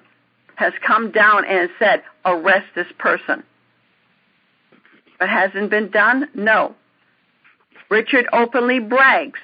has 0.55 0.73
come 0.85 1.11
down 1.11 1.43
and 1.45 1.69
said, 1.77 2.01
arrest 2.23 2.67
this 2.75 2.87
person. 2.97 3.43
But 5.19 5.29
hasn't 5.29 5.69
been 5.69 5.89
done? 5.91 6.27
No. 6.33 6.75
Richard 7.89 8.25
openly 8.33 8.79
brags 8.79 9.39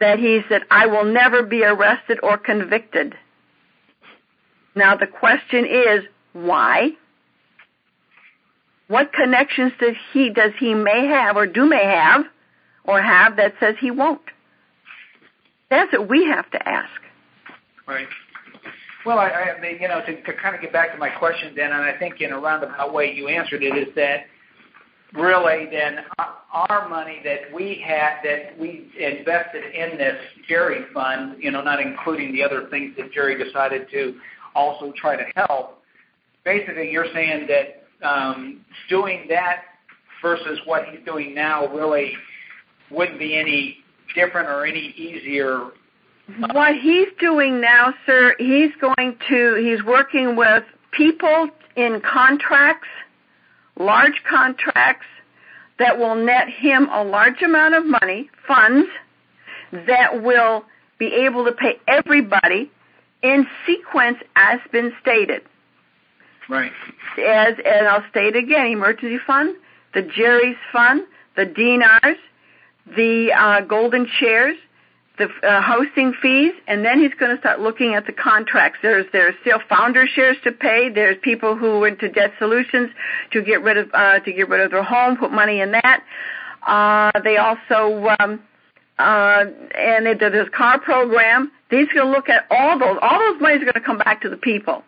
that 0.00 0.18
he 0.18 0.40
said, 0.48 0.62
I 0.70 0.86
will 0.86 1.04
never 1.04 1.42
be 1.42 1.64
arrested 1.64 2.18
or 2.22 2.38
convicted. 2.38 3.14
Now 4.74 4.96
the 4.96 5.06
question 5.06 5.64
is, 5.66 6.04
why? 6.32 6.90
What 8.86 9.12
connections 9.12 9.72
does 9.80 9.96
he 10.12 10.30
does 10.30 10.52
he 10.58 10.72
may 10.72 11.06
have 11.06 11.36
or 11.36 11.46
do 11.46 11.66
may 11.66 11.84
have 11.84 12.24
or 12.84 13.02
have 13.02 13.36
that 13.36 13.54
says 13.60 13.74
he 13.80 13.90
won't? 13.90 14.22
That's 15.68 15.92
what 15.92 16.08
we 16.08 16.24
have 16.24 16.50
to 16.52 16.68
ask. 16.68 17.00
Right. 17.86 18.08
Well, 19.06 19.18
I, 19.18 19.28
I 19.28 19.60
mean, 19.60 19.78
you 19.80 19.88
know, 19.88 20.00
to, 20.04 20.32
kind 20.34 20.54
of 20.54 20.60
get 20.60 20.72
back 20.72 20.92
to 20.92 20.98
my 20.98 21.08
question 21.08 21.54
then, 21.54 21.72
and 21.72 21.82
I 21.82 21.96
think 21.98 22.20
in 22.20 22.32
a 22.32 22.38
roundabout 22.38 22.92
way 22.92 23.12
you 23.12 23.28
answered 23.28 23.62
it, 23.62 23.76
is 23.76 23.94
that 23.94 24.26
really 25.14 25.66
then 25.70 26.04
our 26.52 26.88
money 26.88 27.20
that 27.24 27.52
we 27.54 27.82
had 27.86 28.16
that 28.24 28.58
we 28.58 28.90
invested 28.98 29.74
in 29.74 29.98
this 29.98 30.16
Jerry 30.48 30.84
fund, 30.92 31.36
you 31.38 31.50
know, 31.50 31.62
not 31.62 31.80
including 31.80 32.32
the 32.32 32.42
other 32.42 32.68
things 32.70 32.94
that 32.96 33.12
Jerry 33.12 33.42
decided 33.42 33.88
to 33.92 34.16
also 34.54 34.92
try 34.96 35.16
to 35.16 35.24
help. 35.36 35.82
Basically, 36.44 36.90
you're 36.90 37.12
saying 37.14 37.48
that 37.48 38.06
um, 38.06 38.64
doing 38.88 39.26
that 39.28 39.62
versus 40.22 40.58
what 40.64 40.84
he's 40.86 41.04
doing 41.04 41.34
now 41.34 41.66
really 41.74 42.12
wouldn't 42.90 43.18
be 43.18 43.38
any 43.38 43.78
different 44.14 44.48
or 44.48 44.66
any 44.66 44.94
easier. 44.96 45.70
What 46.36 46.76
he's 46.76 47.08
doing 47.18 47.60
now, 47.60 47.94
sir, 48.04 48.34
he's 48.38 48.70
going 48.80 49.16
to, 49.28 49.54
he's 49.54 49.82
working 49.84 50.36
with 50.36 50.64
people 50.92 51.48
in 51.74 52.00
contracts 52.00 52.88
large 53.78 54.22
contracts 54.28 55.06
that 55.78 55.98
will 55.98 56.16
net 56.16 56.48
him 56.48 56.88
a 56.90 57.04
large 57.04 57.42
amount 57.42 57.74
of 57.74 57.86
money, 57.86 58.28
funds, 58.46 58.88
that 59.72 60.22
will 60.22 60.64
be 60.98 61.06
able 61.06 61.44
to 61.44 61.52
pay 61.52 61.78
everybody 61.86 62.70
in 63.22 63.46
sequence 63.66 64.18
as 64.34 64.58
been 64.72 64.92
stated. 65.00 65.42
Right. 66.48 66.72
As 67.18 67.54
and 67.64 67.86
I'll 67.86 68.08
state 68.10 68.34
again, 68.34 68.66
emergency 68.66 69.18
fund, 69.24 69.54
the 69.94 70.02
Jerry's 70.02 70.56
fund, 70.72 71.02
the 71.36 71.44
DNRs, 71.44 72.16
the 72.96 73.32
uh, 73.32 73.60
golden 73.62 74.08
shares, 74.18 74.56
the 75.18 75.28
uh, 75.46 75.60
hosting 75.60 76.14
fees, 76.22 76.52
and 76.66 76.84
then 76.84 77.00
he's 77.00 77.14
going 77.14 77.34
to 77.34 77.40
start 77.40 77.60
looking 77.60 77.94
at 77.94 78.06
the 78.06 78.12
contracts. 78.12 78.78
There's 78.82 79.06
there's 79.12 79.34
still 79.42 79.58
founder 79.68 80.06
shares 80.06 80.36
to 80.44 80.52
pay. 80.52 80.88
There's 80.88 81.16
people 81.22 81.56
who 81.56 81.80
went 81.80 82.00
to 82.00 82.08
debt 82.08 82.32
solutions 82.38 82.90
to 83.32 83.42
get 83.42 83.62
rid 83.62 83.76
of 83.76 83.90
uh, 83.92 84.20
to 84.20 84.32
get 84.32 84.48
rid 84.48 84.60
of 84.60 84.70
their 84.70 84.82
home, 84.82 85.16
put 85.16 85.32
money 85.32 85.60
in 85.60 85.72
that. 85.72 86.02
Uh, 86.66 87.20
they 87.22 87.36
also 87.36 88.14
um, 88.18 88.40
uh, 88.98 89.44
and 89.76 90.06
they 90.06 90.14
did 90.14 90.32
this 90.32 90.48
car 90.56 90.80
program. 90.80 91.52
He's 91.70 91.88
going 91.88 92.06
to 92.06 92.10
look 92.10 92.28
at 92.28 92.46
all 92.50 92.78
those. 92.78 92.98
All 93.02 93.18
those 93.18 93.40
monies 93.40 93.62
are 93.62 93.66
going 93.66 93.74
to 93.74 93.80
come 93.80 93.98
back 93.98 94.22
to 94.22 94.30
the 94.30 94.36
people. 94.36 94.82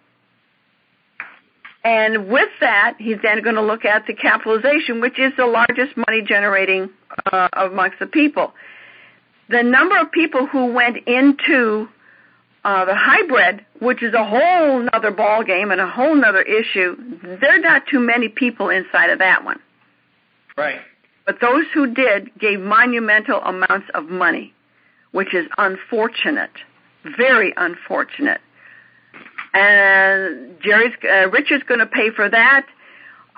And 1.83 2.28
with 2.28 2.51
that, 2.61 2.97
he's 2.99 3.16
then 3.22 3.43
going 3.43 3.55
to 3.55 3.62
look 3.62 3.87
at 3.87 4.07
the 4.07 4.12
capitalization, 4.12 5.01
which 5.01 5.18
is 5.18 5.33
the 5.39 5.47
largest 5.47 5.97
money 5.97 6.22
generating 6.22 6.91
uh, 7.33 7.49
amongst 7.55 7.99
the 7.99 8.07
people 8.07 8.53
the 9.51 9.62
number 9.62 9.98
of 9.98 10.12
people 10.12 10.46
who 10.46 10.66
went 10.66 10.96
into 11.09 11.88
uh, 12.64 12.84
the 12.84 12.94
hybrid, 12.94 13.64
which 13.80 14.03
is 14.03 14.14
a 14.14 14.24
whole 14.24 14.80
nother 14.92 15.11
ball 15.11 15.42
game 15.42 15.70
and 15.70 15.80
a 15.80 15.88
whole 15.88 16.14
nother 16.14 16.42
issue, 16.42 16.96
there 17.40 17.57
are 17.57 17.59
not 17.59 17.86
too 17.86 18.01
many 18.01 18.28
people 18.28 18.68
inside 18.68 19.11
of 19.11 19.18
that 19.18 19.44
one. 19.44 19.59
Right. 20.57 20.80
But 21.26 21.40
those 21.40 21.64
who 21.74 21.92
did 21.94 22.30
gave 22.38 22.61
monumental 22.61 23.40
amounts 23.40 23.88
of 23.94 24.09
money, 24.09 24.55
which 25.11 25.34
is 25.34 25.46
unfortunate, 25.59 26.51
very 27.16 27.53
unfortunate. 27.57 28.40
And 29.53 30.61
Jerry's 30.61 30.94
uh, 31.03 31.28
Richard's 31.30 31.64
going 31.64 31.80
to 31.80 31.86
pay 31.86 32.11
for 32.11 32.28
that, 32.28 32.66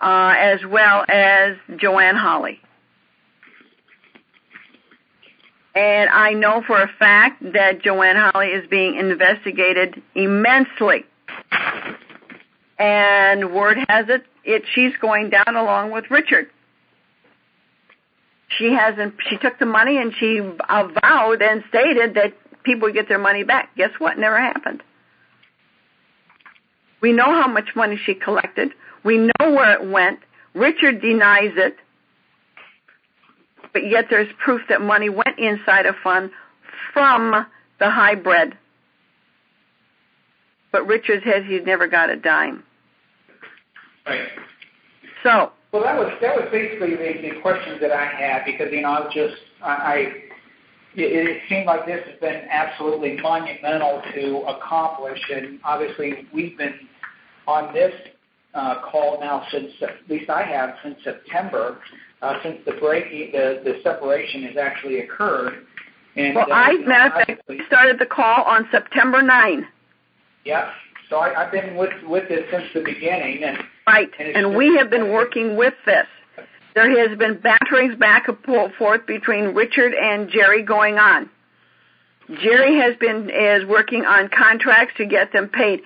uh, 0.00 0.34
as 0.38 0.60
well 0.66 1.04
as 1.08 1.56
Joanne 1.76 2.16
Holly. 2.16 2.60
And 5.74 6.10
I 6.10 6.32
know 6.32 6.62
for 6.66 6.80
a 6.80 6.88
fact 6.98 7.42
that 7.54 7.82
Joanne 7.82 8.16
Holly 8.16 8.48
is 8.48 8.66
being 8.68 8.96
investigated 8.96 10.02
immensely. 10.14 11.04
And 12.78 13.54
word 13.54 13.78
has 13.88 14.06
it, 14.08 14.24
it 14.44 14.64
she's 14.74 14.92
going 15.00 15.30
down 15.30 15.56
along 15.56 15.92
with 15.92 16.10
Richard. 16.10 16.48
She 18.58 18.72
hasn't. 18.72 19.14
She 19.30 19.38
took 19.38 19.58
the 19.58 19.66
money 19.66 19.96
and 19.96 20.12
she 20.18 20.40
vowed 20.40 21.40
and 21.40 21.64
stated 21.70 22.14
that 22.14 22.34
people 22.64 22.88
would 22.88 22.94
get 22.94 23.08
their 23.08 23.18
money 23.18 23.44
back. 23.44 23.74
Guess 23.76 23.92
what? 23.98 24.18
Never 24.18 24.38
happened. 24.38 24.82
We 27.00 27.12
know 27.12 27.24
how 27.24 27.48
much 27.48 27.74
money 27.74 27.98
she 28.04 28.14
collected. 28.14 28.72
We 29.04 29.18
know 29.18 29.50
where 29.50 29.72
it 29.72 29.88
went. 29.88 30.20
Richard 30.54 31.00
denies 31.00 31.52
it 31.56 31.76
but 33.72 33.88
yet 33.88 34.06
there's 34.10 34.28
proof 34.38 34.62
that 34.68 34.80
money 34.80 35.08
went 35.08 35.38
inside 35.38 35.86
a 35.86 35.92
fund 36.02 36.30
from 36.92 37.46
the 37.78 37.90
hybrid. 37.90 38.56
But 40.70 40.86
Richard 40.86 41.22
says 41.24 41.44
he's 41.46 41.64
never 41.64 41.86
got 41.86 42.10
a 42.10 42.16
dime. 42.16 42.62
Right. 44.06 44.28
So. 45.22 45.52
Well, 45.72 45.82
that 45.84 45.98
was 45.98 46.12
that 46.20 46.36
was 46.36 46.48
basically 46.52 46.96
the, 46.96 47.30
the 47.30 47.40
questions 47.40 47.80
that 47.80 47.92
I 47.92 48.04
had 48.04 48.44
because 48.44 48.70
you 48.72 48.82
know 48.82 48.90
I 48.90 49.00
was 49.00 49.14
just 49.14 49.36
I, 49.62 49.70
I 49.70 49.94
it, 50.94 51.28
it 51.28 51.42
seemed 51.48 51.64
like 51.64 51.86
this 51.86 52.04
has 52.06 52.20
been 52.20 52.46
absolutely 52.50 53.16
monumental 53.22 54.02
to 54.14 54.36
accomplish, 54.48 55.18
and 55.34 55.58
obviously 55.64 56.26
we've 56.34 56.58
been 56.58 56.74
on 57.46 57.72
this 57.72 57.94
uh, 58.54 58.82
call 58.90 59.18
now 59.20 59.46
since 59.50 59.72
at 59.80 59.96
least 60.10 60.28
I 60.28 60.42
have 60.42 60.74
since 60.82 60.96
September, 61.02 61.78
since 62.42 62.58
the 62.64 62.72
breaking, 62.72 63.32
the, 63.32 63.60
the 63.64 63.80
separation 63.82 64.44
has 64.44 64.56
actually 64.56 65.00
occurred. 65.00 65.66
And, 66.16 66.34
well, 66.34 66.46
uh, 66.50 66.54
I, 66.54 66.74
matter 66.86 67.20
of 67.20 67.26
fact, 67.26 67.42
started 67.66 67.98
the 67.98 68.06
call 68.06 68.44
on 68.44 68.68
September 68.70 69.22
9. 69.22 69.66
Yeah. 70.44 70.70
So 71.08 71.16
I, 71.18 71.44
I've 71.44 71.52
been 71.52 71.76
with 71.76 71.92
with 72.06 72.28
this 72.28 72.40
since 72.50 72.64
the 72.72 72.80
beginning, 72.80 73.44
and 73.44 73.58
right, 73.86 74.08
and, 74.18 74.34
and 74.34 74.56
we 74.56 74.76
have 74.78 74.88
been 74.88 75.12
working 75.12 75.56
with 75.56 75.74
this. 75.84 76.06
There 76.74 77.06
has 77.06 77.18
been 77.18 77.38
batterings 77.38 77.96
back 77.96 78.28
and 78.28 78.38
forth 78.78 79.06
between 79.06 79.54
Richard 79.54 79.92
and 79.92 80.30
Jerry 80.30 80.62
going 80.62 80.96
on. 80.96 81.28
Jerry 82.42 82.78
has 82.78 82.96
been 82.96 83.28
is 83.28 83.66
working 83.66 84.06
on 84.06 84.30
contracts 84.30 84.94
to 84.96 85.06
get 85.06 85.32
them 85.32 85.48
paid. 85.48 85.82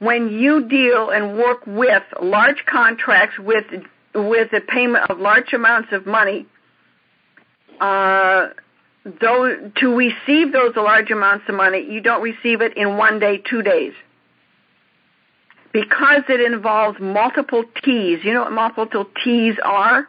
When 0.00 0.28
you 0.30 0.68
deal 0.68 1.10
and 1.10 1.38
work 1.38 1.64
with 1.66 2.02
large 2.20 2.64
contracts 2.66 3.38
with 3.38 3.64
with 4.14 4.50
the 4.50 4.60
payment 4.60 5.10
of 5.10 5.18
large 5.18 5.52
amounts 5.52 5.92
of 5.92 6.06
money, 6.06 6.46
uh, 7.80 8.48
though 9.04 9.70
to 9.76 9.96
receive 9.96 10.52
those 10.52 10.76
large 10.76 11.10
amounts 11.10 11.48
of 11.48 11.54
money, 11.54 11.84
you 11.90 12.00
don't 12.00 12.22
receive 12.22 12.60
it 12.60 12.76
in 12.76 12.96
one 12.96 13.18
day, 13.18 13.38
two 13.38 13.62
days. 13.62 13.92
Because 15.72 16.22
it 16.28 16.40
involves 16.40 17.00
multiple 17.00 17.64
T's. 17.82 18.24
You 18.24 18.32
know 18.32 18.42
what 18.42 18.52
multiple 18.52 19.06
T's 19.24 19.56
are? 19.64 20.08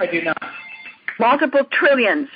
I 0.00 0.06
do 0.06 0.22
not. 0.22 0.42
Multiple 1.18 1.64
trillions. 1.70 2.28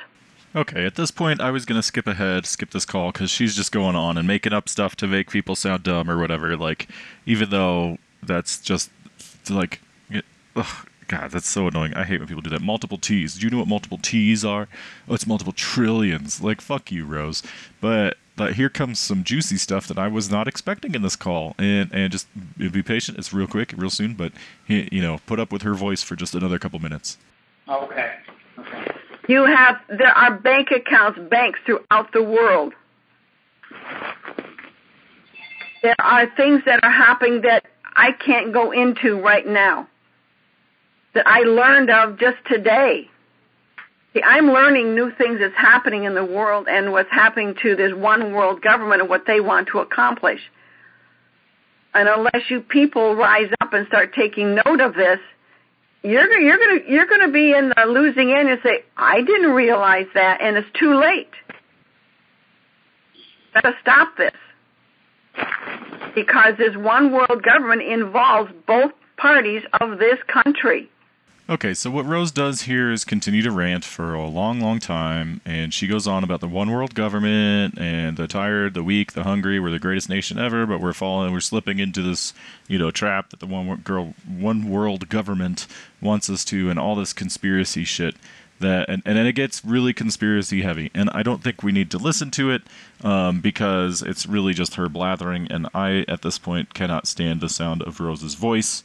Okay, 0.54 0.86
at 0.86 0.94
this 0.94 1.10
point, 1.10 1.40
I 1.40 1.50
was 1.50 1.66
going 1.66 1.78
to 1.78 1.82
skip 1.82 2.06
ahead, 2.06 2.46
skip 2.46 2.70
this 2.70 2.84
call, 2.84 3.12
because 3.12 3.30
she's 3.30 3.56
just 3.56 3.72
going 3.72 3.96
on 3.96 4.16
and 4.16 4.26
making 4.26 4.52
up 4.52 4.68
stuff 4.68 4.96
to 4.96 5.06
make 5.06 5.30
people 5.30 5.56
sound 5.56 5.82
dumb 5.82 6.10
or 6.10 6.18
whatever. 6.18 6.56
Like, 6.56 6.88
even 7.26 7.50
though 7.50 7.98
that's 8.22 8.60
just, 8.60 8.90
like, 9.50 9.80
Ugh, 10.56 10.88
God, 11.08 11.30
that's 11.30 11.48
so 11.48 11.68
annoying. 11.68 11.94
I 11.94 12.04
hate 12.04 12.18
when 12.18 12.28
people 12.28 12.42
do 12.42 12.50
that. 12.50 12.62
Multiple 12.62 12.98
T's. 12.98 13.36
Do 13.36 13.46
you 13.46 13.50
know 13.50 13.58
what 13.58 13.68
multiple 13.68 13.98
T's 13.98 14.44
are? 14.44 14.66
Oh, 15.08 15.14
it's 15.14 15.26
multiple 15.26 15.52
trillions. 15.52 16.42
Like, 16.42 16.60
fuck 16.60 16.90
you, 16.90 17.04
Rose. 17.04 17.42
But 17.80 18.16
but 18.36 18.54
here 18.54 18.68
comes 18.68 18.98
some 18.98 19.22
juicy 19.22 19.56
stuff 19.56 19.86
that 19.86 19.98
I 19.98 20.08
was 20.08 20.30
not 20.30 20.48
expecting 20.48 20.94
in 20.94 21.02
this 21.02 21.14
call. 21.14 21.54
And 21.58 21.92
and 21.92 22.10
just 22.10 22.26
be 22.58 22.82
patient. 22.82 23.18
It's 23.18 23.32
real 23.32 23.46
quick, 23.46 23.72
real 23.76 23.90
soon. 23.90 24.14
But 24.14 24.32
you 24.66 25.00
know, 25.02 25.20
put 25.26 25.38
up 25.38 25.52
with 25.52 25.62
her 25.62 25.74
voice 25.74 26.02
for 26.02 26.16
just 26.16 26.34
another 26.34 26.58
couple 26.58 26.78
minutes. 26.80 27.18
Okay. 27.68 28.14
Okay. 28.58 28.92
You 29.28 29.44
have 29.44 29.80
there 29.88 30.16
are 30.16 30.32
bank 30.32 30.70
accounts, 30.70 31.18
banks 31.30 31.60
throughout 31.66 32.12
the 32.12 32.22
world. 32.22 32.72
There 35.82 35.96
are 36.00 36.26
things 36.36 36.62
that 36.64 36.82
are 36.82 36.90
happening 36.90 37.42
that 37.42 37.64
I 37.96 38.12
can't 38.12 38.52
go 38.52 38.72
into 38.72 39.20
right 39.20 39.46
now 39.46 39.86
that 41.16 41.26
I 41.26 41.40
learned 41.40 41.90
of 41.90 42.18
just 42.18 42.36
today. 42.46 43.08
See, 44.14 44.22
I'm 44.22 44.46
learning 44.46 44.94
new 44.94 45.10
things 45.16 45.40
that's 45.40 45.56
happening 45.56 46.04
in 46.04 46.14
the 46.14 46.24
world 46.24 46.68
and 46.68 46.92
what's 46.92 47.10
happening 47.10 47.54
to 47.62 47.74
this 47.74 47.92
one 47.94 48.32
world 48.32 48.62
government 48.62 49.00
and 49.00 49.10
what 49.10 49.24
they 49.26 49.40
want 49.40 49.68
to 49.72 49.80
accomplish. 49.80 50.40
And 51.94 52.08
unless 52.08 52.50
you 52.50 52.60
people 52.60 53.16
rise 53.16 53.50
up 53.60 53.72
and 53.72 53.86
start 53.88 54.14
taking 54.14 54.54
note 54.54 54.80
of 54.80 54.94
this, 54.94 55.18
you're 56.02 56.30
you're 56.38 56.58
gonna 56.58 56.80
you're 56.86 57.06
gonna 57.06 57.32
be 57.32 57.52
in 57.52 57.72
the 57.74 57.84
losing 57.86 58.30
end 58.30 58.50
and 58.50 58.60
say, 58.62 58.84
"I 58.96 59.22
didn't 59.22 59.52
realize 59.52 60.06
that," 60.14 60.40
and 60.42 60.56
it's 60.56 60.68
too 60.78 60.94
late. 60.94 61.32
Gotta 63.54 63.74
stop 63.80 64.16
this 64.18 64.34
because 66.14 66.54
this 66.58 66.76
one 66.76 67.12
world 67.12 67.42
government 67.42 67.82
involves 67.82 68.52
both 68.66 68.92
parties 69.16 69.62
of 69.80 69.98
this 69.98 70.18
country. 70.28 70.90
Okay, 71.48 71.74
so 71.74 71.92
what 71.92 72.06
Rose 72.06 72.32
does 72.32 72.62
here 72.62 72.90
is 72.90 73.04
continue 73.04 73.40
to 73.42 73.52
rant 73.52 73.84
for 73.84 74.14
a 74.14 74.26
long, 74.26 74.58
long 74.58 74.80
time, 74.80 75.40
and 75.44 75.72
she 75.72 75.86
goes 75.86 76.04
on 76.08 76.24
about 76.24 76.40
the 76.40 76.48
one 76.48 76.72
world 76.72 76.92
government 76.92 77.78
and 77.78 78.16
the 78.16 78.26
tired, 78.26 78.74
the 78.74 78.82
weak, 78.82 79.12
the 79.12 79.22
hungry. 79.22 79.60
We're 79.60 79.70
the 79.70 79.78
greatest 79.78 80.08
nation 80.08 80.40
ever, 80.40 80.66
but 80.66 80.80
we're 80.80 80.92
falling, 80.92 81.32
we're 81.32 81.38
slipping 81.38 81.78
into 81.78 82.02
this, 82.02 82.34
you 82.66 82.80
know, 82.80 82.90
trap 82.90 83.30
that 83.30 83.38
the 83.38 83.46
one 83.46 83.76
girl, 83.76 84.14
one 84.26 84.68
world 84.68 85.08
government 85.08 85.68
wants 86.02 86.28
us 86.28 86.44
to, 86.46 86.68
and 86.68 86.80
all 86.80 86.96
this 86.96 87.12
conspiracy 87.12 87.84
shit. 87.84 88.16
That 88.58 88.88
and, 88.88 89.02
and 89.06 89.16
then 89.16 89.26
it 89.26 89.34
gets 89.34 89.64
really 89.64 89.92
conspiracy 89.92 90.62
heavy, 90.62 90.90
and 90.94 91.10
I 91.10 91.22
don't 91.22 91.44
think 91.44 91.62
we 91.62 91.70
need 91.70 91.92
to 91.92 91.98
listen 91.98 92.32
to 92.32 92.50
it 92.50 92.62
um, 93.04 93.40
because 93.40 94.02
it's 94.02 94.26
really 94.26 94.52
just 94.52 94.74
her 94.74 94.88
blathering, 94.88 95.46
and 95.48 95.68
I 95.72 96.06
at 96.08 96.22
this 96.22 96.38
point 96.38 96.74
cannot 96.74 97.06
stand 97.06 97.40
the 97.40 97.48
sound 97.48 97.82
of 97.82 98.00
Rose's 98.00 98.34
voice 98.34 98.82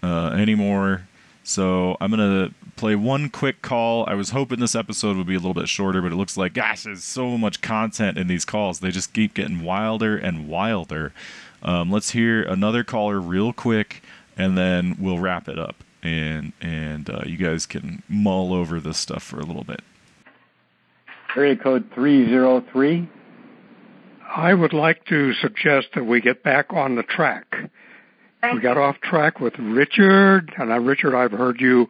uh, 0.00 0.28
anymore 0.28 1.08
so 1.44 1.96
I'm 2.00 2.10
gonna 2.10 2.50
play 2.76 2.96
one 2.96 3.28
quick 3.28 3.62
call. 3.62 4.04
I 4.08 4.14
was 4.14 4.30
hoping 4.30 4.60
this 4.60 4.74
episode 4.74 5.16
would 5.16 5.26
be 5.26 5.34
a 5.34 5.38
little 5.38 5.54
bit 5.54 5.68
shorter, 5.68 6.00
but 6.00 6.10
it 6.10 6.16
looks 6.16 6.36
like 6.36 6.54
gosh, 6.54 6.84
there's 6.84 7.04
so 7.04 7.36
much 7.38 7.60
content 7.60 8.18
in 8.18 8.26
these 8.26 8.44
calls. 8.44 8.80
They 8.80 8.90
just 8.90 9.12
keep 9.12 9.34
getting 9.34 9.62
wilder 9.62 10.16
and 10.16 10.48
wilder. 10.48 11.12
Um, 11.62 11.90
let's 11.90 12.10
hear 12.10 12.42
another 12.42 12.82
caller 12.82 13.20
real 13.20 13.52
quick, 13.52 14.02
and 14.36 14.56
then 14.56 14.96
we'll 14.98 15.18
wrap 15.18 15.46
it 15.46 15.58
up. 15.58 15.76
And 16.02 16.52
and 16.60 17.08
uh, 17.08 17.22
you 17.26 17.36
guys 17.36 17.66
can 17.66 18.02
mull 18.08 18.54
over 18.54 18.80
this 18.80 18.98
stuff 18.98 19.22
for 19.22 19.38
a 19.38 19.44
little 19.44 19.64
bit. 19.64 19.82
Area 21.36 21.56
code 21.56 21.90
three 21.94 22.26
zero 22.26 22.64
three. 22.72 23.08
I 24.34 24.54
would 24.54 24.72
like 24.72 25.04
to 25.06 25.34
suggest 25.34 25.88
that 25.94 26.04
we 26.04 26.20
get 26.20 26.42
back 26.42 26.72
on 26.72 26.96
the 26.96 27.02
track 27.02 27.70
we 28.52 28.60
got 28.60 28.76
off 28.76 29.00
track 29.00 29.40
with 29.40 29.54
Richard, 29.58 30.52
and 30.58 30.72
I, 30.72 30.76
Richard, 30.76 31.14
I've 31.14 31.32
heard 31.32 31.60
you 31.60 31.88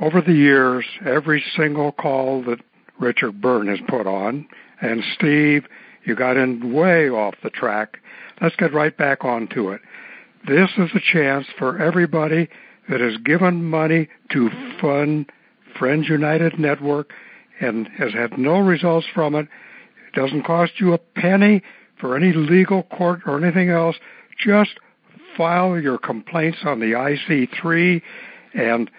over 0.00 0.20
the 0.20 0.32
years, 0.32 0.84
every 1.06 1.42
single 1.56 1.92
call 1.92 2.42
that 2.44 2.60
Richard 2.98 3.40
Byrne 3.40 3.68
has 3.68 3.78
put 3.88 4.06
on, 4.06 4.46
and 4.80 5.02
Steve, 5.14 5.66
you 6.04 6.14
got 6.14 6.36
in 6.36 6.72
way 6.72 7.08
off 7.08 7.34
the 7.42 7.50
track. 7.50 7.98
Let's 8.40 8.56
get 8.56 8.74
right 8.74 8.96
back 8.96 9.24
onto 9.24 9.70
it. 9.70 9.80
This 10.46 10.70
is 10.76 10.90
a 10.94 11.00
chance 11.12 11.46
for 11.58 11.80
everybody 11.80 12.48
that 12.88 13.00
has 13.00 13.16
given 13.24 13.64
money 13.64 14.08
to 14.32 14.50
fund 14.80 15.30
Friends 15.78 16.08
United 16.08 16.58
Network 16.58 17.12
and 17.60 17.88
has 17.96 18.12
had 18.12 18.36
no 18.36 18.58
results 18.58 19.06
from 19.14 19.34
it. 19.34 19.48
It 20.08 20.20
doesn't 20.20 20.44
cost 20.44 20.72
you 20.78 20.92
a 20.92 20.98
penny 20.98 21.62
for 21.98 22.16
any 22.16 22.32
legal 22.32 22.82
court 22.82 23.20
or 23.26 23.42
anything 23.42 23.70
else. 23.70 23.96
Just 24.44 24.78
file 25.36 25.78
your 25.78 25.98
complaints 25.98 26.58
on 26.64 26.80
the 26.80 26.92
IC3, 26.92 28.02
and 28.54 28.90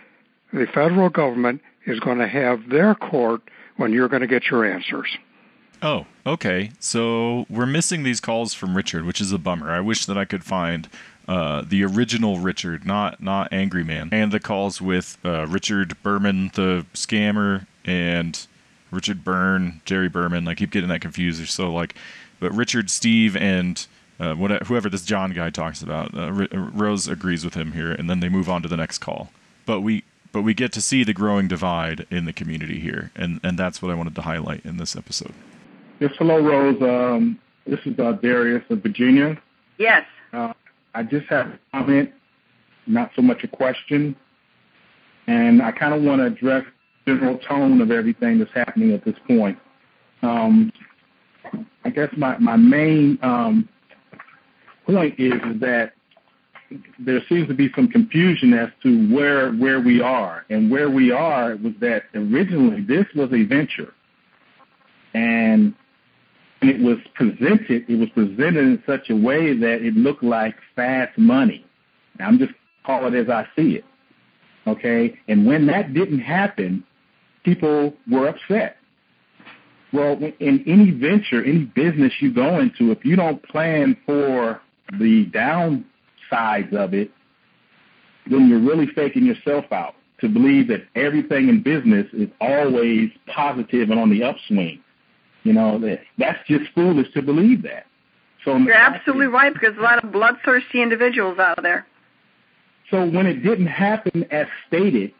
the 0.53 0.67
federal 0.67 1.09
government 1.09 1.61
is 1.85 1.99
going 1.99 2.19
to 2.19 2.27
have 2.27 2.69
their 2.69 2.95
court 2.95 3.41
when 3.77 3.91
you're 3.93 4.07
going 4.07 4.21
to 4.21 4.27
get 4.27 4.45
your 4.49 4.65
answers. 4.65 5.17
Oh, 5.81 6.05
okay. 6.25 6.71
So 6.79 7.45
we're 7.49 7.65
missing 7.65 8.03
these 8.03 8.19
calls 8.19 8.53
from 8.53 8.75
Richard, 8.75 9.05
which 9.05 9.21
is 9.21 9.31
a 9.31 9.37
bummer. 9.37 9.71
I 9.71 9.81
wish 9.81 10.05
that 10.05 10.17
I 10.17 10.25
could 10.25 10.43
find 10.43 10.89
uh, 11.27 11.63
the 11.67 11.83
original 11.83 12.39
Richard, 12.39 12.85
not 12.85 13.21
not 13.21 13.51
Angry 13.51 13.83
Man, 13.83 14.09
and 14.11 14.31
the 14.31 14.39
calls 14.39 14.81
with 14.81 15.17
uh, 15.25 15.45
Richard 15.47 16.01
Berman, 16.01 16.51
the 16.53 16.85
scammer, 16.93 17.65
and 17.83 18.47
Richard 18.91 19.23
Byrne, 19.23 19.81
Jerry 19.85 20.09
Berman. 20.09 20.47
I 20.47 20.55
keep 20.55 20.71
getting 20.71 20.89
that 20.89 21.01
confused. 21.01 21.47
So 21.49 21.71
like, 21.73 21.95
but 22.39 22.51
Richard, 22.53 22.89
Steve, 22.89 23.35
and 23.35 23.85
uh, 24.19 24.35
whoever 24.35 24.89
this 24.89 25.03
John 25.03 25.31
guy 25.31 25.49
talks 25.49 25.81
about, 25.81 26.13
uh, 26.15 26.47
R- 26.51 26.71
Rose 26.73 27.07
agrees 27.07 27.43
with 27.43 27.53
him 27.53 27.73
here, 27.73 27.91
and 27.91 28.09
then 28.09 28.19
they 28.19 28.29
move 28.29 28.49
on 28.49 28.61
to 28.61 28.67
the 28.67 28.77
next 28.77 28.99
call. 28.99 29.31
But 29.65 29.81
we 29.81 30.03
but 30.31 30.41
we 30.41 30.53
get 30.53 30.73
to 30.73 30.81
see 30.81 31.03
the 31.03 31.13
growing 31.13 31.47
divide 31.47 32.05
in 32.11 32.25
the 32.25 32.33
community 32.33 32.79
here, 32.79 33.11
and 33.15 33.39
and 33.43 33.57
that's 33.57 33.81
what 33.81 33.91
I 33.91 33.95
wanted 33.95 34.15
to 34.15 34.21
highlight 34.21 34.65
in 34.65 34.77
this 34.77 34.95
episode. 34.95 35.33
Yes, 35.99 36.11
hello, 36.17 36.39
Rose. 36.39 36.81
Um, 36.81 37.39
this 37.65 37.79
is 37.85 37.97
uh, 37.99 38.13
Darius 38.13 38.63
of 38.69 38.83
Virginia. 38.83 39.41
Yes. 39.77 40.05
Uh, 40.33 40.53
I 40.93 41.03
just 41.03 41.27
have 41.27 41.47
a 41.47 41.59
comment, 41.71 42.11
not 42.87 43.11
so 43.15 43.21
much 43.21 43.43
a 43.43 43.47
question, 43.47 44.15
and 45.27 45.61
I 45.61 45.71
kind 45.71 45.93
of 45.93 46.01
want 46.01 46.19
to 46.19 46.25
address 46.25 46.65
the 47.05 47.13
general 47.13 47.37
tone 47.37 47.81
of 47.81 47.91
everything 47.91 48.39
that's 48.39 48.53
happening 48.53 48.91
at 48.91 49.03
this 49.05 49.15
point. 49.27 49.57
Um, 50.21 50.71
I 51.83 51.89
guess 51.89 52.09
my 52.17 52.37
my 52.39 52.55
main 52.55 53.19
um, 53.21 53.69
point 54.85 55.15
is, 55.19 55.33
that 55.59 55.93
there 56.99 57.21
seems 57.29 57.47
to 57.47 57.53
be 57.53 57.69
some 57.75 57.87
confusion 57.87 58.53
as 58.53 58.69
to 58.83 59.13
where 59.13 59.51
where 59.53 59.79
we 59.79 60.01
are, 60.01 60.45
and 60.49 60.71
where 60.71 60.89
we 60.89 61.11
are 61.11 61.55
was 61.57 61.73
that 61.79 62.03
originally 62.13 62.81
this 62.81 63.05
was 63.15 63.31
a 63.33 63.43
venture, 63.43 63.93
and 65.13 65.73
it 66.61 66.79
was 66.81 66.97
presented 67.13 67.85
it 67.87 67.99
was 67.99 68.09
presented 68.09 68.57
in 68.57 68.83
such 68.85 69.09
a 69.09 69.15
way 69.15 69.55
that 69.57 69.81
it 69.81 69.95
looked 69.95 70.23
like 70.23 70.55
fast 70.75 71.17
money. 71.17 71.65
Now, 72.17 72.27
I'm 72.27 72.39
just 72.39 72.53
call 72.85 73.05
it 73.07 73.13
as 73.13 73.29
I 73.29 73.47
see 73.55 73.75
it, 73.75 73.85
okay? 74.67 75.17
And 75.27 75.45
when 75.45 75.67
that 75.67 75.93
didn't 75.93 76.19
happen, 76.19 76.83
people 77.43 77.93
were 78.09 78.27
upset. 78.27 78.77
Well, 79.93 80.17
in 80.39 80.63
any 80.67 80.91
venture, 80.91 81.43
any 81.43 81.65
business 81.65 82.11
you 82.19 82.33
go 82.33 82.59
into, 82.59 82.91
if 82.91 83.05
you 83.05 83.15
don't 83.15 83.41
plan 83.43 83.95
for 84.05 84.61
the 84.93 85.25
downsides 85.27 86.73
of 86.73 86.93
it, 86.93 87.11
then 88.29 88.47
you're 88.47 88.59
really 88.59 88.87
faking 88.87 89.25
yourself 89.25 89.65
out 89.71 89.95
to 90.21 90.29
believe 90.29 90.67
that 90.69 90.85
everything 90.95 91.49
in 91.49 91.61
business 91.61 92.07
is 92.13 92.29
always 92.39 93.09
positive 93.27 93.89
and 93.89 93.99
on 93.99 94.09
the 94.09 94.23
upswing. 94.23 94.79
You 95.43 95.53
know, 95.53 95.79
that 95.79 95.99
that's 96.17 96.39
just 96.47 96.71
foolish 96.73 97.11
to 97.13 97.21
believe 97.21 97.61
that. 97.63 97.85
So 98.43 98.57
You're 98.57 98.73
absolutely 98.73 99.27
right 99.27 99.53
because 99.53 99.75
a 99.77 99.81
lot 99.81 100.03
of 100.03 100.11
bloodthirsty 100.11 100.81
individuals 100.81 101.39
out 101.39 101.61
there. 101.61 101.85
So 102.91 103.05
when 103.05 103.25
it 103.25 103.43
didn't 103.43 103.67
happen 103.67 104.25
as 104.31 104.47
stated, 104.67 105.13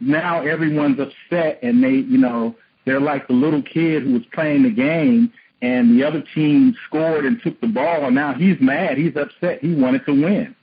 now 0.00 0.42
everyone's 0.42 0.98
upset 1.00 1.58
and 1.62 1.82
they, 1.82 1.90
you 1.90 2.18
know, 2.18 2.54
they're 2.86 3.00
like 3.00 3.26
the 3.26 3.34
little 3.34 3.62
kid 3.62 4.04
who 4.04 4.14
was 4.14 4.22
playing 4.32 4.62
the 4.62 4.70
game 4.70 5.32
and 5.60 5.98
the 5.98 6.06
other 6.06 6.22
team 6.34 6.74
scored 6.86 7.24
and 7.24 7.40
took 7.42 7.60
the 7.60 7.66
ball, 7.66 8.04
and 8.04 8.14
now 8.14 8.34
he's 8.34 8.56
mad. 8.60 8.96
He's 8.96 9.16
upset. 9.16 9.60
He 9.60 9.74
wanted 9.74 10.04
to 10.06 10.12
win. 10.12 10.54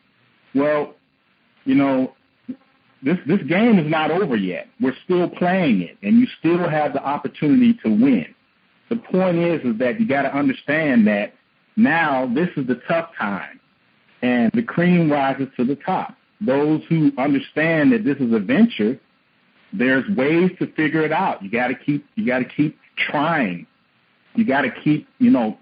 Well, 0.53 0.93
you 1.65 1.75
know, 1.75 2.13
this 3.03 3.17
this 3.27 3.41
game 3.43 3.77
is 3.77 3.89
not 3.89 4.11
over 4.11 4.35
yet. 4.35 4.67
We're 4.79 4.95
still 5.03 5.29
playing 5.29 5.81
it, 5.81 5.97
and 6.01 6.19
you 6.19 6.27
still 6.39 6.69
have 6.69 6.93
the 6.93 7.03
opportunity 7.03 7.73
to 7.83 7.89
win. 7.89 8.33
The 8.89 8.95
point 8.95 9.37
is, 9.37 9.61
is 9.63 9.77
that 9.79 9.99
you 9.99 10.07
got 10.07 10.23
to 10.23 10.35
understand 10.35 11.07
that 11.07 11.33
now 11.75 12.31
this 12.33 12.49
is 12.55 12.67
the 12.67 12.81
tough 12.87 13.09
time, 13.19 13.59
and 14.21 14.51
the 14.53 14.63
cream 14.63 15.11
rises 15.11 15.47
to 15.57 15.65
the 15.65 15.75
top. 15.75 16.15
Those 16.39 16.81
who 16.87 17.11
understand 17.17 17.91
that 17.91 18.03
this 18.03 18.17
is 18.17 18.33
a 18.33 18.39
venture, 18.39 18.99
there's 19.73 20.07
ways 20.15 20.51
to 20.59 20.67
figure 20.73 21.01
it 21.01 21.11
out. 21.11 21.43
You 21.43 21.49
got 21.49 21.67
to 21.67 21.75
keep 21.75 22.05
you 22.15 22.25
got 22.25 22.39
to 22.39 22.45
keep 22.45 22.77
trying 23.09 23.67
you 24.35 24.45
got 24.45 24.61
to 24.61 24.71
keep, 24.71 25.07
you 25.19 25.29
know, 25.29 25.57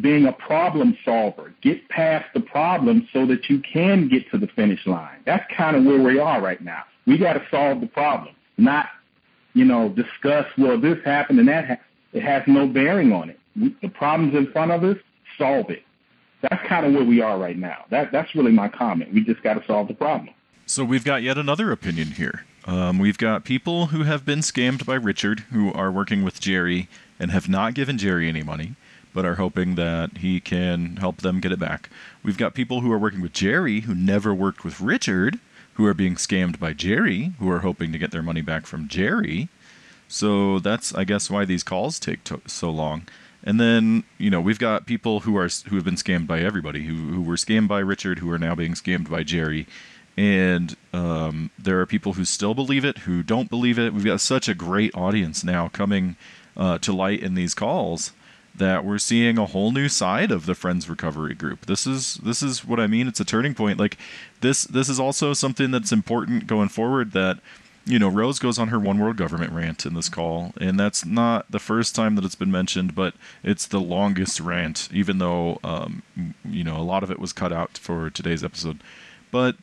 being 0.00 0.26
a 0.26 0.32
problem 0.32 0.96
solver. 1.04 1.52
Get 1.62 1.88
past 1.88 2.26
the 2.34 2.40
problem 2.40 3.08
so 3.12 3.26
that 3.26 3.48
you 3.48 3.60
can 3.60 4.08
get 4.08 4.30
to 4.30 4.38
the 4.38 4.46
finish 4.48 4.86
line. 4.86 5.18
That's 5.24 5.44
kind 5.56 5.76
of 5.76 5.84
where 5.84 6.00
we 6.00 6.18
are 6.18 6.40
right 6.40 6.62
now. 6.62 6.82
We 7.06 7.18
got 7.18 7.34
to 7.34 7.42
solve 7.50 7.80
the 7.80 7.86
problem, 7.86 8.34
not, 8.58 8.86
you 9.54 9.64
know, 9.64 9.88
discuss, 9.88 10.46
well, 10.58 10.78
this 10.78 10.98
happened 11.04 11.38
and 11.38 11.48
that 11.48 11.66
ha-. 11.66 11.84
It 12.12 12.22
has 12.22 12.42
no 12.46 12.66
bearing 12.66 13.12
on 13.12 13.30
it. 13.30 13.38
The 13.82 13.88
problem's 13.88 14.34
in 14.34 14.50
front 14.52 14.70
of 14.70 14.84
us, 14.84 14.96
solve 15.36 15.70
it. 15.70 15.82
That's 16.42 16.66
kind 16.68 16.86
of 16.86 16.92
where 16.92 17.04
we 17.04 17.20
are 17.20 17.38
right 17.38 17.58
now. 17.58 17.84
That, 17.90 18.12
that's 18.12 18.34
really 18.34 18.52
my 18.52 18.68
comment. 18.68 19.12
We 19.12 19.24
just 19.24 19.42
got 19.42 19.54
to 19.54 19.66
solve 19.66 19.88
the 19.88 19.94
problem. 19.94 20.34
So 20.66 20.84
we've 20.84 21.04
got 21.04 21.22
yet 21.22 21.38
another 21.38 21.72
opinion 21.72 22.08
here. 22.12 22.44
Um, 22.66 22.98
we've 22.98 23.18
got 23.18 23.44
people 23.44 23.86
who 23.86 24.02
have 24.02 24.24
been 24.24 24.40
scammed 24.40 24.84
by 24.84 24.94
Richard, 24.94 25.40
who 25.50 25.72
are 25.72 25.90
working 25.90 26.22
with 26.22 26.40
Jerry 26.40 26.88
and 27.18 27.30
have 27.30 27.48
not 27.48 27.74
given 27.74 27.98
Jerry 27.98 28.28
any 28.28 28.42
money, 28.42 28.74
but 29.14 29.24
are 29.24 29.36
hoping 29.36 29.74
that 29.74 30.18
he 30.18 30.40
can 30.40 30.96
help 30.96 31.18
them 31.18 31.40
get 31.40 31.52
it 31.52 31.58
back. 31.58 31.90
We've 32.22 32.38
got 32.38 32.54
people 32.54 32.80
who 32.80 32.92
are 32.92 32.98
working 32.98 33.20
with 33.20 33.32
Jerry 33.32 33.80
who 33.80 33.94
never 33.94 34.34
worked 34.34 34.64
with 34.64 34.80
Richard, 34.80 35.38
who 35.74 35.86
are 35.86 35.94
being 35.94 36.16
scammed 36.16 36.58
by 36.58 36.72
Jerry, 36.72 37.32
who 37.38 37.50
are 37.50 37.60
hoping 37.60 37.92
to 37.92 37.98
get 37.98 38.10
their 38.10 38.22
money 38.22 38.42
back 38.42 38.66
from 38.66 38.88
Jerry. 38.88 39.48
So 40.08 40.58
that's, 40.58 40.94
I 40.94 41.04
guess, 41.04 41.30
why 41.30 41.44
these 41.44 41.62
calls 41.62 41.98
take 41.98 42.24
to- 42.24 42.40
so 42.46 42.70
long. 42.70 43.02
And 43.44 43.60
then 43.60 44.04
you 44.18 44.30
know 44.30 44.40
we've 44.40 44.58
got 44.58 44.86
people 44.86 45.20
who 45.20 45.36
are 45.36 45.48
who 45.68 45.76
have 45.76 45.84
been 45.84 45.94
scammed 45.94 46.26
by 46.26 46.40
everybody, 46.40 46.84
who 46.86 46.94
who 46.94 47.22
were 47.22 47.36
scammed 47.36 47.68
by 47.68 47.78
Richard, 47.78 48.18
who 48.18 48.30
are 48.30 48.38
now 48.38 48.54
being 48.56 48.74
scammed 48.74 49.08
by 49.08 49.22
Jerry, 49.22 49.66
and 50.16 50.76
um, 50.92 51.50
there 51.56 51.80
are 51.80 51.86
people 51.86 52.14
who 52.14 52.24
still 52.24 52.52
believe 52.52 52.84
it, 52.84 52.98
who 52.98 53.22
don't 53.22 53.48
believe 53.48 53.78
it. 53.78 53.94
We've 53.94 54.04
got 54.04 54.20
such 54.20 54.48
a 54.48 54.54
great 54.54 54.92
audience 54.94 55.44
now 55.44 55.68
coming 55.68 56.16
uh, 56.58 56.78
to 56.78 56.92
light 56.92 57.22
in 57.22 57.34
these 57.34 57.54
calls 57.54 58.12
that 58.58 58.84
we're 58.84 58.98
seeing 58.98 59.38
a 59.38 59.46
whole 59.46 59.70
new 59.70 59.88
side 59.88 60.30
of 60.30 60.46
the 60.46 60.54
Friends 60.54 60.88
Recovery 60.88 61.34
Group. 61.34 61.66
This 61.66 61.86
is 61.86 62.16
this 62.16 62.42
is 62.42 62.64
what 62.64 62.80
I 62.80 62.86
mean. 62.86 63.08
It's 63.08 63.20
a 63.20 63.24
turning 63.24 63.54
point. 63.54 63.78
Like 63.78 63.96
this 64.40 64.64
this 64.64 64.88
is 64.88 65.00
also 65.00 65.32
something 65.32 65.70
that's 65.70 65.92
important 65.92 66.46
going 66.46 66.68
forward. 66.68 67.12
That 67.12 67.38
you 67.86 67.98
know 67.98 68.08
Rose 68.08 68.38
goes 68.38 68.58
on 68.58 68.68
her 68.68 68.78
one 68.78 68.98
world 68.98 69.16
government 69.16 69.52
rant 69.52 69.86
in 69.86 69.94
this 69.94 70.08
call, 70.08 70.52
and 70.60 70.78
that's 70.78 71.04
not 71.04 71.50
the 71.50 71.58
first 71.58 71.94
time 71.94 72.16
that 72.16 72.24
it's 72.24 72.34
been 72.34 72.50
mentioned, 72.50 72.94
but 72.94 73.14
it's 73.42 73.66
the 73.66 73.80
longest 73.80 74.40
rant, 74.40 74.88
even 74.92 75.18
though 75.18 75.58
um, 75.64 76.02
you 76.44 76.64
know 76.64 76.76
a 76.76 76.82
lot 76.82 77.02
of 77.02 77.10
it 77.10 77.18
was 77.18 77.32
cut 77.32 77.52
out 77.52 77.78
for 77.78 78.10
today's 78.10 78.44
episode. 78.44 78.80
But 79.30 79.56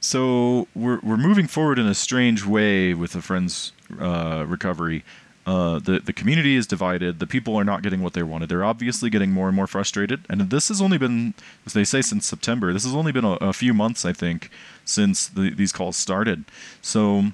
so 0.00 0.68
we're 0.74 1.00
we're 1.02 1.16
moving 1.16 1.46
forward 1.46 1.78
in 1.78 1.86
a 1.86 1.94
strange 1.94 2.44
way 2.44 2.94
with 2.94 3.12
the 3.12 3.22
Friends 3.22 3.72
uh, 4.00 4.44
recovery. 4.46 5.04
Uh, 5.48 5.78
the 5.78 5.98
the 5.98 6.12
community 6.12 6.56
is 6.56 6.66
divided. 6.66 7.20
The 7.20 7.26
people 7.26 7.56
are 7.56 7.64
not 7.64 7.82
getting 7.82 8.02
what 8.02 8.12
they 8.12 8.22
wanted. 8.22 8.50
They're 8.50 8.66
obviously 8.66 9.08
getting 9.08 9.30
more 9.30 9.46
and 9.46 9.56
more 9.56 9.66
frustrated. 9.66 10.26
And 10.28 10.50
this 10.50 10.68
has 10.68 10.82
only 10.82 10.98
been, 10.98 11.32
as 11.64 11.72
they 11.72 11.84
say, 11.84 12.02
since 12.02 12.26
September. 12.26 12.70
This 12.74 12.84
has 12.84 12.94
only 12.94 13.12
been 13.12 13.24
a, 13.24 13.32
a 13.40 13.54
few 13.54 13.72
months, 13.72 14.04
I 14.04 14.12
think, 14.12 14.50
since 14.84 15.26
the, 15.26 15.48
these 15.48 15.72
calls 15.72 15.96
started. 15.96 16.44
So, 16.82 17.32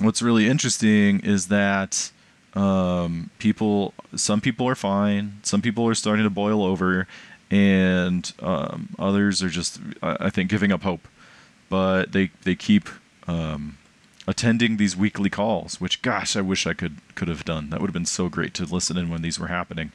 what's 0.00 0.20
really 0.20 0.48
interesting 0.48 1.20
is 1.20 1.46
that 1.46 2.10
um, 2.54 3.30
people, 3.38 3.94
some 4.16 4.40
people 4.40 4.66
are 4.66 4.74
fine. 4.74 5.38
Some 5.44 5.62
people 5.62 5.86
are 5.86 5.94
starting 5.94 6.24
to 6.24 6.30
boil 6.30 6.64
over, 6.64 7.06
and 7.52 8.32
um, 8.42 8.88
others 8.98 9.44
are 9.44 9.48
just, 9.48 9.78
I 10.02 10.28
think, 10.30 10.50
giving 10.50 10.72
up 10.72 10.82
hope. 10.82 11.06
But 11.68 12.10
they 12.10 12.32
they 12.42 12.56
keep. 12.56 12.88
Um, 13.28 13.78
attending 14.26 14.76
these 14.76 14.96
weekly 14.96 15.30
calls, 15.30 15.80
which 15.80 16.02
gosh, 16.02 16.36
I 16.36 16.40
wish 16.40 16.66
I 16.66 16.74
could 16.74 16.96
could 17.14 17.28
have 17.28 17.44
done. 17.44 17.70
That 17.70 17.80
would 17.80 17.88
have 17.88 17.94
been 17.94 18.06
so 18.06 18.28
great 18.28 18.54
to 18.54 18.64
listen 18.64 18.96
in 18.96 19.08
when 19.08 19.22
these 19.22 19.38
were 19.38 19.46
happening. 19.48 19.92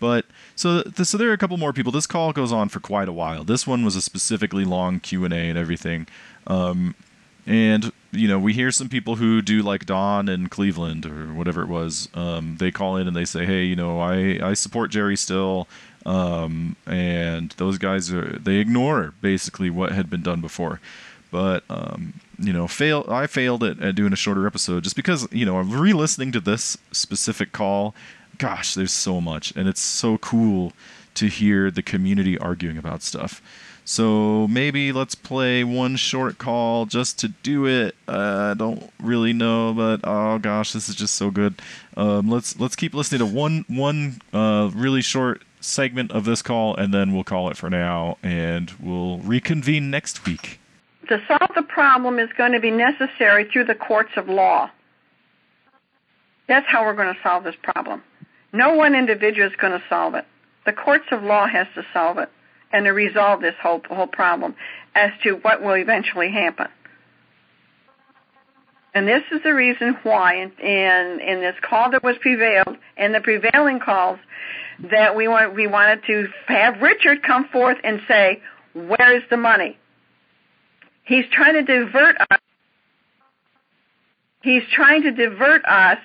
But 0.00 0.26
so 0.56 0.82
so 1.02 1.18
there 1.18 1.30
are 1.30 1.34
a 1.34 1.38
couple 1.38 1.56
more 1.56 1.72
people. 1.72 1.92
This 1.92 2.06
call 2.06 2.32
goes 2.32 2.52
on 2.52 2.68
for 2.68 2.80
quite 2.80 3.08
a 3.08 3.12
while. 3.12 3.44
This 3.44 3.66
one 3.66 3.84
was 3.84 3.96
a 3.96 4.02
specifically 4.02 4.64
long 4.64 5.00
Q 5.00 5.24
and 5.24 5.34
A 5.34 5.48
and 5.48 5.58
everything. 5.58 6.06
Um, 6.46 6.94
and 7.46 7.92
you 8.10 8.26
know 8.26 8.38
we 8.38 8.54
hear 8.54 8.70
some 8.70 8.88
people 8.88 9.16
who 9.16 9.42
do 9.42 9.62
like 9.62 9.84
Don 9.84 10.28
in 10.28 10.48
Cleveland 10.48 11.04
or 11.04 11.34
whatever 11.34 11.62
it 11.62 11.68
was. 11.68 12.08
Um, 12.14 12.56
they 12.58 12.70
call 12.70 12.96
in 12.96 13.06
and 13.06 13.16
they 13.16 13.26
say, 13.26 13.44
hey, 13.44 13.64
you 13.64 13.76
know, 13.76 14.00
I 14.00 14.38
I 14.42 14.54
support 14.54 14.90
Jerry 14.90 15.16
still. 15.16 15.68
Um, 16.06 16.76
and 16.86 17.50
those 17.56 17.78
guys 17.78 18.12
are 18.12 18.38
they 18.38 18.56
ignore 18.56 19.14
basically 19.20 19.70
what 19.70 19.92
had 19.92 20.10
been 20.10 20.22
done 20.22 20.40
before 20.42 20.80
but 21.34 21.64
um, 21.68 22.14
you 22.38 22.52
know, 22.52 22.68
fail. 22.68 23.04
I 23.08 23.26
failed 23.26 23.64
at, 23.64 23.82
at 23.82 23.96
doing 23.96 24.12
a 24.12 24.16
shorter 24.16 24.46
episode 24.46 24.84
just 24.84 24.94
because 24.94 25.26
you 25.32 25.44
know 25.44 25.58
I'm 25.58 25.68
re-listening 25.68 26.30
to 26.30 26.40
this 26.40 26.78
specific 26.92 27.50
call. 27.50 27.92
Gosh, 28.38 28.74
there's 28.74 28.92
so 28.92 29.20
much, 29.20 29.52
and 29.56 29.68
it's 29.68 29.80
so 29.80 30.16
cool 30.18 30.72
to 31.14 31.26
hear 31.26 31.72
the 31.72 31.82
community 31.82 32.38
arguing 32.38 32.78
about 32.78 33.02
stuff. 33.02 33.42
So 33.84 34.46
maybe 34.46 34.92
let's 34.92 35.16
play 35.16 35.64
one 35.64 35.96
short 35.96 36.38
call 36.38 36.86
just 36.86 37.18
to 37.18 37.28
do 37.28 37.66
it. 37.66 37.96
Uh, 38.06 38.52
I 38.52 38.54
don't 38.54 38.92
really 39.02 39.32
know, 39.32 39.74
but 39.74 40.02
oh 40.04 40.38
gosh, 40.38 40.72
this 40.72 40.88
is 40.88 40.94
just 40.94 41.16
so 41.16 41.32
good. 41.32 41.60
Um, 41.96 42.30
let's 42.30 42.60
let's 42.60 42.76
keep 42.76 42.94
listening 42.94 43.18
to 43.18 43.26
one 43.26 43.64
one 43.66 44.20
uh, 44.32 44.70
really 44.72 45.02
short 45.02 45.42
segment 45.60 46.12
of 46.12 46.26
this 46.26 46.42
call, 46.42 46.76
and 46.76 46.94
then 46.94 47.12
we'll 47.12 47.24
call 47.24 47.50
it 47.50 47.56
for 47.56 47.68
now, 47.68 48.18
and 48.22 48.70
we'll 48.80 49.18
reconvene 49.18 49.90
next 49.90 50.26
week 50.26 50.60
to 51.08 51.20
solve 51.28 51.50
the 51.54 51.62
problem 51.62 52.18
is 52.18 52.28
going 52.36 52.52
to 52.52 52.60
be 52.60 52.70
necessary 52.70 53.48
through 53.52 53.64
the 53.64 53.74
courts 53.74 54.10
of 54.16 54.28
law. 54.28 54.70
That's 56.48 56.66
how 56.68 56.84
we're 56.84 56.96
going 56.96 57.14
to 57.14 57.20
solve 57.22 57.44
this 57.44 57.56
problem. 57.62 58.02
No 58.52 58.74
one 58.74 58.94
individual 58.94 59.48
is 59.48 59.54
going 59.60 59.72
to 59.72 59.82
solve 59.88 60.14
it. 60.14 60.24
The 60.66 60.72
courts 60.72 61.06
of 61.10 61.22
law 61.22 61.46
has 61.46 61.66
to 61.74 61.82
solve 61.92 62.18
it 62.18 62.28
and 62.72 62.84
to 62.84 62.92
resolve 62.92 63.40
this 63.40 63.54
whole 63.62 63.80
whole 63.88 64.06
problem 64.06 64.54
as 64.94 65.10
to 65.22 65.32
what 65.34 65.62
will 65.62 65.76
eventually 65.76 66.30
happen. 66.30 66.68
And 68.94 69.08
this 69.08 69.22
is 69.32 69.42
the 69.42 69.52
reason 69.52 69.96
why 70.04 70.36
in, 70.36 70.52
in, 70.64 71.20
in 71.20 71.40
this 71.40 71.56
call 71.68 71.90
that 71.90 72.04
was 72.04 72.16
prevailed, 72.20 72.76
and 72.96 73.12
the 73.12 73.20
prevailing 73.20 73.80
calls, 73.80 74.20
that 74.90 75.16
we 75.16 75.26
want, 75.26 75.54
we 75.54 75.66
wanted 75.66 76.04
to 76.06 76.28
have 76.46 76.80
Richard 76.80 77.22
come 77.22 77.48
forth 77.48 77.78
and 77.82 78.00
say, 78.06 78.40
where 78.72 79.16
is 79.16 79.22
the 79.30 79.36
money? 79.36 79.78
He's 81.04 81.24
trying 81.30 81.54
to 81.54 81.62
divert 81.62 82.16
us. 82.30 82.38
He's 84.42 84.62
trying 84.74 85.02
to 85.02 85.10
divert 85.10 85.64
us 85.64 85.98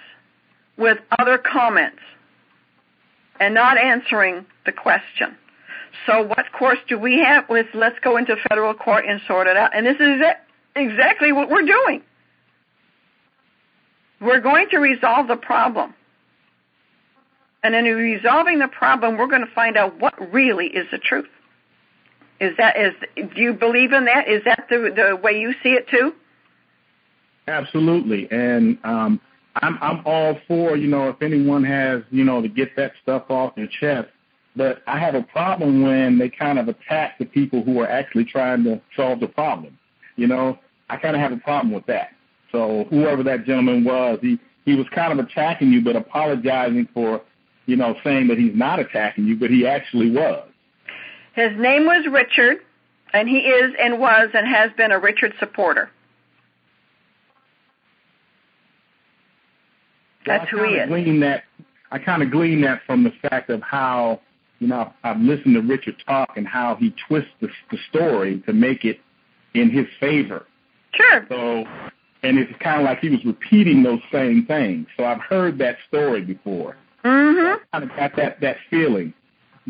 with 0.77 0.97
other 1.17 1.37
comments 1.37 1.99
and 3.39 3.53
not 3.53 3.77
answering 3.77 4.45
the 4.65 4.71
question. 4.71 5.37
So 6.05 6.23
what 6.23 6.45
course 6.57 6.79
do 6.87 6.97
we 6.97 7.19
have 7.19 7.49
with 7.49 7.67
let's 7.73 7.99
go 8.03 8.17
into 8.17 8.35
federal 8.47 8.73
court 8.73 9.05
and 9.07 9.21
sort 9.27 9.47
it 9.47 9.57
out? 9.57 9.75
And 9.75 9.85
this 9.85 9.97
is 9.99 10.21
exactly 10.75 11.31
what 11.31 11.49
we're 11.49 11.65
doing. 11.65 12.01
We're 14.21 14.41
going 14.41 14.69
to 14.71 14.77
resolve 14.79 15.27
the 15.27 15.37
problem. 15.37 15.93
And 17.63 17.75
in 17.75 17.85
resolving 17.85 18.59
the 18.59 18.67
problem, 18.67 19.17
we're 19.17 19.27
going 19.27 19.45
to 19.45 19.53
find 19.53 19.75
out 19.75 19.99
what 19.99 20.33
really 20.33 20.67
is 20.67 20.87
the 20.91 20.97
truth. 20.97 21.27
Is 22.39 22.55
that 22.57 22.77
is 22.77 22.93
do 23.15 23.41
you 23.41 23.53
believe 23.53 23.91
in 23.91 24.05
that? 24.05 24.27
Is 24.27 24.43
that 24.45 24.67
the 24.69 24.91
the 24.95 25.15
way 25.15 25.39
you 25.39 25.53
see 25.61 25.69
it 25.69 25.87
too? 25.89 26.13
Absolutely, 27.47 28.31
and 28.31 28.77
um, 28.83 29.19
I'm 29.55 29.77
I'm 29.81 30.01
all 30.05 30.37
for 30.47 30.77
you 30.77 30.87
know 30.87 31.09
if 31.09 31.21
anyone 31.21 31.63
has 31.65 32.01
you 32.11 32.23
know 32.23 32.41
to 32.41 32.47
get 32.47 32.75
that 32.77 32.93
stuff 33.01 33.23
off 33.29 33.55
their 33.55 33.67
chest, 33.67 34.09
but 34.55 34.81
I 34.87 34.99
have 34.99 35.15
a 35.15 35.23
problem 35.23 35.81
when 35.81 36.17
they 36.17 36.29
kind 36.29 36.59
of 36.59 36.69
attack 36.69 37.17
the 37.19 37.25
people 37.25 37.63
who 37.63 37.79
are 37.81 37.89
actually 37.89 38.25
trying 38.25 38.63
to 38.63 38.81
solve 38.95 39.19
the 39.19 39.27
problem. 39.27 39.77
You 40.15 40.27
know, 40.27 40.59
I 40.89 40.97
kind 40.97 41.15
of 41.15 41.21
have 41.21 41.31
a 41.31 41.37
problem 41.37 41.73
with 41.73 41.85
that. 41.87 42.11
So 42.51 42.85
whoever 42.89 43.23
that 43.23 43.45
gentleman 43.45 43.83
was, 43.83 44.19
he 44.21 44.39
he 44.63 44.75
was 44.75 44.87
kind 44.93 45.17
of 45.17 45.25
attacking 45.25 45.71
you, 45.71 45.81
but 45.83 45.95
apologizing 45.95 46.87
for 46.93 47.21
you 47.65 47.75
know 47.75 47.95
saying 48.03 48.27
that 48.27 48.37
he's 48.37 48.55
not 48.55 48.79
attacking 48.79 49.25
you, 49.25 49.35
but 49.37 49.49
he 49.49 49.67
actually 49.67 50.09
was. 50.09 50.48
His 51.35 51.51
name 51.57 51.85
was 51.85 52.05
Richard, 52.11 52.57
and 53.13 53.29
he 53.29 53.37
is 53.37 53.73
and 53.79 53.99
was 53.99 54.29
and 54.33 54.47
has 54.47 54.71
been 54.77 54.91
a 54.91 54.99
Richard 54.99 55.33
supporter. 55.39 55.89
That's 60.25 60.49
who 60.49 60.63
he 60.63 60.75
is. 60.75 60.87
Glean 60.87 61.19
that, 61.21 61.43
I 61.91 61.99
kind 61.99 62.21
of 62.21 62.29
glean 62.31 62.61
that 62.61 62.81
from 62.85 63.03
the 63.03 63.11
fact 63.29 63.49
of 63.49 63.61
how, 63.61 64.19
you 64.59 64.67
know, 64.67 64.93
I've 65.03 65.19
listened 65.19 65.55
to 65.55 65.61
Richard 65.61 65.95
talk 66.05 66.33
and 66.35 66.47
how 66.47 66.75
he 66.75 66.93
twists 67.07 67.31
the, 67.41 67.47
the 67.71 67.77
story 67.89 68.43
to 68.45 68.53
make 68.53 68.85
it 68.85 68.99
in 69.53 69.71
his 69.71 69.87
favor. 69.99 70.45
Sure. 70.93 71.25
So, 71.29 71.65
and 72.21 72.37
it's 72.37 72.51
kind 72.59 72.81
of 72.81 72.85
like 72.85 72.99
he 72.99 73.09
was 73.09 73.23
repeating 73.25 73.81
those 73.81 74.01
same 74.11 74.45
things. 74.45 74.87
So 74.97 75.05
I've 75.05 75.21
heard 75.21 75.57
that 75.59 75.77
story 75.87 76.21
before. 76.21 76.75
Mm-hmm. 77.03 77.55
So 77.55 77.63
I 77.73 77.79
kind 77.79 77.89
of 77.89 77.97
got 77.97 78.15
that 78.17 78.41
that 78.41 78.57
feeling. 78.69 79.13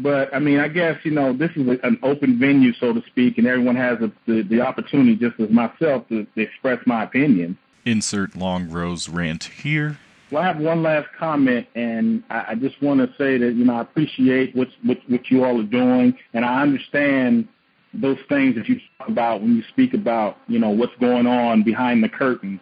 But 0.02 0.34
I 0.34 0.40
mean, 0.40 0.60
I 0.60 0.68
guess 0.68 0.98
you 1.04 1.12
know 1.12 1.34
this 1.34 1.52
is 1.56 1.68
a, 1.68 1.86
an 1.86 2.00
open 2.04 2.40
venue, 2.40 2.74
so 2.74 2.94
to 2.94 3.02
speak, 3.08 3.38
and 3.38 3.48
everyone 3.48 3.76
has 3.76 4.00
a, 4.02 4.12
the 4.28 4.44
the 4.44 4.62
opportunity, 4.62 5.16
just 5.16 5.40
as 5.40 5.50
myself, 5.50 6.08
to, 6.10 6.26
to 6.26 6.42
express 6.42 6.80
my 6.86 7.04
opinion. 7.04 7.58
Insert 7.86 8.36
long 8.36 8.70
rose 8.70 9.10
rant 9.10 9.46
here. 9.46 9.98
Well, 10.32 10.44
I 10.44 10.48
have 10.48 10.60
one 10.60 10.84
last 10.84 11.08
comment, 11.18 11.68
and 11.74 12.24
I, 12.30 12.46
I 12.50 12.56
just 12.56 12.82
want 12.82 13.00
to 13.00 13.08
say 13.18 13.38
that 13.38 13.54
you 13.56 13.66
know 13.66 13.76
I 13.76 13.82
appreciate 13.82 14.56
what, 14.56 14.68
what 14.84 14.98
what 15.08 15.30
you 15.32 15.44
all 15.44 15.60
are 15.60 15.64
doing, 15.64 16.16
and 16.34 16.46
I 16.46 16.62
understand 16.62 17.48
those 17.94 18.20
things 18.28 18.56
that 18.56 18.70
you 18.70 18.80
talk 19.00 19.10
about 19.10 19.42
when 19.42 19.56
you 19.56 19.64
speak 19.70 19.94
about 19.94 20.38
you 20.48 20.60
know 20.60 20.70
what's 20.70 20.96
going 21.00 21.26
on 21.26 21.64
behind 21.64 22.04
the 22.04 22.10
curtain. 22.10 22.60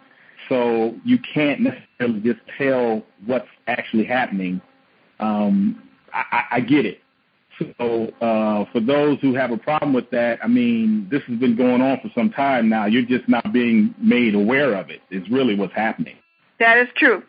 So 0.48 0.96
you 1.04 1.18
can't 1.18 1.60
necessarily 1.60 2.20
just 2.20 2.40
tell 2.56 3.02
what's 3.26 3.48
actually 3.66 4.04
happening. 4.04 4.62
Um, 5.20 5.82
I, 6.12 6.44
I 6.52 6.60
get 6.60 6.86
it. 6.86 7.02
So 7.58 8.12
uh, 8.20 8.64
for 8.72 8.80
those 8.80 9.18
who 9.20 9.34
have 9.34 9.50
a 9.50 9.56
problem 9.56 9.92
with 9.92 10.10
that, 10.10 10.38
I 10.42 10.46
mean, 10.46 11.08
this 11.10 11.22
has 11.24 11.38
been 11.38 11.56
going 11.56 11.82
on 11.82 12.00
for 12.00 12.10
some 12.14 12.30
time 12.30 12.68
now. 12.68 12.86
You're 12.86 13.02
just 13.02 13.28
not 13.28 13.52
being 13.52 13.94
made 13.98 14.34
aware 14.34 14.74
of 14.74 14.90
it. 14.90 15.02
it. 15.10 15.22
Is 15.22 15.30
really 15.30 15.54
what's 15.54 15.74
happening. 15.74 16.16
That 16.58 16.78
is 16.78 16.88
true. 16.94 17.22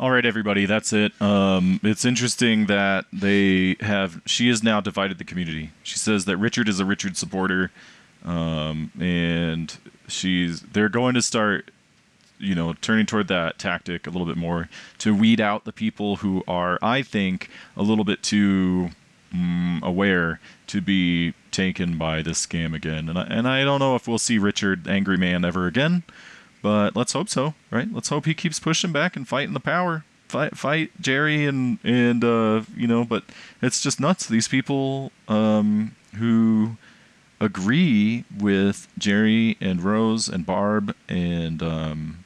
All 0.00 0.10
right, 0.10 0.24
everybody, 0.24 0.66
that's 0.66 0.92
it. 0.92 1.20
Um, 1.20 1.78
it's 1.82 2.04
interesting 2.04 2.66
that 2.66 3.04
they 3.12 3.76
have. 3.80 4.20
She 4.26 4.48
has 4.48 4.62
now 4.62 4.80
divided 4.80 5.18
the 5.18 5.24
community. 5.24 5.70
She 5.82 5.98
says 5.98 6.24
that 6.24 6.38
Richard 6.38 6.68
is 6.68 6.80
a 6.80 6.84
Richard 6.84 7.16
supporter, 7.16 7.70
um, 8.24 8.90
and 8.98 9.76
she's. 10.08 10.60
They're 10.60 10.88
going 10.88 11.14
to 11.14 11.22
start 11.22 11.70
you 12.38 12.54
know 12.54 12.72
turning 12.80 13.06
toward 13.06 13.28
that 13.28 13.58
tactic 13.58 14.06
a 14.06 14.10
little 14.10 14.26
bit 14.26 14.36
more 14.36 14.68
to 14.98 15.14
weed 15.14 15.40
out 15.40 15.64
the 15.64 15.72
people 15.72 16.16
who 16.16 16.42
are, 16.48 16.78
I 16.82 17.02
think, 17.02 17.48
a 17.76 17.82
little 17.82 18.04
bit 18.04 18.22
too 18.22 18.90
mm, 19.34 19.82
aware 19.82 20.40
to 20.68 20.80
be 20.80 21.34
taken 21.50 21.98
by 21.98 22.22
this 22.22 22.44
scam 22.44 22.74
again. 22.74 23.08
And 23.08 23.18
I, 23.18 23.22
and 23.24 23.48
I 23.48 23.64
don't 23.64 23.80
know 23.80 23.94
if 23.94 24.08
we'll 24.08 24.18
see 24.18 24.38
Richard 24.38 24.88
Angry 24.88 25.16
Man 25.16 25.44
ever 25.44 25.66
again, 25.66 26.02
but 26.62 26.96
let's 26.96 27.12
hope 27.12 27.28
so, 27.28 27.54
right? 27.70 27.92
Let's 27.92 28.08
hope 28.08 28.26
he 28.26 28.34
keeps 28.34 28.60
pushing 28.60 28.92
back 28.92 29.16
and 29.16 29.26
fighting 29.26 29.54
the 29.54 29.60
power. 29.60 30.04
Fight, 30.28 30.56
fight 30.56 30.92
Jerry 30.98 31.44
and 31.44 31.78
and 31.84 32.24
uh, 32.24 32.62
you 32.74 32.86
know, 32.86 33.04
but 33.04 33.24
it's 33.60 33.82
just 33.82 34.00
nuts. 34.00 34.26
These 34.26 34.48
people 34.48 35.12
um, 35.28 35.94
who 36.16 36.78
agree 37.38 38.24
with 38.38 38.88
Jerry 38.96 39.58
and 39.60 39.82
Rose 39.82 40.28
and 40.28 40.46
Barb 40.46 40.94
and 41.06 41.62
um, 41.62 42.24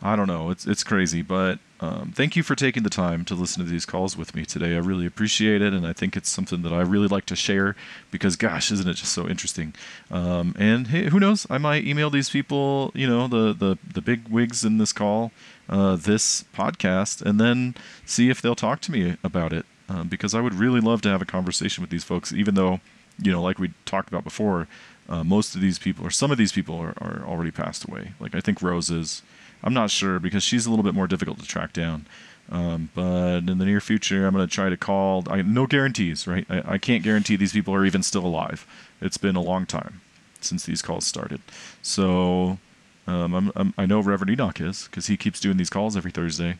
I 0.00 0.16
don't 0.16 0.26
know. 0.26 0.50
It's 0.50 0.66
it's 0.66 0.82
crazy, 0.84 1.20
but 1.20 1.58
um, 1.84 2.12
thank 2.12 2.34
you 2.34 2.42
for 2.42 2.54
taking 2.54 2.82
the 2.82 2.90
time 2.90 3.24
to 3.26 3.34
listen 3.34 3.62
to 3.62 3.70
these 3.70 3.84
calls 3.84 4.16
with 4.16 4.34
me 4.34 4.46
today. 4.46 4.74
I 4.74 4.78
really 4.78 5.04
appreciate 5.04 5.60
it, 5.60 5.74
and 5.74 5.86
I 5.86 5.92
think 5.92 6.16
it's 6.16 6.30
something 6.30 6.62
that 6.62 6.72
I 6.72 6.80
really 6.80 7.08
like 7.08 7.26
to 7.26 7.36
share 7.36 7.76
because, 8.10 8.36
gosh, 8.36 8.72
isn't 8.72 8.88
it 8.88 8.94
just 8.94 9.12
so 9.12 9.28
interesting? 9.28 9.74
Um, 10.10 10.54
and 10.58 10.88
hey, 10.88 11.10
who 11.10 11.20
knows? 11.20 11.46
I 11.50 11.58
might 11.58 11.84
email 11.84 12.08
these 12.08 12.30
people, 12.30 12.90
you 12.94 13.06
know, 13.06 13.28
the 13.28 13.52
the 13.52 13.76
the 13.92 14.00
big 14.00 14.28
wigs 14.28 14.64
in 14.64 14.78
this 14.78 14.92
call, 14.94 15.30
uh, 15.68 15.96
this 15.96 16.44
podcast, 16.54 17.20
and 17.20 17.38
then 17.38 17.74
see 18.06 18.30
if 18.30 18.40
they'll 18.40 18.54
talk 18.54 18.80
to 18.82 18.92
me 18.92 19.16
about 19.22 19.52
it. 19.52 19.66
Um, 19.86 20.08
because 20.08 20.34
I 20.34 20.40
would 20.40 20.54
really 20.54 20.80
love 20.80 21.02
to 21.02 21.10
have 21.10 21.20
a 21.20 21.26
conversation 21.26 21.82
with 21.82 21.90
these 21.90 22.04
folks, 22.04 22.32
even 22.32 22.54
though, 22.54 22.80
you 23.20 23.30
know, 23.30 23.42
like 23.42 23.58
we 23.58 23.74
talked 23.84 24.08
about 24.08 24.24
before, 24.24 24.66
uh, 25.10 25.22
most 25.22 25.54
of 25.54 25.60
these 25.60 25.78
people 25.78 26.06
or 26.06 26.10
some 26.10 26.30
of 26.30 26.38
these 26.38 26.52
people 26.52 26.76
are, 26.78 26.94
are 27.02 27.22
already 27.26 27.50
passed 27.50 27.84
away. 27.84 28.12
Like 28.18 28.34
I 28.34 28.40
think 28.40 28.62
Rose 28.62 28.88
is. 28.88 29.22
I'm 29.64 29.74
not 29.74 29.90
sure 29.90 30.20
because 30.20 30.44
she's 30.44 30.66
a 30.66 30.70
little 30.70 30.84
bit 30.84 30.94
more 30.94 31.08
difficult 31.08 31.40
to 31.40 31.46
track 31.46 31.72
down. 31.72 32.06
Um, 32.50 32.90
but 32.94 33.38
in 33.38 33.58
the 33.58 33.64
near 33.64 33.80
future, 33.80 34.26
I'm 34.26 34.34
going 34.34 34.46
to 34.46 34.54
try 34.54 34.68
to 34.68 34.76
call. 34.76 35.24
I, 35.28 35.40
no 35.42 35.66
guarantees, 35.66 36.26
right? 36.26 36.46
I, 36.50 36.74
I 36.74 36.78
can't 36.78 37.02
guarantee 37.02 37.36
these 37.36 37.54
people 37.54 37.74
are 37.74 37.86
even 37.86 38.02
still 38.02 38.26
alive. 38.26 38.66
It's 39.00 39.16
been 39.16 39.34
a 39.34 39.40
long 39.40 39.64
time 39.64 40.02
since 40.42 40.64
these 40.64 40.82
calls 40.82 41.06
started. 41.06 41.40
So 41.80 42.58
um, 43.06 43.34
I'm, 43.34 43.52
I'm, 43.56 43.74
i 43.78 43.86
know 43.86 44.00
Reverend 44.00 44.30
Enoch 44.30 44.60
is 44.60 44.84
because 44.84 45.06
he 45.06 45.16
keeps 45.16 45.40
doing 45.40 45.56
these 45.56 45.70
calls 45.70 45.96
every 45.96 46.10
Thursday. 46.10 46.58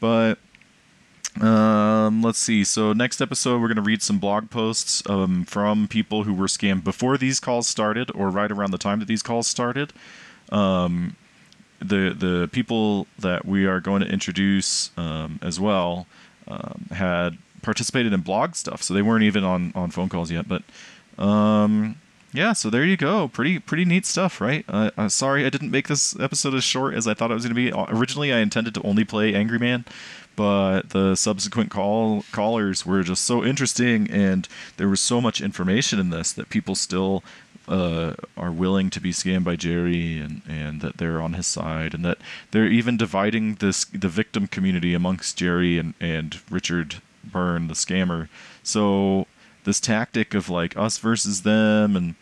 But 0.00 0.38
um, 1.40 2.22
let's 2.22 2.40
see. 2.40 2.64
So 2.64 2.92
next 2.92 3.20
episode, 3.20 3.60
we're 3.60 3.68
going 3.68 3.76
to 3.76 3.82
read 3.82 4.02
some 4.02 4.18
blog 4.18 4.50
posts 4.50 5.02
um, 5.08 5.44
from 5.44 5.86
people 5.86 6.24
who 6.24 6.34
were 6.34 6.46
scammed 6.46 6.82
before 6.82 7.16
these 7.16 7.38
calls 7.38 7.68
started, 7.68 8.10
or 8.14 8.28
right 8.28 8.50
around 8.50 8.72
the 8.72 8.78
time 8.78 8.98
that 8.98 9.06
these 9.06 9.22
calls 9.22 9.46
started. 9.46 9.92
Um, 10.50 11.16
the 11.82 12.14
the 12.16 12.48
people 12.52 13.06
that 13.18 13.44
we 13.44 13.66
are 13.66 13.80
going 13.80 14.02
to 14.02 14.08
introduce 14.08 14.90
um, 14.96 15.38
as 15.42 15.58
well 15.60 16.06
um, 16.48 16.86
had 16.92 17.38
participated 17.62 18.12
in 18.12 18.20
blog 18.20 18.54
stuff, 18.54 18.82
so 18.82 18.92
they 18.92 19.02
weren't 19.02 19.24
even 19.24 19.44
on, 19.44 19.72
on 19.74 19.90
phone 19.90 20.08
calls 20.08 20.30
yet. 20.30 20.48
But 20.48 20.62
um, 21.18 21.96
yeah, 22.32 22.52
so 22.52 22.70
there 22.70 22.84
you 22.84 22.96
go. 22.96 23.28
Pretty 23.28 23.58
pretty 23.58 23.84
neat 23.84 24.06
stuff, 24.06 24.40
right? 24.40 24.64
Uh, 24.68 24.90
uh, 24.96 25.08
sorry 25.08 25.46
I 25.46 25.50
didn't 25.50 25.70
make 25.70 25.88
this 25.88 26.18
episode 26.18 26.54
as 26.54 26.64
short 26.64 26.94
as 26.94 27.06
I 27.06 27.14
thought 27.14 27.30
it 27.30 27.34
was 27.34 27.44
going 27.44 27.54
to 27.54 27.72
be. 27.72 27.72
Originally, 27.94 28.32
I 28.32 28.38
intended 28.38 28.74
to 28.74 28.82
only 28.82 29.04
play 29.04 29.34
Angry 29.34 29.58
Man, 29.58 29.84
but 30.34 30.90
the 30.90 31.14
subsequent 31.14 31.70
call 31.70 32.24
callers 32.32 32.86
were 32.86 33.02
just 33.02 33.24
so 33.24 33.44
interesting, 33.44 34.10
and 34.10 34.48
there 34.76 34.88
was 34.88 35.00
so 35.00 35.20
much 35.20 35.40
information 35.40 35.98
in 35.98 36.10
this 36.10 36.32
that 36.32 36.48
people 36.48 36.74
still 36.74 37.22
uh, 37.68 38.14
are 38.36 38.50
willing 38.50 38.90
to 38.90 39.00
be 39.00 39.12
scammed 39.12 39.44
by 39.44 39.56
Jerry 39.56 40.18
and, 40.18 40.42
and 40.48 40.80
that 40.80 40.96
they're 40.96 41.22
on 41.22 41.34
his 41.34 41.46
side 41.46 41.94
and 41.94 42.04
that 42.04 42.18
they're 42.50 42.66
even 42.66 42.96
dividing 42.96 43.56
this 43.56 43.84
the 43.84 44.08
victim 44.08 44.46
community 44.46 44.94
amongst 44.94 45.36
Jerry 45.36 45.78
and, 45.78 45.94
and 46.00 46.40
Richard 46.50 46.96
Byrne, 47.24 47.68
the 47.68 47.74
scammer. 47.74 48.28
So 48.62 49.26
this 49.64 49.80
tactic 49.80 50.34
of 50.34 50.48
like 50.48 50.76
us 50.76 50.98
versus 50.98 51.42
them 51.42 51.96
and 51.96 52.14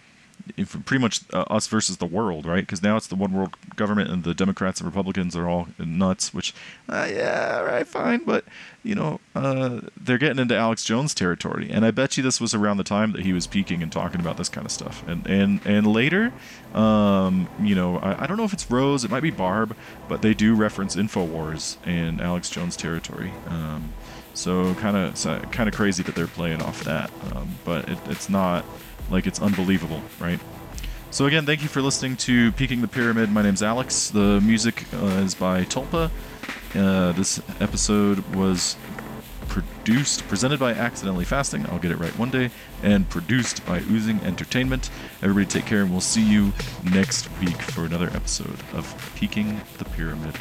pretty 0.52 0.98
much 0.98 1.20
uh, 1.32 1.44
us 1.50 1.66
versus 1.66 1.98
the 1.98 2.06
world, 2.06 2.46
right? 2.46 2.62
Because 2.62 2.82
now 2.82 2.96
it's 2.96 3.06
the 3.06 3.14
one 3.14 3.32
world 3.32 3.56
government, 3.76 4.10
and 4.10 4.24
the 4.24 4.34
Democrats 4.34 4.80
and 4.80 4.86
Republicans 4.86 5.36
are 5.36 5.48
all 5.48 5.68
nuts. 5.78 6.32
Which, 6.34 6.54
uh, 6.88 7.08
yeah, 7.10 7.60
right, 7.60 7.86
fine, 7.86 8.24
but 8.24 8.44
you 8.82 8.94
know, 8.94 9.20
uh, 9.34 9.80
they're 9.96 10.18
getting 10.18 10.38
into 10.38 10.56
Alex 10.56 10.84
Jones 10.84 11.14
territory, 11.14 11.68
and 11.70 11.84
I 11.84 11.90
bet 11.90 12.16
you 12.16 12.22
this 12.22 12.40
was 12.40 12.54
around 12.54 12.78
the 12.78 12.84
time 12.84 13.12
that 13.12 13.22
he 13.22 13.32
was 13.32 13.46
peaking 13.46 13.82
and 13.82 13.92
talking 13.92 14.20
about 14.20 14.36
this 14.36 14.48
kind 14.48 14.64
of 14.64 14.72
stuff. 14.72 15.06
And 15.06 15.26
and 15.26 15.60
and 15.64 15.86
later, 15.86 16.32
um, 16.74 17.48
you 17.60 17.74
know, 17.74 17.98
I, 17.98 18.24
I 18.24 18.26
don't 18.26 18.36
know 18.36 18.44
if 18.44 18.52
it's 18.52 18.70
Rose, 18.70 19.04
it 19.04 19.10
might 19.10 19.22
be 19.22 19.30
Barb, 19.30 19.76
but 20.08 20.22
they 20.22 20.34
do 20.34 20.54
reference 20.54 20.96
Infowars 20.96 21.76
and 21.84 22.20
Alex 22.20 22.50
Jones 22.50 22.76
territory. 22.76 23.32
Um, 23.48 23.92
so 24.34 24.74
kind 24.74 24.96
of 24.96 25.50
kind 25.50 25.68
of 25.68 25.74
crazy 25.74 26.02
that 26.02 26.14
they're 26.14 26.26
playing 26.26 26.62
off 26.62 26.84
that, 26.84 27.10
um, 27.32 27.58
but 27.64 27.88
it, 27.88 27.98
it's 28.06 28.28
not 28.28 28.64
like 29.10 29.26
it's 29.26 29.40
unbelievable, 29.40 30.02
right? 30.18 30.40
So 31.10 31.26
again, 31.26 31.44
thank 31.44 31.62
you 31.62 31.68
for 31.68 31.82
listening 31.82 32.16
to 32.18 32.52
Peaking 32.52 32.80
the 32.80 32.88
Pyramid. 32.88 33.30
My 33.30 33.42
name's 33.42 33.62
Alex. 33.62 34.10
The 34.10 34.40
music 34.40 34.84
uh, 34.94 35.06
is 35.24 35.34
by 35.34 35.64
Tulpa. 35.64 36.10
Uh, 36.74 37.12
this 37.12 37.40
episode 37.60 38.20
was 38.34 38.76
produced, 39.48 40.26
presented 40.28 40.60
by 40.60 40.72
Accidentally 40.72 41.24
Fasting. 41.24 41.66
I'll 41.66 41.80
get 41.80 41.90
it 41.90 41.98
right 41.98 42.16
one 42.16 42.30
day. 42.30 42.50
And 42.82 43.08
produced 43.10 43.66
by 43.66 43.80
Oozing 43.90 44.20
Entertainment. 44.20 44.88
Everybody 45.20 45.46
take 45.46 45.66
care, 45.66 45.82
and 45.82 45.90
we'll 45.90 46.00
see 46.00 46.22
you 46.22 46.52
next 46.92 47.28
week 47.40 47.60
for 47.60 47.84
another 47.84 48.06
episode 48.14 48.60
of 48.72 49.12
Peaking 49.16 49.60
the 49.78 49.84
Pyramid. 49.86 50.36